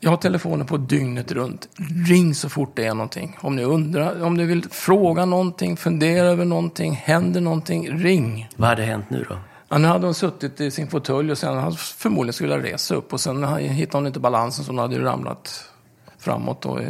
jag 0.00 0.10
har 0.10 0.16
telefonen 0.16 0.66
på 0.66 0.76
dygnet 0.76 1.32
runt. 1.32 1.68
Ring 2.08 2.34
så 2.34 2.48
fort 2.48 2.76
det 2.76 2.86
är 2.86 2.94
någonting. 2.94 3.38
Om 3.40 3.56
ni 3.56 3.64
undrar, 3.64 4.22
om 4.22 4.34
ni 4.34 4.44
vill 4.44 4.68
fråga 4.70 5.24
någonting, 5.24 5.76
fundera 5.76 6.26
över 6.26 6.44
någonting, 6.44 6.92
händer 6.92 7.40
någonting, 7.40 7.98
ring. 7.98 8.48
Vad 8.56 8.68
hade 8.68 8.82
hänt 8.82 9.10
nu 9.10 9.26
då? 9.28 9.38
Ja, 9.68 9.78
nu 9.78 9.88
hade 9.88 10.06
hon 10.06 10.14
suttit 10.14 10.60
i 10.60 10.70
sin 10.70 10.90
fåtölj 10.90 11.30
och 11.32 11.38
sen 11.38 11.58
hade 11.58 11.76
förmodligen 11.76 12.32
skulle 12.32 12.58
resa 12.58 12.94
upp 12.94 13.12
och 13.12 13.20
sen 13.20 13.56
hittade 13.58 13.96
hon 13.96 14.06
inte 14.06 14.20
balansen 14.20 14.64
så 14.64 14.70
hon 14.70 14.78
hade 14.78 14.94
ju 14.94 15.02
ramlat 15.02 15.70
framåt. 16.18 16.66
Och, 16.66 16.80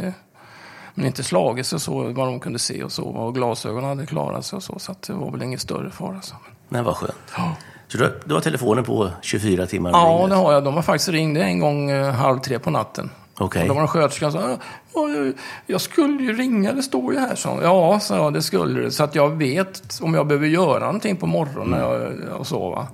men 0.93 1.05
inte 1.05 1.23
slagit 1.23 1.65
sig 1.65 1.79
så 1.79 2.03
vad 2.03 2.27
de 2.27 2.39
kunde 2.39 2.59
se 2.59 2.83
och 2.83 2.91
så. 2.91 3.03
Och 3.03 3.35
glasögonen 3.35 3.89
hade 3.89 4.05
klarat 4.05 4.45
sig 4.45 4.57
och 4.57 4.63
så. 4.63 4.79
Så 4.79 4.91
att 4.91 5.01
det 5.01 5.13
var 5.13 5.31
väl 5.31 5.43
ingen 5.43 5.59
större 5.59 5.89
fara. 5.91 6.21
Så. 6.21 6.35
Nej, 6.69 6.81
vad 6.83 6.95
skönt. 6.95 7.15
Ja. 7.37 7.55
Så 7.87 7.97
du, 7.97 8.19
du 8.25 8.33
har 8.33 8.41
telefonen 8.41 8.83
på 8.83 9.09
24 9.21 9.65
timmar 9.65 9.89
Ja, 9.91 10.11
dygnet? 10.13 10.29
det 10.29 10.35
har 10.35 10.53
jag. 10.53 10.63
De 10.63 10.73
har 10.73 10.81
faktiskt 10.81 11.09
ringt 11.09 11.37
en 11.37 11.59
gång 11.59 11.89
eh, 11.89 12.11
halv 12.13 12.39
tre 12.39 12.59
på 12.59 12.69
natten. 12.71 13.09
Och 13.39 13.55
då 13.67 13.73
var 13.73 13.81
det 13.81 13.87
sköterskan 13.87 14.31
som 14.31 14.41
sa, 14.41 14.57
"Ja, 14.93 15.31
jag- 15.67 15.81
skulle 15.81 16.23
ju 16.23 16.33
ringa, 16.37 16.73
det 16.73 16.83
står 16.83 17.13
ju 17.13 17.19
här. 17.19 17.35
Så, 17.35 17.59
ja, 17.63 17.99
sa 17.99 18.15
jag, 18.15 18.33
det 18.33 18.41
skulle 18.41 18.81
du. 18.81 18.91
Så 18.91 19.03
att 19.03 19.15
jag 19.15 19.29
vet 19.29 19.99
om 20.01 20.13
jag 20.13 20.27
behöver 20.27 20.47
göra 20.47 20.79
någonting 20.79 21.15
på 21.15 21.25
morgonen 21.27 21.79
jag 21.79 22.11
och 22.39 22.47
så. 22.47 22.69
Va? 22.69 22.87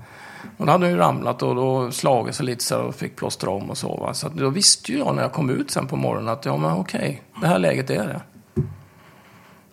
Och 0.57 0.65
då 0.65 0.71
hade 0.71 0.85
hon 0.85 0.91
ju 0.93 0.97
ramlat 0.99 1.41
och 1.43 1.55
då 1.55 1.91
slagit 1.91 2.35
sig 2.35 2.45
lite 2.45 2.63
så 2.63 2.79
och 2.81 2.95
fick 2.95 3.15
plåstra 3.15 3.49
om 3.49 3.69
och 3.69 3.77
så. 3.77 3.97
Va? 3.97 4.13
Så 4.13 4.27
att 4.27 4.33
då 4.33 4.49
visste 4.49 4.91
ju 4.91 4.97
jag 4.97 5.15
när 5.15 5.21
jag 5.21 5.31
kom 5.33 5.49
ut 5.49 5.71
sen 5.71 5.87
på 5.87 5.95
morgonen 5.95 6.29
att 6.29 6.45
ja, 6.45 6.57
men 6.57 6.71
okej, 6.73 7.21
det 7.41 7.47
här 7.47 7.59
läget 7.59 7.89
är 7.89 8.07
det. 8.07 8.21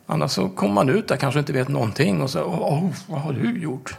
Annars 0.06 0.30
så 0.30 0.48
kommer 0.48 0.74
man 0.74 0.88
ut 0.88 1.08
där 1.08 1.16
kanske 1.16 1.40
inte 1.40 1.52
vet 1.52 1.68
någonting 1.68 2.22
och 2.22 2.30
så, 2.30 2.42
åh, 2.44 2.84
vad 3.06 3.20
har 3.20 3.32
du 3.32 3.58
gjort? 3.62 3.96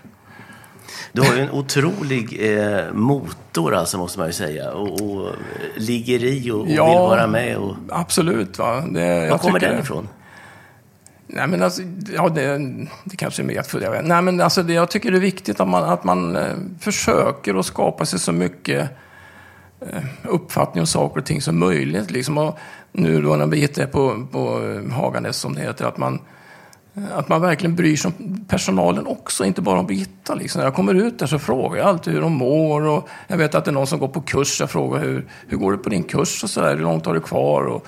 Du 1.12 1.22
har 1.22 1.36
ju 1.36 1.42
en 1.42 1.52
otrolig 1.52 2.38
eh, 2.58 2.94
motor 2.94 3.76
alltså, 3.76 3.98
måste 3.98 4.20
man 4.20 4.28
ju 4.28 4.34
säga. 4.34 4.72
Och, 4.72 5.02
och 5.02 5.28
eh, 5.28 5.34
ligger 5.76 6.24
i 6.24 6.52
och, 6.52 6.60
och 6.62 6.68
Ja. 6.70 6.86
vill 6.90 6.98
vara 7.18 7.28
med. 7.28 7.58
Och, 7.58 7.76
Absolut. 7.90 8.58
Va? 8.58 8.82
Det, 8.92 9.30
var 9.30 9.38
kommer 9.38 9.60
tycker- 9.60 9.72
den 9.74 9.82
ifrån? 9.82 10.08
Nej, 11.30 11.48
men 11.48 11.64
alltså, 11.64 11.82
ja, 12.14 12.30
det, 12.30 12.58
det 13.04 13.16
kanske 13.18 13.42
är 13.42 13.46
medfött. 13.46 13.82
Jag 13.82 13.92
vet. 13.92 14.06
Nej, 14.06 14.22
men 14.22 14.42
alltså, 14.42 14.64
det, 14.64 14.74
jag 14.74 14.90
tycker 14.90 15.12
det 15.12 15.18
är 15.18 15.22
viktigt 15.22 15.60
att 15.60 15.68
man, 15.68 15.84
att 15.84 16.04
man 16.04 16.36
eh, 16.36 16.44
försöker 16.80 17.60
att 17.60 17.66
skapa 17.66 18.06
sig 18.06 18.20
så 18.20 18.32
mycket 18.32 18.90
eh, 19.80 20.04
uppfattning 20.24 20.82
om 20.82 20.88
saker 20.88 21.20
och 21.20 21.26
ting 21.26 21.42
som 21.42 21.60
möjligt. 21.60 22.12
Liksom. 22.12 22.38
Och 22.38 22.58
nu 22.92 23.22
då 23.22 23.36
när 23.36 23.48
Birgitta 23.48 23.84
är 23.84 23.88
på, 23.88 24.28
på 24.32 24.62
eh, 24.64 24.94
Haganäs, 24.94 25.38
som 25.38 25.56
det 25.56 25.62
heter, 25.62 25.86
att 25.86 25.98
man, 25.98 26.20
eh, 26.96 27.18
att 27.18 27.30
man 27.30 27.42
verkligen 27.42 27.76
bryr 27.76 27.96
sig 27.98 28.12
om 28.18 28.46
personalen 28.48 29.08
också, 29.08 29.46
inte 29.46 29.62
bara 29.62 29.80
om 29.80 29.86
Birgitta. 29.86 30.36
Liksom. 30.36 30.60
När 30.60 30.66
jag 30.66 30.76
kommer 30.76 30.94
ut 30.94 31.20
där 31.20 31.28
så 31.28 31.40
frågar 31.40 31.78
jag 31.78 31.88
alltid 31.88 32.14
hur 32.14 32.22
de 32.22 32.34
mår. 32.34 32.82
Och 32.82 33.10
jag 33.28 33.38
vet 33.38 33.56
att 33.56 33.66
det 33.66 33.72
är 33.72 33.74
någon 33.74 33.88
som 33.88 34.00
går 34.00 34.08
på 34.08 34.22
kurs. 34.22 34.60
Jag 34.60 34.70
frågar 34.70 35.00
hur, 35.00 35.26
hur 35.48 35.58
går 35.58 35.72
det 35.72 35.78
på 35.78 35.90
din 35.90 36.04
kurs 36.04 36.44
och 36.44 36.50
så 36.50 36.62
där, 36.62 36.76
hur 36.76 36.84
långt 36.84 37.06
har 37.06 37.14
du 37.14 37.22
kvar? 37.22 37.64
Och, 37.64 37.88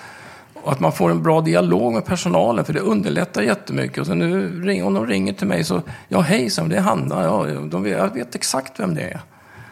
och 0.62 0.72
att 0.72 0.80
man 0.80 0.92
får 0.92 1.10
en 1.10 1.22
bra 1.22 1.40
dialog 1.40 1.92
med 1.92 2.04
personalen, 2.04 2.64
för 2.64 2.72
det 2.72 2.80
underlättar 2.80 3.42
jättemycket. 3.42 3.98
Och 3.98 4.06
så 4.06 4.14
nu, 4.14 4.82
om 4.82 4.94
de 4.94 5.06
ringer 5.06 5.32
till 5.32 5.46
mig 5.46 5.64
så, 5.64 5.82
ja 6.08 6.20
hejsan, 6.20 6.68
det 6.68 6.76
är 6.76 6.80
Hanna. 6.80 7.22
Ja, 7.24 7.46
de 7.70 7.82
vet, 7.82 7.98
jag 7.98 8.14
vet 8.14 8.34
exakt 8.34 8.80
vem 8.80 8.94
det 8.94 9.02
är. 9.02 9.20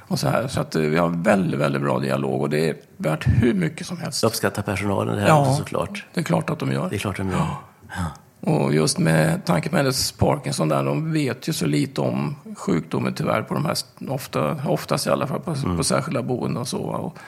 Och 0.09 0.19
så 0.19 0.29
här, 0.29 0.49
så 0.49 0.61
att 0.61 0.75
eh, 0.75 0.83
vi 0.83 0.97
har 0.99 1.09
väldigt, 1.09 1.61
väldigt 1.61 1.83
bra 1.83 1.99
dialog 1.99 2.41
och 2.43 2.51
det 2.51 2.69
är 2.69 2.77
värt 2.97 3.25
hur 3.27 3.55
mycket 3.55 3.87
som 3.87 3.99
helst. 3.99 4.25
Uppskattar 4.25 4.63
personalen 4.63 5.15
det 5.15 5.21
här 5.21 5.29
Ja. 5.29 5.41
också 5.41 5.55
såklart? 5.55 6.05
Det 6.15 6.21
är 6.21 6.25
klart 6.25 6.51
att 6.51 6.59
de 6.59 6.73
gör. 6.73 6.89
Det 6.91 6.97
är 6.97 6.99
klart 6.99 7.17
de 7.17 7.31
gör. 7.31 7.47
Och 8.41 8.75
just 8.75 8.99
med 8.99 9.45
tanke 9.45 9.69
på 9.69 9.77
hennes 9.77 10.13
Parkinson 10.13 10.69
där, 10.69 10.85
de 10.85 11.13
vet 11.13 11.49
ju 11.49 11.53
så 11.53 11.67
lite 11.67 12.01
om 12.01 12.37
sjukdomen 12.57 13.15
tyvärr 13.15 13.43
på 13.43 13.55
de 13.55 13.65
här, 13.65 13.77
ofta, 14.09 14.57
oftast 14.67 15.07
i 15.07 15.11
alla 15.11 15.27
fall, 15.27 15.41
på, 15.41 15.55
på 15.77 15.85
särskilda 15.85 16.23
boenden 16.23 16.57
och 16.57 16.69
så. 16.69 16.79
Och, 16.79 17.19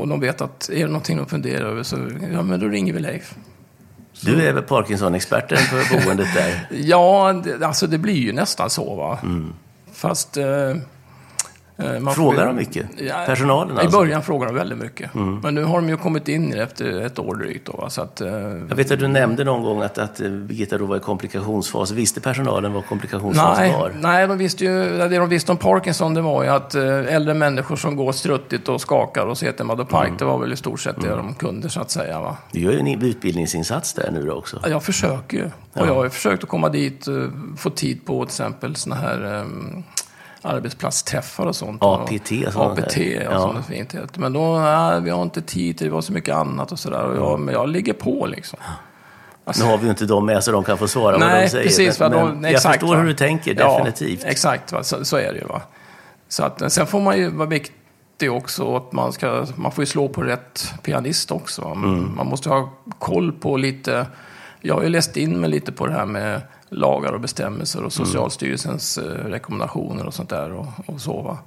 och 0.00 0.08
de 0.08 0.20
vet 0.20 0.40
att 0.40 0.68
är 0.68 0.80
det 0.80 0.86
någonting 0.86 1.16
de 1.16 1.26
funderar 1.26 1.66
över 1.66 1.82
så, 1.82 1.96
ja 2.32 2.42
men 2.42 2.60
då 2.60 2.68
ringer 2.68 2.92
vi 2.92 3.00
Leif. 3.00 3.34
Du 4.22 4.46
är 4.48 4.52
väl 4.52 4.62
Parkinson-experten 4.62 5.58
på 5.70 5.96
boendet 6.04 6.34
där? 6.34 6.68
Ja, 6.80 7.32
det, 7.44 7.66
alltså 7.66 7.86
det 7.86 7.98
blir 7.98 8.14
ju 8.18 8.32
nästan 8.32 8.70
så 8.70 8.94
va. 8.94 9.18
Fast 9.92 10.36
eh, 10.36 10.44
Eh, 10.46 10.76
man 12.00 12.14
Frågar 12.14 12.46
de 12.46 12.56
mycket? 12.56 12.86
Ja, 12.98 13.22
Personalen 13.26 13.76
I 13.76 13.80
alltså? 13.80 13.98
början 13.98 14.22
frågar 14.22 14.46
de 14.46 14.54
väldigt 14.54 14.78
mycket. 14.78 15.14
Men 15.14 15.54
nu 15.54 15.64
har 15.64 15.74
de 15.74 15.88
ju 15.88 15.96
kommit 15.96 16.28
in 16.28 16.54
i 16.54 16.58
efter 16.58 17.00
ett 17.00 17.18
år 17.18 17.34
drygt. 17.34 17.66
Då? 17.66 17.86
Så 17.90 18.02
att, 18.02 18.20
eh, 18.20 18.28
Jag 18.68 18.76
vet 18.76 18.90
att 18.90 18.98
du 18.98 19.08
nämnde 19.08 19.44
någon 19.44 19.62
gång 19.62 19.82
att, 19.82 19.98
att 19.98 20.20
eh, 20.20 20.30
Birgitta 20.30 20.78
då 20.78 20.84
var 20.86 20.96
i 20.96 21.00
komplikationsfas. 21.00 21.90
Visste 21.90 22.20
personalen 22.20 22.72
vad 22.72 22.86
komplikationsfas 22.86 23.58
Nej, 23.58 23.72
var? 23.72 23.92
nej 24.00 24.26
de 24.28 24.38
visste 24.38 24.64
ju, 24.64 24.98
det 24.98 25.08
de 25.18 25.28
visste 25.28 25.52
om 25.52 25.58
Parkinson 25.58 26.14
det 26.14 26.20
var 26.20 26.42
ju 26.44 26.48
att 26.48 26.74
eh, 26.74 27.14
äldre 27.14 27.34
människor 27.34 27.76
som 27.76 27.96
går 27.96 28.12
struttigt 28.12 28.68
och 28.68 28.80
skakar 28.80 29.26
och 29.26 29.38
ser 29.38 29.52
till 29.52 29.64
Madopark, 29.64 30.06
Mm. 30.06 30.16
det 30.18 30.24
var 30.24 30.38
väl 30.38 30.52
i 30.52 30.56
stort 30.56 30.80
sett 30.80 31.00
det 31.00 31.08
de 31.08 31.34
kunde 31.34 31.68
så 31.70 31.80
att 31.80 31.90
säga. 31.90 32.20
Va? 32.20 32.36
Du 32.52 32.60
gör 32.60 32.72
ju 32.72 32.78
en 32.78 33.02
utbildningsinsats 33.02 33.92
där 33.94 34.10
nu 34.10 34.26
då 34.26 34.32
också. 34.32 34.58
Ja, 34.62 34.68
Jag 34.68 34.82
försöker 34.82 35.36
ju. 35.36 35.44
Och 35.72 35.86
jag 35.86 35.94
har 35.94 36.04
ju 36.04 36.10
försökt 36.10 36.42
att 36.42 36.48
komma 36.48 36.68
dit, 36.68 37.08
eh, 37.08 37.14
få 37.56 37.70
tid 37.70 38.06
på 38.06 38.24
till 38.24 38.30
exempel 38.32 38.76
såna 38.76 38.96
här 38.96 39.24
um, 39.40 39.82
arbetsplatsträffar 40.42 41.46
och 41.46 41.56
sånt. 41.56 41.82
APT 41.82 42.32
och 42.46 42.52
sånt 42.52 42.78
APT, 42.78 42.94
där. 42.94 43.20
ja, 43.24 43.30
Ja. 43.32 43.40
som 43.40 43.56
det 43.56 43.62
fint 43.62 43.94
heter. 43.94 44.20
Men 44.20 44.32
då, 44.32 44.58
nej, 44.58 45.00
vi 45.00 45.10
har 45.10 45.22
inte 45.22 45.42
tid, 45.42 45.76
det 45.78 45.88
var 45.88 46.00
så 46.00 46.12
mycket 46.12 46.34
annat 46.34 46.72
och 46.72 46.78
sådär. 46.78 47.02
Och 47.04 47.16
jag, 47.16 47.40
Men 47.40 47.54
jag 47.54 47.68
ligger 47.68 47.92
på 47.92 48.26
liksom. 48.26 48.58
Alltså, 49.44 49.64
Nu 49.64 49.70
har 49.70 49.78
vi 49.78 49.84
ju 49.84 49.90
inte 49.90 50.04
dem 50.06 50.26
med 50.26 50.44
så 50.44 50.52
de 50.52 50.64
kan 50.64 50.78
få 50.78 50.88
svara 50.88 51.12
vad 51.18 51.20
Nej, 51.20 51.42
de 51.44 51.48
säger. 51.50 51.64
precis. 51.64 52.00
men, 52.00 52.10
men 52.12 52.26
nej, 52.40 52.50
jag 52.52 52.56
exakt, 52.58 52.74
förstår 52.80 52.94
va. 52.94 53.00
hur 53.00 53.08
du 53.08 53.14
tänker, 53.14 53.54
Ja, 53.58 53.78
definitivt. 53.84 54.24
exakt, 54.24 54.72
va, 54.72 54.82
så, 54.82 55.04
så 55.04 55.16
är 55.16 55.32
det 55.32 55.38
ju. 55.38 55.44
Va? 55.44 55.62
Så 56.28 56.42
att, 56.44 56.72
sen 56.72 56.86
får 56.86 57.00
man 57.00 57.16
ju 57.18 57.28
vara 57.30 57.48
viktig 57.48 58.32
också 58.32 58.76
att 58.76 58.92
man, 58.92 59.12
ska, 59.12 59.46
man 59.56 59.72
får 59.72 59.82
ju 59.82 59.86
slå 59.86 60.08
på 60.08 60.22
rätt 60.22 60.72
pianist 60.82 61.30
också. 61.30 61.62
Mm. 61.64 62.12
Man 62.16 62.26
måste 62.26 62.48
ha 62.48 62.70
koll 62.98 63.32
på 63.32 63.56
lite... 63.56 64.06
Jag 64.60 64.74
har 64.74 64.82
ju 64.82 64.88
läst 64.88 65.16
in 65.16 65.40
mig 65.40 65.50
lite 65.50 65.72
på 65.72 65.86
det 65.86 65.92
här 65.92 66.06
med 66.06 66.40
lagar 66.70 67.12
och 67.12 67.20
bestämmelser 67.20 67.78
Mm. 67.78 67.86
och 67.86 67.92
Socialstyrelsens 67.92 68.98
eh, 68.98 69.02
rekommendationer 69.04 70.06
och 70.06 70.14
sånt 70.14 70.28
där. 70.28 70.52
Och, 70.52 70.66
och 70.86 71.00
så, 71.00 71.22
va? 71.22 71.38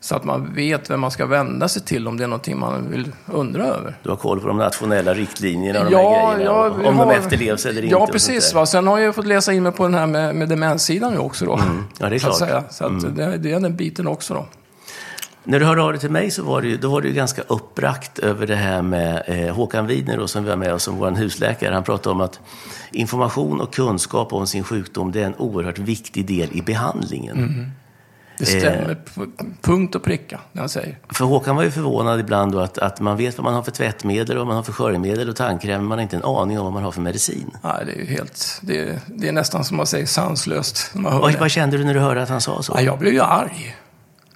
så 0.00 0.16
att 0.16 0.24
man 0.24 0.54
vet 0.54 0.90
vem 0.90 1.00
man 1.00 1.10
ska 1.10 1.26
vända 1.26 1.68
sig 1.68 1.82
till 1.82 2.08
om 2.08 2.16
det 2.16 2.24
är 2.24 2.28
någonting 2.28 2.58
man 2.58 2.90
vill 2.90 3.12
undra 3.26 3.64
över. 3.64 3.98
Du 4.02 4.08
har 4.10 4.16
koll 4.16 4.40
på 4.40 4.48
de 4.48 4.56
nationella 4.58 5.14
riktlinjerna 5.14 5.78
och 5.78 5.84
de 5.84 5.92
Ja, 5.92 6.10
här 6.28 6.34
grejerna. 6.36 6.54
ja, 6.54 6.70
om 6.70 6.78
vi 6.78 6.84
de 6.84 6.98
har- 6.98 7.12
efterlevs 7.12 7.66
eller 7.66 7.82
inte. 7.82 7.94
Ja, 7.94 8.06
precis. 8.12 8.54
Va? 8.54 8.66
Sen 8.66 8.86
har 8.86 8.98
jag 8.98 9.14
fått 9.14 9.26
läsa 9.26 9.52
in 9.52 9.62
mig 9.62 9.72
på 9.72 9.82
den 9.82 9.94
här 9.94 10.06
med, 10.06 10.34
med 10.34 10.48
demenssidan 10.48 11.12
nu 11.12 11.18
också. 11.18 11.44
Då, 11.44 11.60
Ja, 11.98 12.08
det 12.08 12.14
är 12.14 12.18
så 12.18 12.28
att 12.28 12.36
klart. 12.36 12.50
Mm. 12.50 12.70
säga. 12.70 12.98
Så 13.00 13.08
att 13.08 13.16
det, 13.16 13.36
det 13.36 13.52
är 13.52 13.60
den 13.60 13.76
biten 13.76 14.06
också. 14.06 14.34
Då. 14.34 14.46
När 15.50 15.60
du 15.60 15.66
hörde 15.66 15.82
av 15.82 15.92
dig 15.92 16.00
till 16.00 16.10
mig 16.10 16.30
så 16.30 16.42
var 16.42 16.62
ju, 16.62 16.76
då 16.76 16.90
var 16.90 17.02
ju 17.02 17.12
ganska 17.12 17.42
uppbrakt 17.42 18.18
över 18.18 18.46
det 18.46 18.56
här 18.56 18.82
med 18.82 19.22
eh, 19.26 19.54
Håkan 19.54 19.86
Widner 19.86 20.16
då, 20.16 20.28
som 20.28 20.44
vi 20.44 20.50
har 20.50 20.56
med 20.56 20.74
oss 20.74 20.82
som 20.82 20.96
vår 20.96 21.10
husläkare. 21.10 21.74
Han 21.74 21.84
pratade 21.84 22.14
om 22.14 22.20
att 22.20 22.40
information 22.92 23.60
och 23.60 23.74
kunskap 23.74 24.32
om 24.32 24.46
sin 24.46 24.64
sjukdom 24.64 25.12
det 25.12 25.20
är 25.20 25.26
en 25.26 25.34
oerhört 25.34 25.78
viktig 25.78 26.26
del 26.26 26.48
i 26.52 26.62
behandlingen. 26.62 27.38
Mm. 27.38 27.70
Det 28.38 28.54
Eh. 28.54 28.60
stämmer 28.60 28.94
på 28.94 29.26
punkt 29.60 29.94
och 29.94 30.02
pricka, 30.02 30.40
det 30.52 30.60
han 30.60 30.68
säger. 30.68 30.98
För 31.08 31.24
Håkan 31.24 31.56
var 31.56 31.62
ju 31.62 31.70
förvånad 31.70 32.20
ibland 32.20 32.52
då 32.52 32.60
att, 32.60 32.78
att 32.78 33.00
man 33.00 33.16
vet 33.16 33.38
vad 33.38 33.44
man 33.44 33.54
har 33.54 33.62
för 33.62 33.70
tvättmedel 33.70 34.36
och 34.36 34.40
vad 34.40 34.46
man 34.46 34.56
har 34.56 34.62
för 34.62 34.72
sköljmedel 34.72 35.28
och 35.28 35.36
tandkräm, 35.36 35.80
men 35.80 35.88
man 35.88 35.98
har 35.98 36.02
inte 36.02 36.16
en 36.16 36.24
aning 36.24 36.58
om 36.58 36.64
vad 36.64 36.72
man 36.72 36.82
har 36.82 36.92
för 36.92 37.00
medicin. 37.00 37.50
Nej, 37.62 37.82
det 37.86 37.92
är 37.92 37.96
ju 37.96 38.06
helt... 38.06 38.60
Det, 38.62 39.02
det 39.06 39.28
är 39.28 39.32
nästan 39.32 39.64
som 39.64 39.76
man 39.76 39.86
säger 39.86 40.06
sanslöst 40.06 40.90
man 40.94 41.20
Vad, 41.20 41.34
vad 41.34 41.50
kände 41.50 41.76
du 41.78 41.84
när 41.84 41.94
du 41.94 42.00
hörde 42.00 42.22
att 42.22 42.28
han 42.28 42.40
sa 42.40 42.62
så? 42.62 42.72
Ja, 42.76 42.82
jag 42.82 42.98
blev 42.98 43.12
ju 43.12 43.20
arg. 43.20 43.76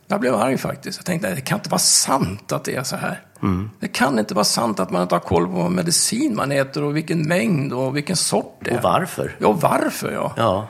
Jag 0.06 0.20
blev 0.20 0.34
arg 0.34 0.58
faktiskt. 0.58 0.98
Jag 0.98 1.06
tänkte, 1.06 1.34
det 1.34 1.40
kan 1.40 1.58
inte 1.58 1.70
vara 1.70 1.78
sant 1.78 2.52
att 2.52 2.64
det 2.64 2.74
är 2.74 2.82
så 2.82 2.96
här. 2.96 3.20
Mm. 3.42 3.70
Det 3.80 3.88
kan 3.88 4.18
inte 4.18 4.34
vara 4.34 4.44
sant 4.44 4.80
att 4.80 4.90
man 4.90 5.02
inte 5.02 5.14
har 5.14 5.20
koll 5.20 5.46
på 5.46 5.52
vad 5.52 5.70
medicin 5.70 6.36
man 6.36 6.52
äter 6.52 6.84
och 6.84 6.96
vilken 6.96 7.28
mängd 7.28 7.72
och 7.72 7.96
vilken 7.96 8.16
sort 8.16 8.58
det 8.64 8.70
är. 8.70 8.76
Och 8.76 8.82
varför? 8.82 9.36
Ja, 9.38 9.52
varför 9.52 10.12
ja. 10.12 10.32
Ja, 10.36 10.68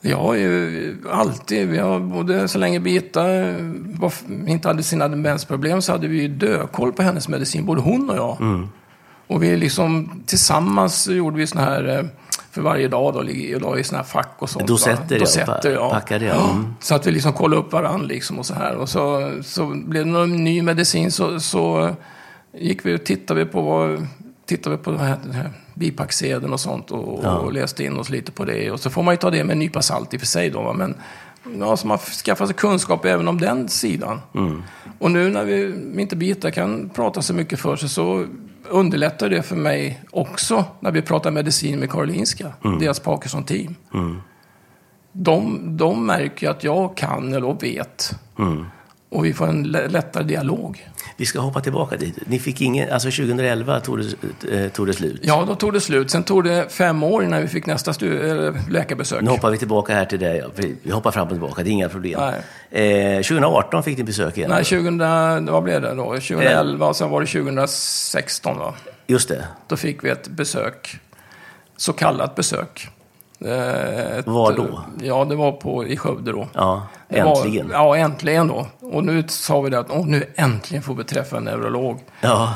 Jag 0.00 0.16
har 0.16 0.34
ju 0.34 0.96
alltid, 1.12 1.68
vi 1.68 1.78
har 1.78 2.00
både 2.00 2.48
så 2.48 2.58
länge 2.58 2.80
Birgitta 2.80 3.22
var, 4.00 4.12
inte 4.46 4.68
hade 4.68 4.82
sina 4.82 5.08
demensproblem 5.08 5.82
så 5.82 5.92
hade 5.92 6.08
vi 6.08 6.20
ju 6.22 6.28
dökoll 6.28 6.92
på 6.92 7.02
hennes 7.02 7.28
medicin, 7.28 7.64
både 7.66 7.80
hon 7.80 8.10
och 8.10 8.16
jag. 8.16 8.40
Mm. 8.40 8.68
Och 9.26 9.42
vi 9.42 9.56
liksom 9.56 10.22
tillsammans 10.26 11.08
gjorde 11.08 11.36
vi 11.36 11.46
såna 11.46 11.64
här, 11.64 11.98
eh, 11.98 12.04
för 12.50 12.62
varje 12.62 12.88
dag 12.88 13.14
då, 13.14 13.22
ligger- 13.22 13.54
och 13.54 13.60
la 13.62 13.78
i 13.78 13.84
såna 13.84 13.98
här 13.98 14.04
fack 14.06 14.34
och 14.38 14.50
sånt. 14.50 14.62
va? 14.62 14.66
Dosetter, 14.66 15.14
ja, 15.14 15.20
Dosetter, 15.20 15.54
pa- 15.62 15.68
ja. 15.68 15.90
packade, 15.90 16.24
ja. 16.24 16.50
Mm. 16.50 16.74
Så 16.80 16.94
att 16.94 17.06
vi 17.06 17.10
liksom 17.10 17.32
kollade 17.32 17.62
upp 17.62 17.72
varandra 17.72 18.06
liksom 18.06 18.38
och 18.38 18.46
så 18.46 18.54
här. 18.54 18.76
Och 18.76 18.88
så, 18.88 19.32
så 19.42 19.66
blev 19.66 20.04
det 20.04 20.10
någon 20.10 20.44
ny 20.44 20.62
medicin 20.62 21.10
så, 21.12 21.40
så 21.40 21.90
gick 22.58 22.86
vi 22.86 22.96
och 22.96 23.04
tittade 23.04 23.44
vi 23.44 23.50
på 23.50 23.62
vad, 23.62 24.06
tittade 24.46 24.76
vi 24.76 24.82
på 24.82 24.90
den 24.90 25.00
här, 25.00 25.16
den 25.22 25.32
här 25.32 25.50
bipacksedeln 25.74 26.52
och 26.52 26.60
sånt 26.60 26.90
och, 26.90 27.20
Ja. 27.24 27.38
och 27.38 27.52
läste 27.52 27.84
in 27.84 27.96
oss 27.98 28.10
lite 28.10 28.32
på 28.32 28.44
det. 28.44 28.70
Och 28.70 28.80
så 28.80 28.90
får 28.90 29.02
man 29.02 29.14
ju 29.14 29.18
ta 29.18 29.30
det 29.30 29.44
med 29.44 29.52
en 29.52 29.58
nypa 29.58 29.82
salt 29.82 30.14
i 30.14 30.16
och 30.16 30.20
för 30.20 30.26
sig 30.26 30.50
då. 30.50 30.62
va. 30.62 30.72
Men 30.72 30.94
ja, 31.58 31.76
så 31.76 31.86
man 31.86 31.98
skaffar 31.98 32.46
sig 32.46 32.54
kunskap 32.54 33.04
även 33.04 33.28
om 33.28 33.40
den 33.40 33.68
sidan. 33.68 34.20
Mm. 34.34 34.62
Och 34.98 35.10
nu 35.10 35.30
när 35.30 35.44
vi 35.44 35.74
inte 36.00 36.16
Birgitta 36.16 36.50
kan 36.50 36.90
prata 36.94 37.22
så 37.22 37.34
mycket 37.34 37.60
för 37.60 37.76
sig 37.76 37.88
så 37.88 38.26
underlättar 38.70 39.28
det 39.28 39.42
för 39.42 39.56
mig 39.56 40.02
också 40.10 40.64
när 40.80 40.90
vi 40.90 41.02
pratar 41.02 41.30
medicin 41.30 41.78
med 41.80 41.90
Karolinska, 41.90 42.52
Mm. 42.64 42.78
deras 42.78 43.00
Parkinson-team. 43.00 43.74
De, 45.12 45.58
de 45.76 46.06
märker 46.06 46.50
att 46.50 46.64
jag 46.64 46.96
kan 46.96 47.32
eller 47.32 47.56
vet. 47.60 48.10
Mm. 48.38 48.66
Och 49.10 49.24
vi 49.24 49.32
får 49.32 49.48
en 49.48 49.62
lä- 49.62 49.88
lättare 49.88 50.24
dialog. 50.24 50.86
vi 51.16 51.26
ska 51.26 51.40
hoppa 51.40 51.60
tillbaka 51.60 51.96
dit. 51.96 52.18
Ni 52.26 52.38
fick 52.38 52.60
ingen, 52.60 52.92
alltså 52.92 53.10
2011 53.10 53.80
tog 53.80 53.98
det, 53.98 54.64
eh, 54.64 54.70
tog 54.70 54.86
det 54.86 54.92
slut. 54.92 55.20
Ja, 55.22 55.44
då 55.46 55.54
tog 55.54 55.72
det 55.72 55.80
slut. 55.80 56.10
Sen 56.10 56.24
tog 56.24 56.44
det 56.44 56.72
fem 56.72 57.02
år 57.02 57.24
innan 57.24 57.42
vi 57.42 57.48
fick 57.48 57.66
nästa 57.66 57.92
läkarbesök. 58.70 59.22
Nu 59.22 59.30
hoppar 59.30 59.50
vi 59.50 59.58
tillbaka 59.58 59.94
här 59.94 60.04
till 60.04 60.18
det. 60.20 60.36
ja. 60.36 60.46
Vi- 60.56 60.90
hoppar 60.90 61.10
fram 61.10 61.22
och 61.28 61.32
tillbaka, 61.32 61.62
det 61.62 61.70
är 61.70 61.72
inga 61.72 61.88
problem. 61.88 62.20
Eh, 62.70 63.16
2018 63.22 63.82
fick 63.82 63.98
ni 63.98 64.04
besök 64.04 64.38
igen. 64.38 64.50
Nej, 64.50 64.64
2000, 64.64 65.46
vad 65.52 65.62
blev 65.62 65.82
det 65.82 65.94
då? 65.94 66.04
2011 66.04 66.86
och 66.86 66.96
sen 66.96 67.10
var 67.10 67.20
det 67.20 67.26
2016 67.26 68.58
va? 68.58 68.74
Just 69.06 69.28
det. 69.28 69.44
Då 69.68 69.76
fick 69.76 70.04
vi 70.04 70.10
ett 70.10 70.28
besök. 70.28 70.98
Så 71.76 71.92
kallat 71.92 72.34
besök. 72.34 72.88
Eh, 73.44 74.18
Ett, 74.18 74.26
Var 74.26 74.52
då? 74.52 74.84
Ja, 75.02 75.24
det 75.24 75.36
var 75.36 75.52
på, 75.52 75.86
i 75.86 75.96
Skövde 75.96 76.32
då. 76.32 76.48
Ja, 76.54 76.86
Det 77.08 77.22
var- 77.22 77.36
äntligen. 77.36 77.70
ja, 77.72 77.96
äntligen 77.96 78.48
då. 78.48 78.66
Och 78.80 79.04
nu 79.04 79.24
sa 79.28 79.60
vi 79.60 79.70
det 79.70 79.78
att 79.78 79.90
åh, 79.90 80.06
nu 80.06 80.24
äntligen 80.36 80.82
får 80.82 80.94
vi 80.94 81.04
träffa 81.04 81.36
en 81.36 81.44
neurolog. 81.44 82.00
Ja, 82.20 82.54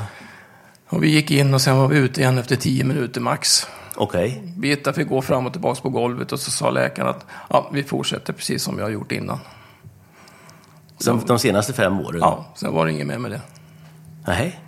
Och 0.88 1.02
vi 1.02 1.08
gick 1.10 1.30
in 1.30 1.54
och 1.54 1.60
sen 1.60 1.78
var 1.78 1.88
vi 1.88 1.96
ute 1.98 2.20
igen 2.20 2.38
efter 2.38 2.56
tio 2.56 2.84
minuter 2.84 3.20
max. 3.20 3.66
okej. 3.96 4.42
Birgitta 4.56 4.92
fick 4.92 5.08
gå 5.08 5.22
fram 5.22 5.46
och 5.46 5.52
tillbaka 5.52 5.80
på 5.80 5.88
golvet 5.88 6.32
och 6.32 6.40
så 6.40 6.50
sa 6.50 6.70
läkaren 6.70 7.08
att 7.08 7.26
ja, 7.50 7.68
vi 7.72 7.82
fortsätter 7.82 8.32
precis 8.32 8.62
som 8.62 8.76
vi 8.76 8.82
har 8.82 8.90
gjort 8.90 9.12
innan. 9.12 9.38
De, 11.04 11.20
de 11.26 11.38
senaste 11.38 11.72
fem 11.72 12.00
åren? 12.00 12.18
Ja, 12.20 12.44
sen 12.54 12.72
var 12.74 12.86
det 12.86 12.92
inget 12.92 13.06
mer 13.06 13.18
med 13.18 13.30
det. 13.30 13.40
Nej. 14.26 14.60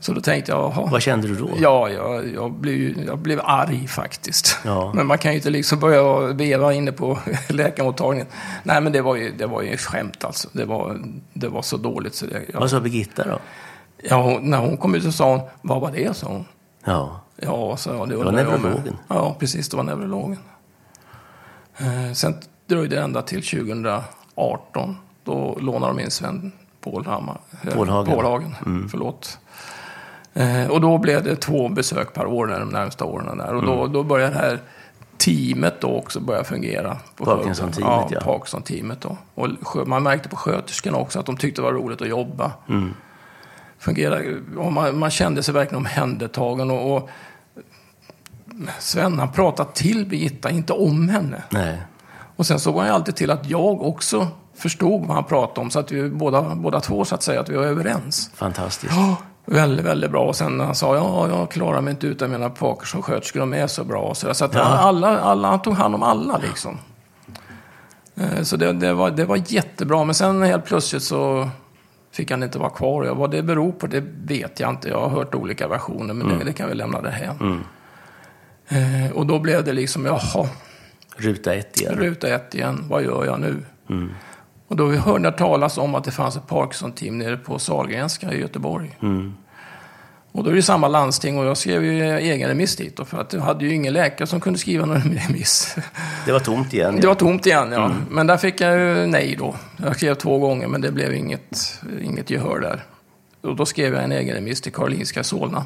Så 0.00 0.12
då 0.12 0.20
tänkte 0.20 0.52
jag, 0.52 0.58
jaha. 0.76 0.88
Vad 0.90 1.02
kände 1.02 1.28
du 1.28 1.34
då? 1.36 1.50
Ja, 1.58 1.88
jag, 1.88 2.28
jag, 2.34 2.52
blev, 2.52 3.04
jag 3.06 3.18
blev 3.18 3.40
arg 3.44 3.86
faktiskt. 3.88 4.58
Ja. 4.64 4.92
Men 4.94 5.06
man 5.06 5.18
kan 5.18 5.30
ju 5.32 5.36
inte 5.36 5.50
liksom 5.50 5.78
börja 5.78 6.32
veva 6.32 6.72
inne 6.74 6.92
på 6.92 7.18
läkarmottagningen. 7.48 8.26
Nej, 8.62 8.80
men 8.80 8.92
det 8.92 9.00
var 9.02 9.16
ju, 9.16 9.32
det 9.32 9.46
var 9.46 9.62
ju 9.62 9.72
ett 9.72 9.80
skämt 9.80 10.24
alltså. 10.24 10.48
Det 10.52 10.64
var, 10.64 11.00
det 11.32 11.48
var 11.48 11.62
så 11.62 11.76
dåligt 11.76 12.14
så 12.14 12.26
det... 12.26 12.42
Jag, 12.52 12.60
Vad 12.60 12.70
sa 12.70 12.80
Birgitta 12.80 13.24
då? 13.28 13.38
ja, 14.02 14.22
hon, 14.22 14.50
när 14.50 14.58
hon 14.58 14.76
kom 14.76 14.94
ut 14.94 15.02
så 15.02 15.12
sa 15.12 15.30
hon, 15.36 15.40
vad 15.62 15.80
var 15.80 15.90
det? 15.90 16.16
sa 16.16 16.26
hon. 16.28 16.44
Ja, 16.84 17.20
Ja, 17.36 17.76
så 17.76 17.90
ja, 17.90 18.06
det 18.06 18.16
var 18.16 18.24
med. 18.24 18.34
neurologen. 18.34 18.96
Ja, 19.08 19.36
precis. 19.38 19.68
Det 19.68 19.76
var 19.76 19.84
neurologen. 19.84 20.38
Eh, 21.78 22.12
sen 22.12 22.34
dröjde 22.66 22.96
det 22.96 23.02
ända 23.02 23.22
till 23.22 23.42
2018. 23.42 24.96
Då 25.24 25.56
lånade 25.60 25.92
de 25.92 26.00
in 26.04 26.10
Sven 26.10 26.52
Pålhammar. 26.80 27.40
eh, 27.64 27.74
Pålhagen. 27.74 28.14
Pålhagen, 28.14 28.54
förlåt. 28.90 29.38
Eh, 30.36 30.66
och 30.70 30.80
då 30.80 30.98
blev 30.98 31.22
det 31.22 31.36
två 31.36 31.68
besök 31.68 32.14
per 32.14 32.26
år 32.26 32.46
de 32.46 32.68
närmsta 32.68 33.04
åren. 33.04 33.38
Där. 33.38 33.54
Och 33.54 33.62
då, 33.62 33.86
då 33.86 34.02
började 34.02 34.32
det 34.32 34.38
här 34.38 34.60
teamet 35.18 35.80
då 35.80 35.88
också 35.96 36.20
börja 36.20 36.44
fungera. 36.44 36.96
Parkinson-teamet, 37.16 38.10
ja. 38.10 38.20
Parkinson-teamet 38.20 39.00
då. 39.00 39.16
Och 39.34 39.88
man 39.88 40.02
märkte 40.02 40.28
på 40.28 40.36
sköterskorna 40.36 40.98
också 40.98 41.20
att 41.20 41.26
de 41.26 41.36
tyckte 41.36 41.60
det 41.60 41.64
var 41.64 41.72
roligt 41.72 42.02
att 42.02 42.08
jobba. 42.08 42.52
Fungerade, 43.78 44.34
och 44.56 44.72
man, 44.72 44.98
man 44.98 45.10
kände 45.10 45.42
sig 45.42 45.54
verkligen 45.54 45.76
omhändertagen. 45.76 46.70
Och, 46.70 46.96
och 46.96 47.08
Sven 48.78 49.18
han 49.18 49.32
pratade 49.32 49.68
till 49.74 50.06
Birgitta, 50.06 50.50
inte 50.50 50.72
om 50.72 51.08
henne. 51.08 51.42
nej. 51.50 51.82
Och 52.38 52.46
sen 52.46 52.60
såg 52.60 52.76
han 52.76 52.86
ju 52.86 52.92
alltid 52.92 53.16
till 53.16 53.30
att 53.30 53.50
jag 53.50 53.82
också 53.82 54.28
förstod 54.54 55.06
vad 55.06 55.14
han 55.14 55.24
pratade 55.24 55.60
om. 55.60 55.70
Så 55.70 55.78
att 55.78 55.92
vi 55.92 56.10
båda, 56.10 56.54
båda 56.54 56.80
två 56.80 57.04
så 57.04 57.14
att 57.14 57.22
säga, 57.22 57.40
att 57.40 57.48
vi 57.48 57.56
var 57.56 57.64
överens. 57.64 58.30
Fantastiskt. 58.34 58.92
Ja, 58.96 59.16
väldigt, 59.46 59.86
väldigt 59.86 60.10
bra. 60.10 60.22
Och 60.26 60.36
sen 60.36 60.56
när 60.58 60.64
han 60.64 60.74
sa, 60.74 60.94
ja, 60.96 61.28
jag 61.28 61.50
klarar 61.50 61.80
mig 61.80 61.90
inte 61.90 62.06
utan 62.06 62.30
mina 62.30 62.50
Parkinson-sköterskor, 62.50 63.40
de 63.40 63.54
är 63.54 63.66
så 63.66 63.84
bra. 63.84 64.00
Och 64.02 64.16
så 64.16 64.34
så 64.34 64.44
att 64.44 64.54
Ja. 64.54 64.60
alla, 64.60 65.20
alla, 65.20 65.48
han 65.48 65.62
tog 65.62 65.74
hand 65.74 65.94
om 65.94 66.02
alla 66.02 66.36
liksom. 66.38 66.78
Eh, 68.16 68.42
Så 68.42 68.56
det, 68.56 68.72
det, 68.72 68.92
var, 68.94 69.10
det 69.10 69.24
var 69.24 69.40
jättebra. 69.46 70.04
Men 70.04 70.14
sen 70.14 70.42
helt 70.42 70.64
plötsligt 70.64 71.02
så 71.02 71.48
fick 72.12 72.30
han 72.30 72.42
inte 72.42 72.58
vara 72.58 72.70
kvar. 72.70 73.04
Ja, 73.04 73.14
vad 73.14 73.30
det 73.30 73.42
beror 73.42 73.72
på, 73.72 73.86
det 73.86 74.04
vet 74.24 74.60
jag 74.60 74.70
inte. 74.70 74.88
Jag 74.88 75.00
har 75.00 75.08
hört 75.08 75.34
olika 75.34 75.68
versioner, 75.68 76.14
men 76.14 76.38
det, 76.38 76.44
det 76.44 76.52
kan 76.52 76.68
vi 76.68 76.74
lämna 76.74 77.00
därhän. 77.00 77.64
Eh, 78.68 79.12
och 79.14 79.26
då 79.26 79.38
blev 79.38 79.64
det 79.64 79.72
liksom, 79.72 80.04
jaha, 80.06 80.48
Ruta 81.16 81.54
ett 81.54 81.80
igen. 81.80 81.94
ruta 81.94 82.28
ett 82.28 82.54
igen, 82.54 82.84
vad 82.90 83.02
gör 83.02 83.24
jag 83.24 83.40
nu? 83.40 83.62
Och 84.68 84.76
då 84.76 84.92
hörde 84.92 85.24
jag 85.24 85.38
talas 85.38 85.78
om 85.78 85.94
att 85.94 86.04
det 86.04 86.10
fanns 86.10 86.36
ett 86.36 86.46
Parkinson-team 86.46 87.18
nere 87.18 87.36
på 87.36 87.58
Sahlgrenska 87.58 88.32
i 88.32 88.40
Göteborg. 88.40 88.98
Och 90.32 90.44
då 90.44 90.50
är 90.50 90.54
det 90.54 90.62
samma 90.62 90.88
landsting 90.88 91.38
och 91.38 91.44
jag 91.44 91.56
skrev 91.56 91.84
ju 91.84 92.18
egen 92.18 92.48
remiss 92.48 92.76
dit. 92.76 92.96
Då, 92.96 93.04
för 93.04 93.18
att 93.18 93.32
jag 93.32 93.40
hade 93.40 93.64
ju 93.64 93.74
ingen 93.74 93.92
läkare 93.92 94.26
som 94.26 94.40
kunde 94.40 94.58
skriva 94.58 94.86
någon 94.86 95.00
remiss. 95.28 95.76
Det 96.26 96.32
var 96.32 96.40
tomt 96.40 96.74
igen. 96.74 97.00
Det 97.00 97.06
var 97.06 97.14
tomt 97.14 97.46
igen, 97.46 97.72
ja. 97.72 97.90
Men 98.10 98.26
där 98.26 98.36
fick 98.36 98.60
jag 98.60 98.78
ju 98.78 99.06
nej 99.06 99.36
då. 99.38 99.54
Jag 99.76 99.96
skrev 99.96 100.14
två 100.14 100.38
gånger, 100.38 100.68
men 100.68 100.80
det 100.80 100.92
blev 100.92 101.14
inget, 101.14 101.80
inget 102.02 102.30
gehör 102.30 102.60
där. 102.60 102.84
Och 103.40 103.56
då 103.56 103.66
skrev 103.66 103.94
jag 103.94 104.04
en 104.04 104.12
egen 104.12 104.34
remiss 104.34 104.60
till 104.60 104.72
Karolinska 104.72 105.24
Solna. 105.24 105.64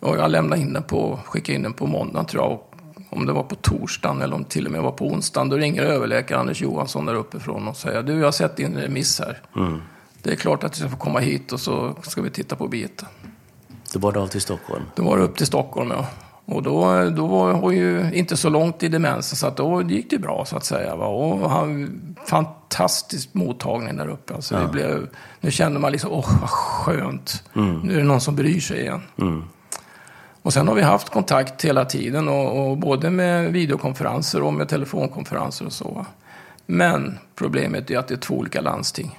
Och 0.00 0.16
jag 0.16 0.30
lämnade 0.30 0.62
in 0.62 0.72
den 0.72 0.82
på, 0.82 1.18
skickade 1.24 1.56
in 1.56 1.62
den 1.62 1.72
på 1.72 1.86
måndagen 1.86 2.26
tror 2.26 2.42
jag. 2.42 2.60
Om 3.10 3.26
det 3.26 3.32
var 3.32 3.42
på 3.42 3.54
torsdagen 3.54 4.22
eller 4.22 4.34
om 4.34 4.42
det 4.42 4.48
till 4.48 4.66
och 4.66 4.72
med 4.72 4.82
var 4.82 4.90
på 4.92 5.06
onsdagen. 5.06 5.48
Då 5.48 5.56
ringer 5.56 5.82
överläkare 5.82 6.38
Anders 6.38 6.60
Johansson 6.62 7.06
där 7.06 7.14
uppifrån 7.14 7.68
och 7.68 7.76
säger 7.76 8.02
du, 8.02 8.18
jag 8.18 8.24
har 8.24 8.32
sett 8.32 8.56
din 8.56 8.76
remiss 8.76 9.20
här. 9.20 9.40
Det 10.22 10.30
är 10.30 10.36
klart 10.36 10.64
att 10.64 10.72
du 10.72 10.78
ska 10.78 10.88
få 10.88 10.96
komma 10.96 11.18
hit 11.18 11.52
och 11.52 11.60
så 11.60 11.94
ska 12.02 12.22
vi 12.22 12.30
titta 12.30 12.56
på 12.56 12.68
biten. 12.68 13.08
Då 13.92 13.98
var 13.98 14.12
det 14.12 14.20
av 14.20 14.26
till 14.26 14.40
Stockholm. 14.40 14.82
Då 14.94 15.02
var 15.02 15.16
det 15.16 15.22
upp 15.22 15.36
till 15.36 15.46
Stockholm, 15.46 15.90
ja. 15.90 16.06
Och 16.44 16.62
då, 16.62 17.10
då 17.10 17.26
var 17.26 17.52
hon 17.52 17.76
ju 17.76 18.10
inte 18.14 18.36
så 18.36 18.48
långt 18.48 18.82
i 18.82 18.88
demensen, 18.88 19.36
så 19.36 19.46
att 19.46 19.56
då 19.56 19.82
gick 19.82 20.10
det 20.10 20.18
bra, 20.18 20.44
så 20.44 20.56
att 20.56 20.64
säga. 20.64 20.96
Va? 20.96 21.06
Och 21.06 21.50
han, 21.50 22.00
fantastisk 22.26 23.34
mottagning 23.34 23.96
där 23.96 24.08
uppe. 24.08 24.34
Alltså, 24.34 24.58
vi 24.58 24.66
blev, 24.66 25.08
nu 25.40 25.50
kände 25.50 25.80
man 25.80 25.92
liksom, 25.92 26.10
åh, 26.12 26.40
vad 26.40 26.50
skönt. 26.50 27.42
Nu 27.82 27.94
är 27.94 27.98
det 27.98 28.04
någon 28.04 28.20
som 28.20 28.36
bryr 28.36 28.60
sig 28.60 28.80
igen. 28.80 29.02
Och 30.42 30.52
sen 30.52 30.68
har 30.68 30.74
vi 30.74 30.82
haft 30.82 31.08
kontakt 31.08 31.64
hela 31.64 31.84
tiden, 31.84 32.28
och, 32.28 32.70
och 32.70 32.76
både 32.76 33.10
med 33.10 33.52
videokonferenser 33.52 34.42
och 34.42 34.54
med 34.54 34.68
telefonkonferenser 34.68 35.66
och 35.66 35.72
så. 35.72 36.06
Men 36.66 37.18
problemet 37.34 37.90
är 37.90 37.98
att 37.98 38.08
det 38.08 38.14
är 38.14 38.18
två 38.18 38.34
olika 38.34 38.60
landsting. 38.60 39.18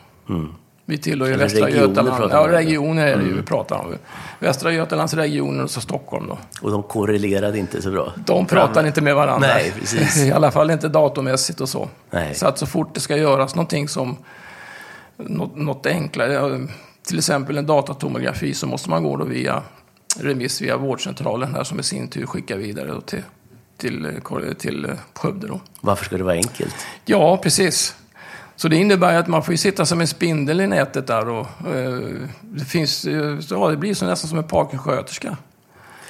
Vi 0.90 0.98
tillhör 0.98 1.28
ju 1.28 1.34
Eller 1.34 1.44
Västra 1.44 1.70
Götaland. 1.70 2.32
Ja, 2.32 2.48
regioner 2.48 3.08
är 3.08 3.18
det 3.18 3.24
ju 3.24 3.34
vi 3.34 3.42
pratar 3.42 3.76
om. 3.76 3.96
Västra 4.40 4.72
Götalandsregionen 4.72 5.64
och 5.64 5.72
så 5.72 5.82
Stockholm 5.82 6.28
då. 6.28 6.38
Och 6.62 6.72
de 6.72 6.84
korrelerade 6.84 7.60
inte 7.60 7.82
så 7.82 7.92
bra. 7.92 8.14
De 8.26 8.46
pratar 8.46 8.88
inte 8.88 9.02
med 9.02 9.16
varandra. 9.16 9.48
Nej, 9.48 9.74
precis. 9.80 10.18
I 10.26 10.32
alla 10.32 10.52
fall 10.52 10.72
inte 10.72 10.88
datormässigt 10.88 11.62
och 11.62 11.70
så. 11.70 11.90
Nej. 12.10 12.36
Så 12.36 12.48
att 12.48 12.58
så 12.58 12.66
fort 12.66 12.94
det 12.94 13.00
ska 13.00 13.18
göras 13.18 13.56
någonting 13.56 13.88
som 13.88 14.18
något, 15.18 15.56
något 15.56 15.86
enklare, 15.86 16.68
till 17.08 17.18
exempel 17.18 17.58
en 17.58 17.66
datatomografi, 17.66 18.54
så 18.54 18.68
måste 18.68 18.90
man 18.90 19.04
gå 19.04 19.18
då 19.18 19.26
via 19.26 19.64
remiss 20.18 20.62
via 20.62 20.78
vårdcentralen 20.78 21.56
här 21.56 21.64
som 21.64 21.80
i 21.80 21.84
sin 21.84 22.08
tur 22.08 22.26
skickar 22.26 22.58
vidare 22.58 23.02
till, 23.02 23.24
till, 23.78 24.56
till 24.60 24.92
Skövde. 25.14 25.48
Då. 25.48 25.62
Varför 25.82 26.06
ska 26.06 26.18
det 26.18 26.24
vara 26.24 26.36
enkelt? 26.36 26.76
Ja, 27.06 27.38
precis. 27.38 27.96
Så 28.56 28.68
det 28.68 28.76
innebär 28.76 29.16
att 29.16 29.28
man 29.28 29.44
får 29.44 29.54
ju 29.54 29.58
sitta 29.58 29.86
som 29.86 30.02
en 30.02 30.08
spindel 30.08 30.62
i 30.62 30.68
nätet 30.68 31.08
där 31.08 31.30
och 31.30 31.48
eh, 31.76 32.00
det 32.42 32.66
finns, 32.66 33.06
ja 33.50 33.70
det 33.70 33.78
blir 33.78 33.94
så 33.94 34.06
nästan 34.06 34.30
som 34.30 34.38
en 34.38 34.44
Parkinsköterska. 34.44 35.38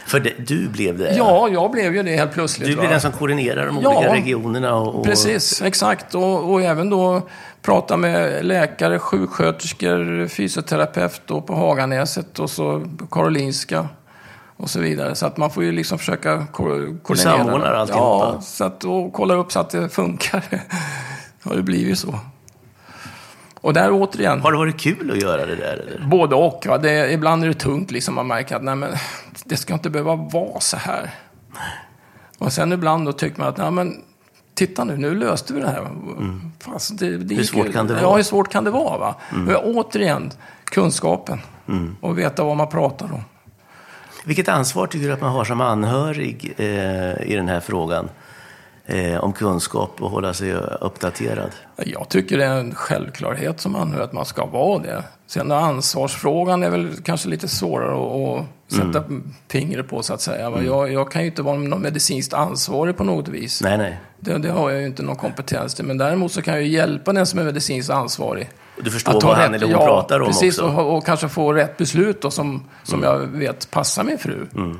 För 0.09 0.19
det, 0.19 0.33
du 0.47 0.67
blev 0.69 0.97
det? 0.97 1.15
Ja, 1.17 1.49
jag 1.51 1.71
blev 1.71 1.95
ju 1.95 2.03
det 2.03 2.15
helt 2.15 2.31
plötsligt. 2.31 2.67
Du 2.69 2.75
va? 2.75 2.81
blir 2.81 2.89
den 2.89 3.01
som 3.01 3.11
koordinerar 3.11 3.65
de 3.65 3.79
Ja. 3.81 3.97
olika 3.97 4.13
regionerna 4.13 4.75
och... 4.75 4.95
och 4.95 5.05
Precis, 5.05 5.61
exakt. 5.61 6.15
Och, 6.15 6.51
och 6.51 6.61
även 6.61 6.89
då 6.89 7.21
prata 7.61 7.97
med 7.97 8.45
läkare, 8.45 8.99
sjuksköterskor, 8.99 10.27
fysioterapeut 10.27 11.21
då 11.25 11.41
på 11.41 11.55
Haganäset 11.55 12.39
och 12.39 12.49
så 12.49 12.83
Karolinska 13.11 13.87
och 14.57 14.69
så 14.69 14.79
vidare. 14.79 15.15
Så 15.15 15.25
att 15.25 15.37
man 15.37 15.49
får 15.51 15.63
ju 15.63 15.71
liksom 15.71 15.97
försöka 15.99 16.45
ko- 16.51 16.97
koordinera. 17.03 17.37
samordnar 17.37 17.73
alltihopa. 17.73 18.31
Ja, 18.35 18.41
så 18.41 18.63
att, 18.63 18.83
och 18.83 19.13
kolla 19.13 19.33
upp 19.33 19.51
så 19.51 19.59
att 19.59 19.69
det 19.69 19.89
funkar. 19.89 20.43
Det 21.55 21.61
blir 21.61 21.87
ju 21.87 21.95
så. 21.95 22.19
Och 23.61 23.73
där 23.73 23.91
återigen, 23.91 24.41
Har 24.41 24.51
det 24.51 24.57
varit 24.57 24.79
kul 24.79 25.11
att 25.11 25.21
göra 25.21 25.45
det 25.45 25.55
där? 25.55 25.73
Eller? 25.73 26.05
både 26.07 26.35
och. 26.35 26.65
Va? 26.67 26.77
Det, 26.77 27.11
ibland 27.13 27.43
är 27.43 27.47
det 27.47 27.53
tungt, 27.53 27.91
liksom. 27.91 28.15
man 28.15 28.27
märker 28.27 28.55
att 28.55 28.63
nej, 28.63 28.75
men, 28.75 28.89
det 29.45 29.57
ska 29.57 29.73
inte 29.73 29.89
behöva 29.89 30.15
vara 30.15 30.59
så 30.59 30.77
här. 30.77 31.09
Och 32.37 32.53
sen 32.53 32.71
ibland 32.71 33.05
då 33.05 33.13
tycker 33.13 33.39
man 33.39 33.47
att 33.47 33.57
nej, 33.57 33.71
men, 33.71 34.01
titta 34.53 34.83
nu, 34.83 34.97
nu 34.97 35.15
löste 35.15 35.53
vi 35.53 35.59
det 35.61 35.67
här. 35.67 35.87
Fast 36.59 36.99
det, 36.99 37.17
det 37.17 37.35
gick 37.35 37.49
svårt 37.49 37.67
ju- 37.67 37.71
kan 37.71 37.87
det 37.87 37.93
Ja, 38.01 38.07
vara? 38.07 38.15
hur 38.15 38.23
svårt 38.23 38.49
kan 38.51 38.63
det 38.63 38.71
vara? 38.71 38.97
Va? 38.97 39.15
Men 39.31 39.55
återigen, 39.55 40.31
kunskapen. 40.63 41.39
Och 42.01 42.17
veta 42.17 42.43
vad 42.43 42.57
man 42.57 42.69
pratar 42.69 43.05
om. 43.05 43.21
Vilket 44.25 44.49
ansvar 44.49 44.87
tycker 44.87 45.07
du 45.07 45.13
att 45.13 45.21
man 45.21 45.31
har 45.31 45.43
som 45.45 45.61
anhörig 45.61 46.53
eh, 46.57 46.65
i 47.31 47.35
den 47.35 47.47
här 47.47 47.59
frågan? 47.59 48.09
Eh, 48.91 49.23
om 49.23 49.33
kunskap 49.33 50.01
och 50.01 50.09
hålla 50.09 50.33
sig 50.33 50.53
uppdaterad? 50.81 51.51
Jag 51.75 52.09
tycker 52.09 52.37
det 52.37 52.45
är 52.45 52.59
en 52.59 52.75
självklarhet 52.75 53.59
som 53.59 53.75
anhörig 53.75 54.03
att 54.03 54.13
man 54.13 54.25
ska 54.25 54.45
vara 54.45 54.79
det. 54.79 55.03
Sen 55.27 55.51
ansvarsfrågan 55.51 56.63
är 56.63 56.69
väl 56.69 56.87
kanske 57.03 57.29
lite 57.29 57.47
svårare 57.47 57.93
att, 58.39 58.45
sätta 58.67 59.03
fingret 59.47 59.87
på 59.89 60.03
så 60.03 60.13
att 60.13 60.21
säga. 60.21 60.49
va. 60.49 60.61
Jag, 60.61 60.93
jag 60.93 61.11
kan 61.11 61.21
ju 61.21 61.27
inte 61.27 61.41
vara 61.41 61.57
någon 61.57 61.81
medicinskt 61.81 62.33
ansvarig 62.33 62.97
på 62.97 63.03
något 63.03 63.27
vis. 63.27 63.61
Nej, 63.61 63.77
nej. 63.77 63.99
Det, 64.19 64.37
det 64.37 64.49
har 64.51 64.69
jag 64.69 64.79
ju 64.79 64.85
inte 64.85 65.03
någon 65.03 65.15
kompetens 65.15 65.75
till. 65.75 65.85
Men 65.85 65.97
däremot 65.97 66.31
så 66.31 66.41
kan 66.41 66.53
jag 66.53 66.63
ju 66.63 66.69
hjälpa 66.69 67.13
den 67.13 67.25
som 67.25 67.39
är 67.39 67.43
medicinskt 67.43 67.91
ansvarig. 67.91 68.49
Du 68.83 68.91
förstår 68.91 69.17
Att 69.17 69.23
vad 69.23 69.35
han 69.35 69.51
rätt- 69.53 69.61
eller 69.61 69.75
hon 69.75 69.85
ja, 69.85 69.85
pratar 69.85 70.19
om 70.19 70.27
precis, 70.27 70.59
också? 70.59 70.71
Mm. 70.71 70.85
Och, 70.85 70.97
och 70.97 71.05
kanske 71.05 71.29
få 71.29 71.53
rätt 71.53 71.77
beslut 71.77 72.21
då, 72.21 72.31
som, 72.31 72.63
som 72.83 73.03
jag 73.03 73.19
vet 73.19 73.71
passar 73.71 74.03
min 74.03 74.17
fru. 74.17 74.45
Så- 74.53 74.75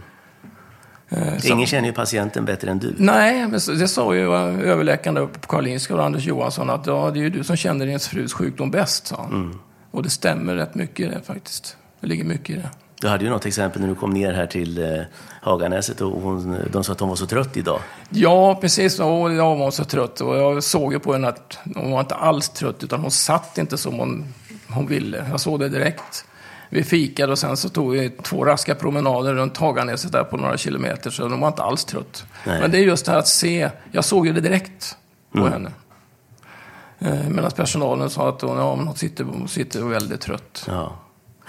Ingen 1.44 1.68
känner 1.68 1.88
ju 1.88 1.94
patienten 1.94 2.46
bättre 2.46 2.72
än 2.72 2.80
du. 2.80 2.94
Nej, 2.98 3.48
men 3.48 3.60
det 3.80 3.88
sa 3.88 4.16
ju 4.16 4.34
eh, 4.34 4.70
överläkaren 4.70 5.16
där 5.16 5.22
uppe 5.22 5.40
på 5.40 5.48
Karolinska 5.48 5.96
och 5.96 6.04
Anders 6.04 6.26
Johansson 6.26 6.70
att 6.70 6.86
ja, 6.86 7.12
det 7.14 7.20
är 7.20 7.22
ju 7.22 7.30
du 7.30 7.44
som 7.44 7.56
känner 7.56 7.86
din 7.86 8.00
frus 8.00 8.34
sjukdom 8.34 8.72
bäst, 8.72 9.08
sa 9.08 9.16
han. 9.22 9.34
Mm. 9.34 9.60
Och 9.92 10.04
det 10.04 10.10
stämmer 10.10 10.56
rätt 10.56 10.76
mycket 10.76 11.00
i 11.00 11.10
det 11.10 11.22
faktiskt. 11.22 11.78
Det 12.00 12.08
ligger 12.08 12.24
mycket 12.24 12.50
i 12.50 12.54
det. 12.54 12.70
Du 13.02 13.08
hade 13.08 13.24
ju 13.24 13.30
något 13.30 13.46
exempel 13.46 13.82
när 13.82 13.88
du 13.88 13.96
kom 13.96 14.10
ner 14.10 14.34
här 14.34 14.48
till 14.48 14.78
eh, 14.78 15.02
Haganäset 15.42 16.02
och 16.02 16.22
hon, 16.22 16.58
de 16.72 16.84
sa 16.84 16.94
att 16.94 17.00
hon 17.00 17.10
var 17.10 17.16
så 17.16 17.26
trött 17.26 17.58
idag. 17.58 17.80
Ja, 18.10 18.56
precis. 18.62 19.00
Och 19.00 19.34
jag 19.34 19.56
var 19.56 19.72
så 19.72 19.84
trött. 19.84 20.22
Och 20.22 20.38
jag 20.38 20.64
såg 20.64 20.94
ju 20.94 21.00
på 21.00 21.14
henne 21.14 21.28
att 21.28 21.58
hon 21.76 21.92
var 21.92 22.00
inte 22.00 22.16
alls 22.16 22.50
trött, 22.50 22.84
utan 22.84 23.00
hon 23.00 23.12
satt 23.12 23.58
inte 23.58 23.78
som 23.78 24.00
hon, 24.00 24.34
hon 24.70 24.88
ville. 24.88 25.26
Jag 25.32 25.40
såg 25.40 25.60
det 25.60 25.70
direkt. 25.70 26.26
Vi 26.70 26.84
fikade 26.84 27.32
och 27.32 27.40
sen 27.40 27.58
så 27.58 27.70
tog 27.70 27.92
vi 27.92 28.10
två 28.10 28.46
raska 28.46 28.76
promenader 28.76 29.34
runt 29.34 29.58
Haganäset 29.58 30.12
där 30.12 30.24
på 30.24 30.38
några 30.38 30.58
kilometer, 30.58 31.10
så 31.10 31.24
hon 31.24 31.40
var 31.40 31.48
inte 31.48 31.64
alls 31.64 31.86
trött. 31.86 32.26
Nej. 32.46 32.62
Men 32.62 32.72
det 32.72 32.78
är 32.78 32.82
just 32.82 33.06
det 33.06 33.12
här 33.12 33.20
att 33.20 33.28
se. 33.28 33.70
Jag 33.92 34.06
såg 34.06 34.28
ju 34.28 34.34
det 34.34 34.42
direkt 34.42 34.98
på 35.32 35.40
Mm. 35.40 35.52
henne. 35.54 35.72
Eh, 37.00 37.30
Medan 37.30 37.52
personalen 37.52 38.10
sa 38.10 38.30
att 38.30 38.42
hon, 38.42 38.58
ja, 38.58 38.76
hon, 38.76 38.96
sitter, 38.96 39.24
hon 39.24 39.48
sitter 39.48 39.82
väldigt 39.84 40.22
trött. 40.22 40.64
Ja. 40.68 40.96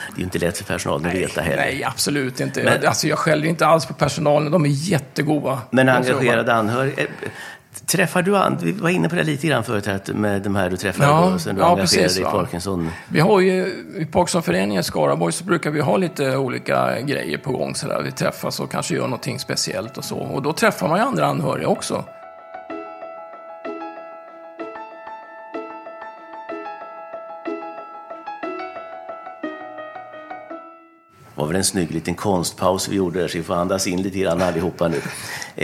Det 0.08 0.14
är 0.14 0.18
ju 0.18 0.24
inte 0.24 0.38
lätt 0.38 0.58
för 0.58 0.64
personalen 0.64 1.06
att 1.06 1.14
veta 1.14 1.40
heller. 1.40 1.56
Nej, 1.56 1.84
absolut 1.84 2.40
inte. 2.40 2.62
Men- 2.64 2.72
Jag, 2.72 2.84
alltså, 2.86 3.06
jag 3.08 3.18
skäller 3.18 3.46
inte 3.48 3.66
alls 3.66 3.86
på 3.86 3.94
personalen. 3.94 4.52
De 4.52 4.64
är 4.64 4.68
jättegoda. 4.68 5.58
Men 5.70 5.86
De 5.86 5.92
engagerade 5.92 6.54
anhöriga. 6.54 7.06
Träffar 7.86 8.22
du 8.22 8.56
vi 8.66 8.72
var 8.72 8.90
inne 8.90 9.08
på 9.08 9.14
det 9.14 9.22
lite 9.22 9.46
grann 9.46 9.64
förut, 9.64 9.86
här, 9.86 10.12
med 10.12 10.42
de 10.42 10.56
här 10.56 10.70
du 10.70 10.76
träffade 10.76 11.08
Ja, 11.08 11.30
då, 11.32 11.38
sen 11.38 11.54
du 11.54 11.60
ja, 11.60 11.66
engagerade 11.66 12.04
precis, 12.04 12.14
dig 12.14 12.28
i. 12.28 12.30
Parkinson. 12.30 12.90
Vi 13.08 13.20
har 13.20 13.40
ju 13.40 13.66
i 13.98 14.04
Parkinsonföreningen 14.04 14.80
i 14.80 14.84
Skaraborg 14.84 15.32
så 15.32 15.44
brukar 15.44 15.70
vi 15.70 15.80
ha 15.80 15.96
lite 15.96 16.36
olika 16.36 17.00
grejer 17.00 17.38
på 17.38 17.52
gång. 17.52 17.74
Så 17.74 17.88
där. 17.88 18.02
Vi 18.02 18.12
träffas 18.12 18.60
och 18.60 18.70
kanske 18.70 18.94
gör 18.94 19.02
någonting 19.02 19.38
speciellt 19.38 19.98
och 19.98 20.04
så. 20.04 20.16
Och 20.16 20.42
då 20.42 20.52
träffar 20.52 20.88
man 20.88 20.98
ju 20.98 21.04
andra 21.04 21.26
anhöriga 21.26 21.68
också. 21.68 22.04
Väl 31.50 31.56
en 31.56 31.64
snygg 31.64 31.90
liten 31.90 32.14
konstpaus 32.14 32.88
vi 32.88 32.96
gjorde 32.96 33.20
där, 33.20 33.28
så 33.28 33.38
vi 33.38 33.44
får 33.44 33.54
andas 33.54 33.86
in 33.86 34.02
lite 34.02 34.18
grann 34.18 34.42
allihopa 34.42 34.88
nu. 34.88 34.96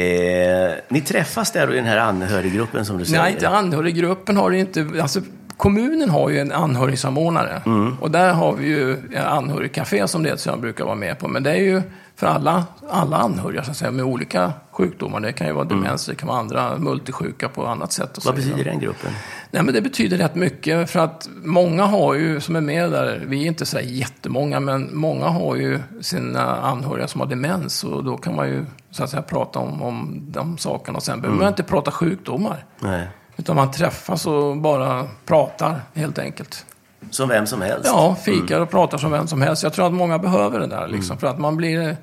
Eh, 0.01 0.75
ni 0.88 1.01
träffas 1.01 1.53
där 1.53 1.72
i 1.72 1.77
den 1.77 1.85
här 1.85 1.99
anhöriggruppen 1.99 2.85
som 2.85 2.99
du 2.99 3.05
säger? 3.05 3.22
Nej, 3.22 3.33
inte 3.33 3.49
anhöriggruppen 3.49 4.37
har 4.37 4.51
det 4.51 4.59
inte. 4.59 4.87
Alltså, 5.03 5.20
kommunen 5.57 6.11
har 6.11 6.31
ju 6.31 6.38
en 6.38 6.53
anhörigsamordnare. 6.53 7.62
Och 8.01 8.11
där 8.11 8.33
har 8.33 8.53
vi 8.53 8.66
ju 8.66 8.92
en 8.92 9.27
anhörigcafé 9.27 10.09
som 10.09 10.22
det 10.22 10.40
som 10.40 10.51
jag 10.51 10.61
brukar 10.61 10.85
vara 10.85 10.94
med 10.94 11.18
på. 11.18 11.29
Men 11.29 11.42
det 11.42 11.51
är 11.51 11.62
ju 11.62 11.83
för 12.16 12.26
alla, 12.26 12.64
alla 12.88 13.16
anhöriga 13.16 13.64
så 13.64 13.70
att 13.70 13.76
säga, 13.76 13.90
med 13.90 14.05
olika 14.05 14.52
sjukdomar. 14.70 15.20
Det 15.20 15.33
kan 15.33 15.46
ju 15.46 15.52
vara 15.52 15.64
demens, 15.64 16.07
det 16.07 16.14
kan 16.14 16.29
vara 16.29 16.38
andra 16.38 16.79
multisjuka 16.79 17.48
på 17.48 17.66
annat 17.66 17.92
sätt. 17.92 18.24
Vad 18.24 18.35
betyder 18.35 18.64
den 18.64 18.81
gruppen? 18.81 19.11
Nej, 19.50 19.62
men 19.62 19.74
det 19.74 19.83
betyder 19.83 20.16
rätt 20.16 20.35
mycket 20.35 20.90
för 20.90 21.00
att 21.00 21.29
många 21.42 21.85
har 21.85 22.14
ju, 22.14 22.40
som 22.40 22.57
är 22.57 22.61
med 22.61 22.90
där, 22.90 23.22
vi 23.26 23.42
är 23.42 23.46
inte 23.46 23.66
så 23.66 23.81
jättemånga, 23.81 24.61
men 24.61 24.96
många 24.96 25.29
har 25.29 25.57
ju 25.57 25.81
sina 26.00 26.57
anhöriga 26.57 27.09
som 27.09 27.20
har 27.20 27.29
demens 27.29 27.85
och 27.85 28.05
då 28.05 28.16
kan 28.16 28.37
man 28.37 28.48
ju 28.48 28.64
så 28.90 29.05
att 29.05 29.11
säga 29.11 29.22
prata 29.22 29.59
om, 29.59 29.83
om 29.83 30.22
de 30.29 30.59
sakerna 30.59 30.96
och 30.96 31.02
sen 31.02 31.20
behöver 31.20 31.40
man 31.40 31.48
inte 31.48 31.62
prata 31.62 31.90
sjukdomar. 31.90 32.64
Nej. 32.79 33.09
Utan 33.37 33.57
man 33.57 33.70
träffas 33.70 34.26
och 34.26 34.57
bara 34.57 35.07
pratar 35.24 35.81
helt 35.94 36.18
enkelt. 36.18 36.66
Som 37.11 37.28
vem 37.28 37.46
som 37.46 37.62
helst? 37.62 37.85
Ja, 37.87 38.14
fikar 38.24 38.61
och 38.61 38.70
pratar 38.70 38.98
som 38.98 39.11
vem 39.11 39.26
som 39.26 39.42
helst. 39.42 39.62
Jag 39.62 39.72
tror 39.72 39.87
att 39.87 39.92
många 39.92 40.18
behöver 40.18 40.61
det 40.61 40.66
där 40.66 40.88
liksom, 40.88 41.18
för 41.18 41.26
att 41.26 41.38
man 41.38 41.56
blir... 41.56 41.96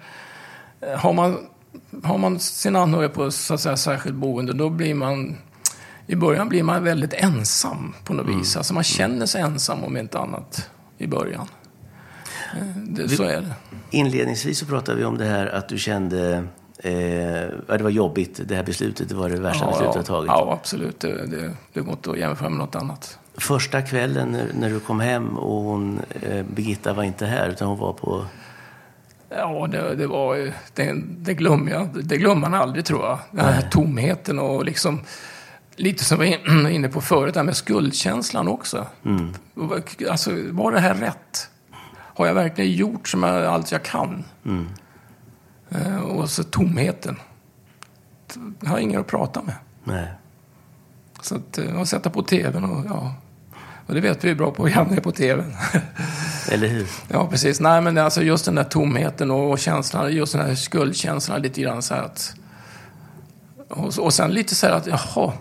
eh, 0.81 0.99
Har 0.99 1.13
man, 1.13 1.37
har 2.03 2.17
man 2.17 2.39
sin 2.39 2.75
anhöriga 2.75 3.09
på 3.09 3.31
så 3.31 3.53
att 3.53 3.59
säga, 3.59 3.77
särskilt 3.77 4.15
boende, 4.15 4.53
då 4.53 4.69
blir 4.69 4.93
man 4.95 5.37
i 6.07 6.15
början 6.15 6.49
blir 6.49 6.63
man 6.63 6.83
väldigt 6.83 7.13
ensam 7.13 7.93
på 8.05 8.13
något 8.13 8.27
vis. 8.39 8.57
Alltså 8.57 8.73
man 8.73 8.83
känner 8.83 9.25
sig 9.25 9.41
ensam 9.41 9.83
om 9.83 9.97
inte 9.97 10.19
annat 10.19 10.69
i 10.97 11.07
början. 11.07 11.47
Eh, 12.57 12.65
Det, 12.75 13.09
så 13.09 13.23
är 13.23 13.41
det. 13.41 13.53
Inledningsvis 13.91 14.59
så 14.59 14.65
pratade 14.65 14.97
vi 14.97 15.05
om 15.05 15.17
det 15.17 15.25
här 15.25 15.47
att 15.47 15.69
du 15.69 15.77
kände 15.77 16.43
eh, 16.77 16.93
ja, 17.67 17.77
det 17.77 17.83
var 17.83 17.89
jobbigt. 17.89 18.39
Det 18.45 18.55
här 18.55 18.63
beslutet 18.63 19.09
det 19.09 19.15
var 19.15 19.29
det 19.29 19.39
värsta 19.39 19.65
beslutet 19.67 19.93
du 19.93 19.99
har 19.99 20.03
tagit. 20.05 20.27
ja, 20.27 20.57
absolut. 20.61 20.99
Det, 20.99 21.25
det, 21.27 21.51
det 21.73 21.81
går 21.81 21.91
inte 21.93 22.11
att 22.11 22.19
jämföra 22.19 22.49
med 22.49 22.57
något 22.59 22.75
annat. 22.75 23.19
Första 23.37 23.81
kvällen 23.81 24.37
när, 24.53 24.69
du 24.69 24.79
kom 24.79 24.99
hem 24.99 25.37
och 25.37 25.63
hon, 25.63 26.01
eh, 26.21 26.45
Birgitta 26.45 26.93
var 26.93 27.03
inte 27.03 27.25
här 27.25 27.49
utan 27.49 27.67
hon 27.67 27.77
var 27.77 27.93
på... 27.93 28.25
Ja, 29.29 29.67
det, 29.71 29.95
det 29.95 30.07
var 30.07 30.53
det, 30.73 30.93
det, 31.17 31.33
glömmer 31.33 31.71
jag, 31.71 32.05
det 32.05 32.17
glömmer 32.17 32.49
man 32.49 32.53
aldrig 32.53 32.85
tror 32.85 33.05
jag. 33.05 33.19
Den 33.31 33.45
här 33.45 33.69
tomheten 33.69 34.39
och 34.39 34.65
liksom 34.65 35.01
lite 35.75 36.03
som 36.03 36.19
vi 36.19 36.37
var 36.45 36.69
inne 36.69 36.89
på 36.89 37.01
förut, 37.01 37.33
det 37.33 37.39
här 37.39 37.45
med 37.45 37.55
skuldkänslan 37.55 38.47
också. 38.47 38.87
Alltså, 40.09 40.31
var 40.51 40.71
det 40.71 40.79
här 40.79 40.95
rätt? 40.95 41.49
Har 41.93 42.27
jag 42.27 42.33
verkligen 42.33 42.71
gjort 42.71 43.07
som 43.07 43.23
jag, 43.23 43.45
allt 43.45 43.71
jag 43.71 43.83
kan? 43.83 44.23
Eh, 45.69 45.97
och 45.97 46.29
så 46.29 46.43
tomheten. 46.43 47.19
Jag 48.59 48.69
har 48.69 48.79
ingen 48.79 49.01
att 49.01 49.07
prata 49.07 49.41
med. 49.41 49.55
Nej. 49.83 50.07
Så 51.21 51.35
att, 51.35 51.57
eh, 51.57 51.79
och 51.79 51.87
sätta 51.87 52.09
på 52.09 52.23
tvn 52.23 52.63
och 52.63 52.85
ja. 52.85 53.13
Och 53.93 54.01
det 54.01 54.07
vet 54.07 54.23
vi 54.23 54.29
är 54.29 54.35
bra 54.35 54.51
på, 54.51 54.69
Janne 54.69 54.95
är 54.95 55.01
på 55.01 55.11
tvn. 55.11 55.55
Eller 56.51 56.67
hur? 56.67 56.87
Ja, 57.07 57.27
precis. 57.27 57.59
Nej, 57.59 57.81
men 57.81 57.97
alltså 57.97 58.21
just 58.21 58.45
den 58.45 58.55
där 58.55 58.63
tomheten 58.63 59.31
och, 59.31 59.59
känslan, 59.59 60.13
just 60.13 60.33
den 60.33 60.45
här 60.45 60.55
skuldkänslan 60.55 61.41
lite 61.41 61.61
grann 61.61 61.81
så 61.81 61.93
att... 61.93 62.35
Och, 63.69 63.99
och 63.99 64.13
sen 64.13 64.31
lite 64.31 64.55
så 64.55 64.67
här 64.67 64.73
att, 64.73 64.87
jaha, 64.87 65.33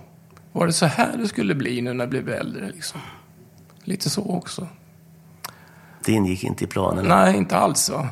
var 0.52 0.66
det 0.66 0.72
så 0.72 0.86
här 0.86 1.16
det 1.16 1.28
skulle 1.28 1.54
bli 1.54 1.80
nu 1.80 1.92
när 1.92 2.04
jag 2.04 2.10
blev 2.10 2.28
äldre 2.28 2.70
liksom? 2.74 3.00
Lite 3.84 4.10
så 4.10 4.22
också. 4.22 4.68
Det 6.04 6.12
ingick 6.12 6.44
inte 6.44 6.64
i 6.64 6.66
planerna. 6.66 7.16
Nej, 7.16 7.36
inte 7.36 7.56
alls 7.56 7.90
va. 7.90 8.08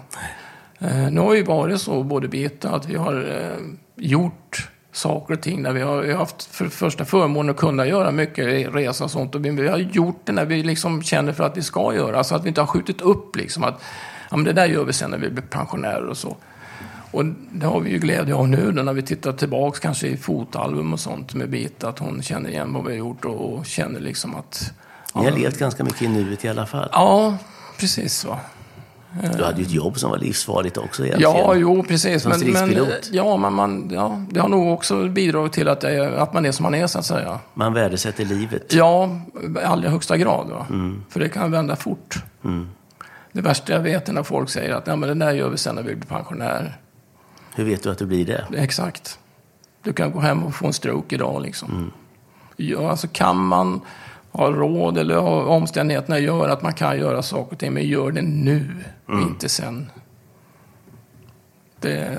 Eh, 0.78 1.10
nu 1.10 1.20
har 1.20 1.34
ju 1.34 1.42
varit 1.42 1.80
så, 1.80 2.02
både 2.02 2.28
Birgitta, 2.28 2.70
att 2.70 2.88
vi 2.88 2.96
har 2.96 3.14
eh, 3.14 3.66
gjort 3.96 4.68
saker 4.92 5.34
och 5.34 5.40
ting 5.40 5.62
där 5.62 5.72
vi 5.72 5.80
har, 5.80 6.00
vi 6.02 6.12
har 6.12 6.18
haft 6.18 6.42
för 6.42 6.68
första 6.68 7.04
förmånen 7.04 7.50
att 7.50 7.56
kunna 7.56 7.86
göra 7.86 8.10
mycket 8.10 8.74
resa 8.74 9.04
och 9.04 9.10
sånt. 9.10 9.34
Och 9.34 9.44
vi, 9.44 9.50
vi 9.50 9.68
har 9.68 9.78
gjort 9.78 10.20
det 10.24 10.32
när 10.32 10.44
vi 10.44 10.62
liksom 10.62 11.02
känner 11.02 11.32
för 11.32 11.44
att 11.44 11.56
vi 11.56 11.62
ska 11.62 11.94
göra. 11.94 12.24
Så 12.24 12.34
att 12.34 12.44
vi 12.44 12.48
inte 12.48 12.60
har 12.60 12.66
skjutit 12.66 13.00
upp 13.00 13.36
liksom 13.36 13.64
att 13.64 13.82
ja, 14.30 14.36
men 14.36 14.44
det 14.44 14.52
där 14.52 14.66
gör 14.66 14.84
vi 14.84 14.92
sen 14.92 15.10
när 15.10 15.18
vi 15.18 15.30
blir 15.30 15.42
pensionärer 15.42 16.06
och 16.06 16.16
så. 16.16 16.36
Och 17.10 17.24
det 17.52 17.66
har 17.66 17.80
vi 17.80 17.90
ju 17.90 17.98
glädje 17.98 18.34
av 18.34 18.48
nu 18.48 18.72
när 18.72 18.92
vi 18.92 19.02
tittar 19.02 19.32
tillbaks 19.32 19.78
kanske 19.78 20.06
i 20.06 20.16
fotalbum 20.16 20.92
och 20.92 21.00
sånt 21.00 21.34
med 21.34 21.50
Birgitta. 21.50 21.88
Att 21.88 21.98
hon 21.98 22.22
känner 22.22 22.50
igen 22.50 22.72
vad 22.72 22.84
vi 22.84 22.90
har 22.90 22.98
gjort 22.98 23.24
och, 23.24 23.52
och 23.52 23.66
känner 23.66 24.00
liksom 24.00 24.34
att... 24.34 24.72
Ni 25.14 25.24
har 25.24 25.38
levt 25.38 25.58
ganska 25.58 25.84
mycket 25.84 26.02
i 26.02 26.08
nuet 26.08 26.44
i 26.44 26.48
alla 26.48 26.66
fall. 26.66 26.88
Ja, 26.92 27.36
precis 27.78 28.24
va. 28.24 28.38
Du 29.36 29.44
hade 29.44 29.58
ju 29.58 29.64
ett 29.64 29.70
jobb 29.72 29.98
som 29.98 30.10
var 30.10 30.18
livsfarligt 30.18 30.76
också 30.76 31.04
egentligen. 31.06 31.32
Ja, 31.36 31.54
jo, 31.54 31.82
precis. 31.82 32.22
Som 32.22 32.30
Men, 32.30 32.40
men, 32.40 32.56
stridspilot. 32.56 33.08
ja, 33.12 33.36
men 33.36 33.52
man, 33.52 33.90
ja, 33.92 34.22
det 34.30 34.40
har 34.40 34.48
nog 34.48 34.72
också 34.72 35.08
bidragit 35.08 35.52
till 35.52 35.68
att, 35.68 35.80
det, 35.80 35.90
är- 35.90 36.12
att 36.12 36.32
man 36.32 36.46
är 36.46 36.52
som 36.52 36.62
man 36.62 36.74
är, 36.74 36.86
så 36.86 36.98
att 36.98 37.04
säga. 37.06 37.38
Man 37.54 37.72
värdesätter 37.72 38.24
livet. 38.24 38.72
Ja, 38.74 39.20
i 39.56 39.64
allra 39.64 39.88
högsta 39.90 40.16
grad. 40.16 40.66
Mm. 40.70 41.04
För 41.08 41.20
det 41.20 41.28
kan 41.28 41.50
vända 41.50 41.76
fort. 41.76 42.16
Det 43.32 43.40
värsta 43.40 43.72
jag 43.72 43.80
vet 43.80 44.08
är 44.08 44.12
när 44.12 44.22
folk 44.22 44.50
säger 44.50 44.74
att 44.74 44.86
ja, 44.86 44.96
men 44.96 45.18
det 45.18 45.26
där 45.26 45.32
gör 45.32 45.48
vi 45.48 45.56
sen 45.56 45.74
när 45.74 45.82
vi 45.82 45.94
blir 45.94 46.06
pensionärer. 46.08 46.76
Hur 47.54 47.64
vet 47.64 47.82
du 47.82 47.90
att 47.90 47.98
du 47.98 48.06
blir 48.06 48.26
det? 48.26 48.44
Exakt. 48.56 49.18
Du 49.82 49.92
kan 49.92 50.12
gå 50.12 50.20
hem 50.20 50.44
och 50.44 50.54
få 50.54 50.66
en 50.66 50.72
stroke 50.72 51.14
idag. 51.14 51.42
Liksom. 51.42 51.70
Mm. 51.70 51.90
Ja, 52.56 52.90
alltså 52.90 53.08
kan 53.12 53.36
man 53.36 53.80
ha 54.32 54.50
råd 54.50 54.98
eller 54.98 55.18
omständigheterna 55.48 56.18
gör 56.18 56.48
att 56.48 56.62
man 56.62 56.72
kan 56.72 56.98
göra 56.98 57.22
saker 57.22 57.52
och 57.52 57.58
ting, 57.58 57.72
men 57.72 57.84
gör 57.88 58.10
det 58.10 58.22
nu, 58.22 58.66
Mm. 59.08 59.22
inte 59.28 59.48
sen. 59.48 59.90
Det, 61.80 62.18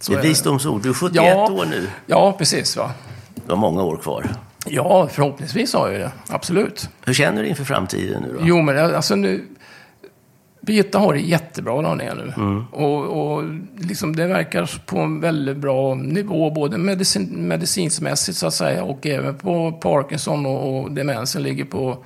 så 0.00 0.12
Det 0.12 0.18
är 0.18 0.22
är 0.24 0.28
visdomsord. 0.28 0.82
Du 0.82 0.88
är 0.88 0.94
71 0.94 1.14
Ja. 1.24 1.50
år 1.52 1.64
nu. 1.66 1.88
Ja, 2.06 2.32
precis. 2.38 2.76
va. 2.76 2.90
Du 3.34 3.52
har 3.52 3.56
många 3.58 3.82
år 3.82 3.96
kvar. 3.96 4.26
Ja, 4.66 5.08
förhoppningsvis 5.12 5.74
har 5.74 5.88
jag 5.88 6.00
det. 6.00 6.10
Absolut. 6.28 6.88
Hur 7.04 7.14
känner 7.14 7.42
du 7.42 7.48
inför 7.48 7.64
framtiden 7.64 8.22
nu 8.22 8.32
då? 8.32 8.38
Jo, 8.42 8.62
men 8.62 8.94
alltså 8.94 9.14
nu... 9.14 9.44
Birgitta 10.66 10.98
har 10.98 11.14
det 11.14 11.20
jättebra 11.20 11.82
där 11.82 12.04
är 12.04 12.14
nu. 12.14 12.64
Och, 12.72 13.04
och 13.04 13.44
liksom 13.78 14.16
det 14.16 14.26
verkar 14.26 14.80
på 14.86 14.98
en 14.98 15.20
väldigt 15.20 15.56
bra 15.56 15.94
nivå, 15.94 16.50
både 16.50 16.78
medicin, 16.78 17.48
medicinsmässigt 17.48 18.38
så 18.38 18.46
att 18.46 18.54
säga 18.54 18.84
och 18.84 19.06
även 19.06 19.34
på 19.34 19.72
Parkinson 19.72 20.46
och, 20.46 20.80
och 20.80 20.90
demensen 20.90 21.42
ligger 21.42 21.64
på, 21.64 22.04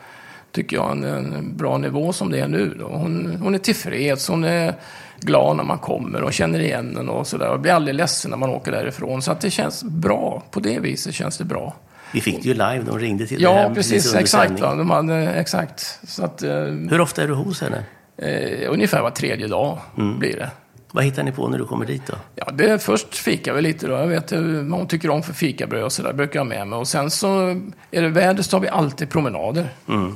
tycker 0.52 0.76
jag, 0.76 0.90
en, 0.92 1.04
en 1.04 1.56
bra 1.56 1.78
nivå 1.78 2.12
som 2.12 2.30
det 2.30 2.40
är 2.40 2.48
nu. 2.48 2.76
Då. 2.78 2.86
Hon, 2.86 3.38
hon 3.42 3.54
är 3.54 3.58
tillfreds, 3.58 4.28
hon 4.28 4.44
är 4.44 4.74
glad 5.20 5.56
när 5.56 5.64
man 5.64 5.78
kommer 5.78 6.22
och 6.22 6.32
känner 6.32 6.60
igen 6.60 6.94
den 6.94 7.08
och 7.08 7.26
sådär. 7.26 7.50
Och 7.50 7.60
blir 7.60 7.72
aldrig 7.72 7.94
ledsen 7.94 8.30
när 8.30 8.38
man 8.38 8.50
åker 8.50 8.72
därifrån. 8.72 9.22
Så 9.22 9.32
att 9.32 9.40
det 9.40 9.50
känns 9.50 9.84
bra. 9.84 10.42
På 10.50 10.60
det 10.60 10.78
viset 10.78 11.14
känns 11.14 11.38
det 11.38 11.44
bra. 11.44 11.76
Vi 12.12 12.20
fick 12.20 12.42
det 12.42 12.48
ju 12.48 12.54
live. 12.54 12.82
De 12.86 12.98
ringde 12.98 13.26
till 13.26 13.42
Ja, 13.42 13.72
precis. 13.74 14.06
under 14.06 14.20
Exakt. 14.20 14.60
Va? 14.60 14.74
De 14.74 14.90
hade, 14.90 15.14
exakt. 15.28 15.98
Så 16.02 16.24
att, 16.24 16.42
eh, 16.42 16.50
Hur 16.90 17.00
ofta 17.00 17.22
är 17.22 17.28
du 17.28 17.34
hos 17.34 17.60
henne? 17.60 17.84
Eh, 18.22 18.72
ungefär 18.72 19.02
var 19.02 19.10
tredje 19.10 19.46
dag 19.48 19.78
blir 19.94 20.36
det. 20.36 20.50
Vad 20.92 21.04
hittar 21.04 21.22
ni 21.22 21.32
på 21.32 21.48
när 21.48 21.58
du 21.58 21.64
kommer 21.64 21.86
dit 21.86 22.06
då? 22.06 22.14
Ja, 22.34 22.50
det 22.52 22.82
först 22.82 23.14
fikar 23.14 23.54
vi 23.54 23.62
lite 23.62 23.86
då. 23.86 23.92
Jag 23.92 24.06
vet 24.06 24.32
vad 24.32 24.70
hon 24.70 24.86
tycker 24.86 25.10
om 25.10 25.22
för 25.22 25.32
fikabröd 25.32 25.84
och 25.84 25.92
sådär. 25.92 26.12
brukar 26.12 26.40
jag 26.40 26.46
med 26.46 26.68
mig. 26.68 26.78
Och 26.78 26.88
sen 26.88 27.10
så 27.10 27.60
är 27.90 28.02
det 28.02 28.08
väder 28.08 28.42
så 28.42 28.56
har 28.56 28.60
vi 28.60 28.68
alltid 28.68 29.10
promenader. 29.10 29.68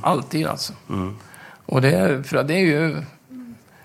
Alltid 0.03 0.47
alltså. 0.47 0.73
Och 1.67 1.81
det 1.83 2.27
för 2.27 2.43
det 2.43 2.55
är 2.55 2.59
ju 2.59 2.97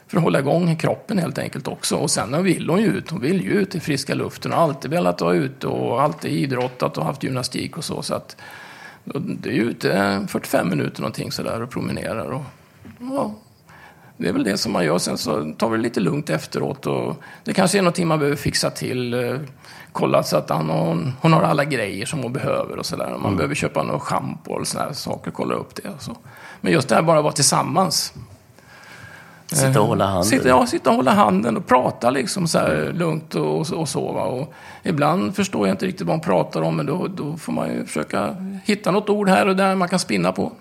för 0.08 0.18
att 0.18 0.24
hålla 0.24 0.40
igång 0.40 0.76
kroppen 0.76 1.18
helt 1.18 1.38
enkelt 1.38 1.68
också. 1.68 1.96
Och 1.96 2.12
sen 2.12 2.44
vill 2.44 2.70
hon 2.70 2.82
ju 2.82 2.88
ut. 2.88 3.10
Hon 3.10 3.22
vill 3.22 3.42
ju 3.44 3.52
ut 3.52 3.76
i 3.76 3.80
friska 3.80 4.16
luften. 4.16 4.52
Har 4.52 4.64
alltid 4.64 4.92
velat 4.92 5.22
vara 5.22 5.34
ute 5.34 5.68
och 5.68 6.02
alltid 6.02 6.32
idrottat 6.32 6.98
och 6.98 7.06
haft 7.06 7.24
gymnastik 7.24 7.78
och 7.78 7.84
så. 7.84 8.02
Så 8.02 8.14
att 8.14 8.38
det 9.14 9.50
är 9.50 9.54
ju 9.54 9.62
ute 9.62 10.26
45 10.30 10.70
minuter 10.70 11.02
någonting 11.02 11.32
sådär 11.32 11.62
och 11.62 11.70
promenerar. 11.70 12.32
Och, 12.32 12.44
ja, 13.00 13.36
det 14.20 14.30
är 14.30 14.34
väl 14.34 14.44
det 14.44 14.58
som 14.58 14.72
man 14.72 14.86
gör. 14.86 14.98
Sen 14.98 15.18
så 15.18 15.54
tar 15.58 15.70
vi 15.70 15.78
det 15.78 15.84
lite 15.84 16.00
lugnt 16.00 16.30
efteråt. 16.30 16.86
Och 16.86 17.16
det 17.44 17.54
kanske 17.54 17.78
är 17.78 17.82
någonting 17.82 18.08
man 18.08 18.20
behöver 18.20 18.38
fixa 18.38 18.70
till. 18.70 19.14
eh, 19.14 19.36
Kolla 19.92 20.24
så 20.24 20.38
att 20.38 20.50
han, 20.50 20.70
hon, 20.70 21.14
hon 21.22 21.34
har 21.34 21.42
alla 21.42 21.66
grejer 21.66 22.06
som 22.06 22.20
hon 22.24 22.34
behöver 22.34 22.78
och 22.80 22.86
sådär. 22.86 23.14
Om 23.16 23.22
man 23.22 23.36
behöver 23.38 23.56
köpa 23.56 23.84
något 23.84 24.02
schampo 24.02 24.56
eller 24.56 24.66
sådana 24.66 24.94
saker, 24.94 25.32
kolla 25.32 25.56
upp 25.56 25.76
det. 25.76 25.90
Och 25.90 26.02
så. 26.02 26.18
Men 26.62 26.74
just 26.74 26.90
det 26.90 26.96
här 26.96 27.02
bara 27.02 27.18
att 27.18 27.24
vara 27.24 27.34
tillsammans. 27.34 28.14
Sitta 29.48 29.82
och 29.82 29.88
hålla 29.88 30.06
handen? 30.06 30.24
Sitta, 30.26 30.48
ja, 30.48 30.66
sitta 30.68 30.90
och 30.90 30.96
hålla 30.96 31.12
handen 31.14 31.58
och 31.58 31.68
prata 31.68 32.10
liksom 32.10 32.48
så 32.48 32.58
här 32.60 32.92
lugnt 32.94 33.36
och, 33.36 33.72
och 33.74 33.90
så. 33.90 34.12
Va? 34.12 34.24
Och 34.24 34.54
ibland 34.84 35.36
förstår 35.36 35.68
jag 35.68 35.74
inte 35.74 35.86
riktigt 35.86 36.08
vad 36.08 36.14
hon 36.16 36.22
pratar 36.22 36.62
om, 36.62 36.76
men 36.78 36.86
då, 36.86 37.08
då 37.08 37.38
får 37.38 37.54
man 37.54 37.70
ju 37.74 37.86
försöka 37.86 38.36
hitta 38.66 38.92
något 38.92 39.10
ord 39.10 39.30
här 39.30 39.48
och 39.48 39.56
där 39.56 39.76
man 39.76 39.88
kan 39.90 40.00
spinna 40.00 40.32
på. 40.32 40.52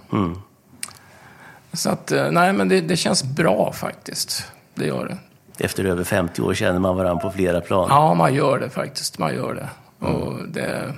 Så 1.72 1.90
att, 1.90 2.12
eh, 2.12 2.30
nej, 2.30 2.52
men 2.52 2.68
det, 2.68 2.80
det 2.80 2.96
känns 2.96 3.24
bra 3.24 3.72
faktiskt. 3.72 4.52
Det 4.74 4.86
gör 4.86 5.06
det. 5.08 5.18
Efter 5.64 5.84
över 5.84 6.04
50 6.04 6.42
år 6.42 6.54
känner 6.54 6.78
man 6.78 6.96
varandra 6.96 7.22
på 7.22 7.30
flera 7.30 7.60
plan. 7.60 7.86
Ja, 7.90 8.14
man 8.14 8.34
gör 8.34 8.58
det 8.58 8.70
faktiskt. 8.70 9.18
Man 9.18 9.34
gör 9.34 9.54
det. 9.54 9.68
Och 10.06 10.48
det 10.48 10.94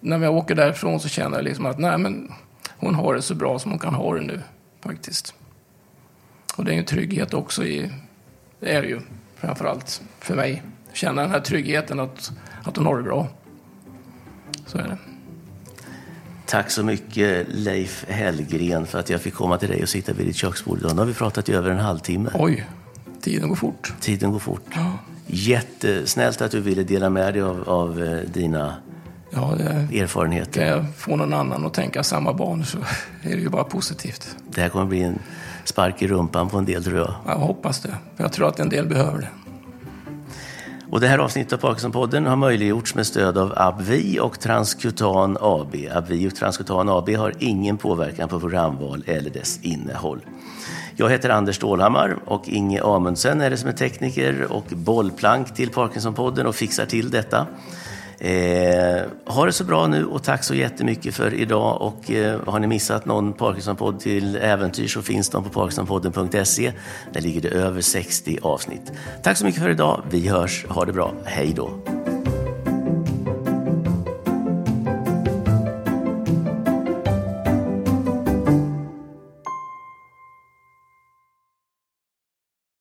när 0.00 0.18
jag 0.18 0.36
åker 0.36 0.54
därifrån 0.54 1.00
så 1.00 1.08
känner 1.08 1.36
jag 1.36 1.44
liksom 1.44 1.66
att 1.66 1.78
nej, 1.78 1.98
men 1.98 2.32
hon 2.76 2.94
har 2.94 3.14
det 3.14 3.22
så 3.22 3.34
bra 3.34 3.58
som 3.58 3.70
hon 3.70 3.78
kan 3.78 3.94
ha 3.94 4.14
det 4.14 4.20
nu. 4.20 4.40
Faktiskt. 4.80 5.34
Och 6.56 6.64
det 6.64 6.70
är 6.70 6.72
ju 6.72 6.78
en 6.78 6.86
trygghet 6.86 7.34
också 7.34 7.64
i... 7.64 7.92
Det 8.60 8.74
är 8.74 8.82
det 8.82 8.88
ju. 8.88 9.00
Framförallt 9.36 10.02
för 10.18 10.34
mig. 10.34 10.62
Känna 10.92 11.22
den 11.22 11.30
här 11.30 11.40
tryggheten 11.40 12.00
att, 12.00 12.32
att 12.64 12.76
hon 12.76 12.86
har 12.86 12.96
det 12.96 13.02
bra. 13.02 13.26
Så 14.66 14.78
är 14.78 14.82
det. 14.82 14.98
Tack 16.48 16.70
så 16.70 16.82
mycket 16.84 17.46
Leif 17.48 18.04
Hellgren 18.08 18.86
för 18.86 18.98
att 18.98 19.10
jag 19.10 19.20
fick 19.20 19.34
komma 19.34 19.58
till 19.58 19.68
dig 19.68 19.82
och 19.82 19.88
sitta 19.88 20.12
vid 20.12 20.26
ditt 20.26 20.36
köksbord 20.36 20.78
idag. 20.78 20.92
Nu 20.92 20.98
har 20.98 21.06
vi 21.06 21.14
pratat 21.14 21.48
i 21.48 21.52
över 21.52 21.70
en 21.70 21.78
halvtimme. 21.78 22.30
Oj, 22.34 22.66
tiden 23.20 23.48
går 23.48 23.56
fort. 23.56 23.92
Tiden 24.00 24.32
går 24.32 24.38
fort. 24.38 24.62
Ja, 24.74 24.92
Jättesnällt 25.26 26.40
att 26.42 26.50
du 26.50 26.60
ville 26.60 26.82
dela 26.82 27.10
med 27.10 27.34
dig 27.34 27.42
av, 27.42 27.68
av 27.68 28.02
eh, 28.02 28.18
dina 28.32 28.74
ja 29.30 29.54
det, 29.58 30.00
erfarenheter. 30.00 30.52
kan 30.52 30.66
jag 30.66 30.84
få 30.96 31.16
någon 31.16 31.32
annan 31.32 31.66
att 31.66 31.74
tänka 31.74 32.02
samma 32.02 32.32
barn 32.32 32.64
så 32.64 32.78
är 33.22 33.30
det 33.36 33.40
ju 33.42 33.48
bara 33.48 33.64
positivt. 33.64 34.36
Det 34.50 34.60
här 34.60 34.68
kommer 34.68 34.86
bli 34.86 35.02
en 35.02 35.18
spark 35.64 36.02
i 36.02 36.06
rumpan 36.08 36.48
på 36.48 36.58
en 36.58 36.64
del 36.64 36.84
tror 36.84 36.96
jag. 36.98 37.14
Jag 37.26 37.38
hoppas 37.38 37.80
det. 37.80 37.94
Jag 38.16 38.32
tror 38.32 38.48
att 38.48 38.60
en 38.60 38.68
del 38.68 38.86
behöver 38.86 39.18
det. 39.20 39.28
Och 40.90 41.00
det 41.00 41.06
här 41.08 41.18
avsnittet 41.18 41.52
av 41.52 41.56
Parkinsonpodden 41.56 42.26
har 42.26 42.36
möjliggjorts 42.36 42.94
med 42.94 43.06
stöd 43.06 43.38
av 43.38 43.52
Abvi 43.56 44.18
och 44.20 44.40
Transkutan 44.40 45.36
AB. 45.40 45.74
Abvi 45.92 46.28
och 46.28 46.34
Transkutan 46.34 46.88
AB 46.88 47.08
har 47.08 47.34
ingen 47.38 47.78
påverkan 47.78 48.28
på 48.28 48.40
programval 48.40 49.04
eller 49.06 49.30
dess 49.30 49.58
innehåll. 49.62 50.20
Jag 50.96 51.10
heter 51.10 51.30
Anders 51.30 51.56
Stålhammar 51.56 52.16
och 52.24 52.48
Inge 52.48 52.82
Amundsen 52.82 53.40
är 53.40 53.50
det 53.50 53.56
som 53.56 53.68
är 53.68 53.72
tekniker 53.72 54.52
och 54.52 54.64
bollplank 54.70 55.54
till 55.54 55.70
Parkinsonpodden 55.70 56.46
och 56.46 56.54
fixar 56.54 56.86
till 56.86 57.10
detta. 57.10 57.46
Eh, 58.20 59.02
ha 59.24 59.46
det 59.46 59.52
så 59.52 59.64
bra 59.64 59.86
nu 59.86 60.04
och 60.04 60.22
tack 60.22 60.44
så 60.44 60.54
jättemycket 60.54 61.14
för 61.14 61.34
idag. 61.34 61.82
Och 61.82 62.10
eh, 62.10 62.40
har 62.46 62.58
ni 62.58 62.66
missat 62.66 63.06
någon 63.06 63.32
Parkinson-podd 63.32 64.00
till 64.00 64.36
äventyr 64.36 64.88
så 64.88 65.02
finns 65.02 65.30
de 65.30 65.44
på 65.44 65.50
parkinsonpodden.se. 65.50 66.72
Där 67.12 67.20
ligger 67.20 67.40
det 67.40 67.48
över 67.48 67.80
60 67.80 68.38
avsnitt. 68.42 68.92
Tack 69.22 69.36
så 69.36 69.44
mycket 69.44 69.62
för 69.62 69.70
idag. 69.70 70.02
Vi 70.10 70.28
hörs. 70.28 70.66
Ha 70.68 70.84
det 70.84 70.92
bra. 70.92 71.14
Hej 71.24 71.52
då. 71.56 71.70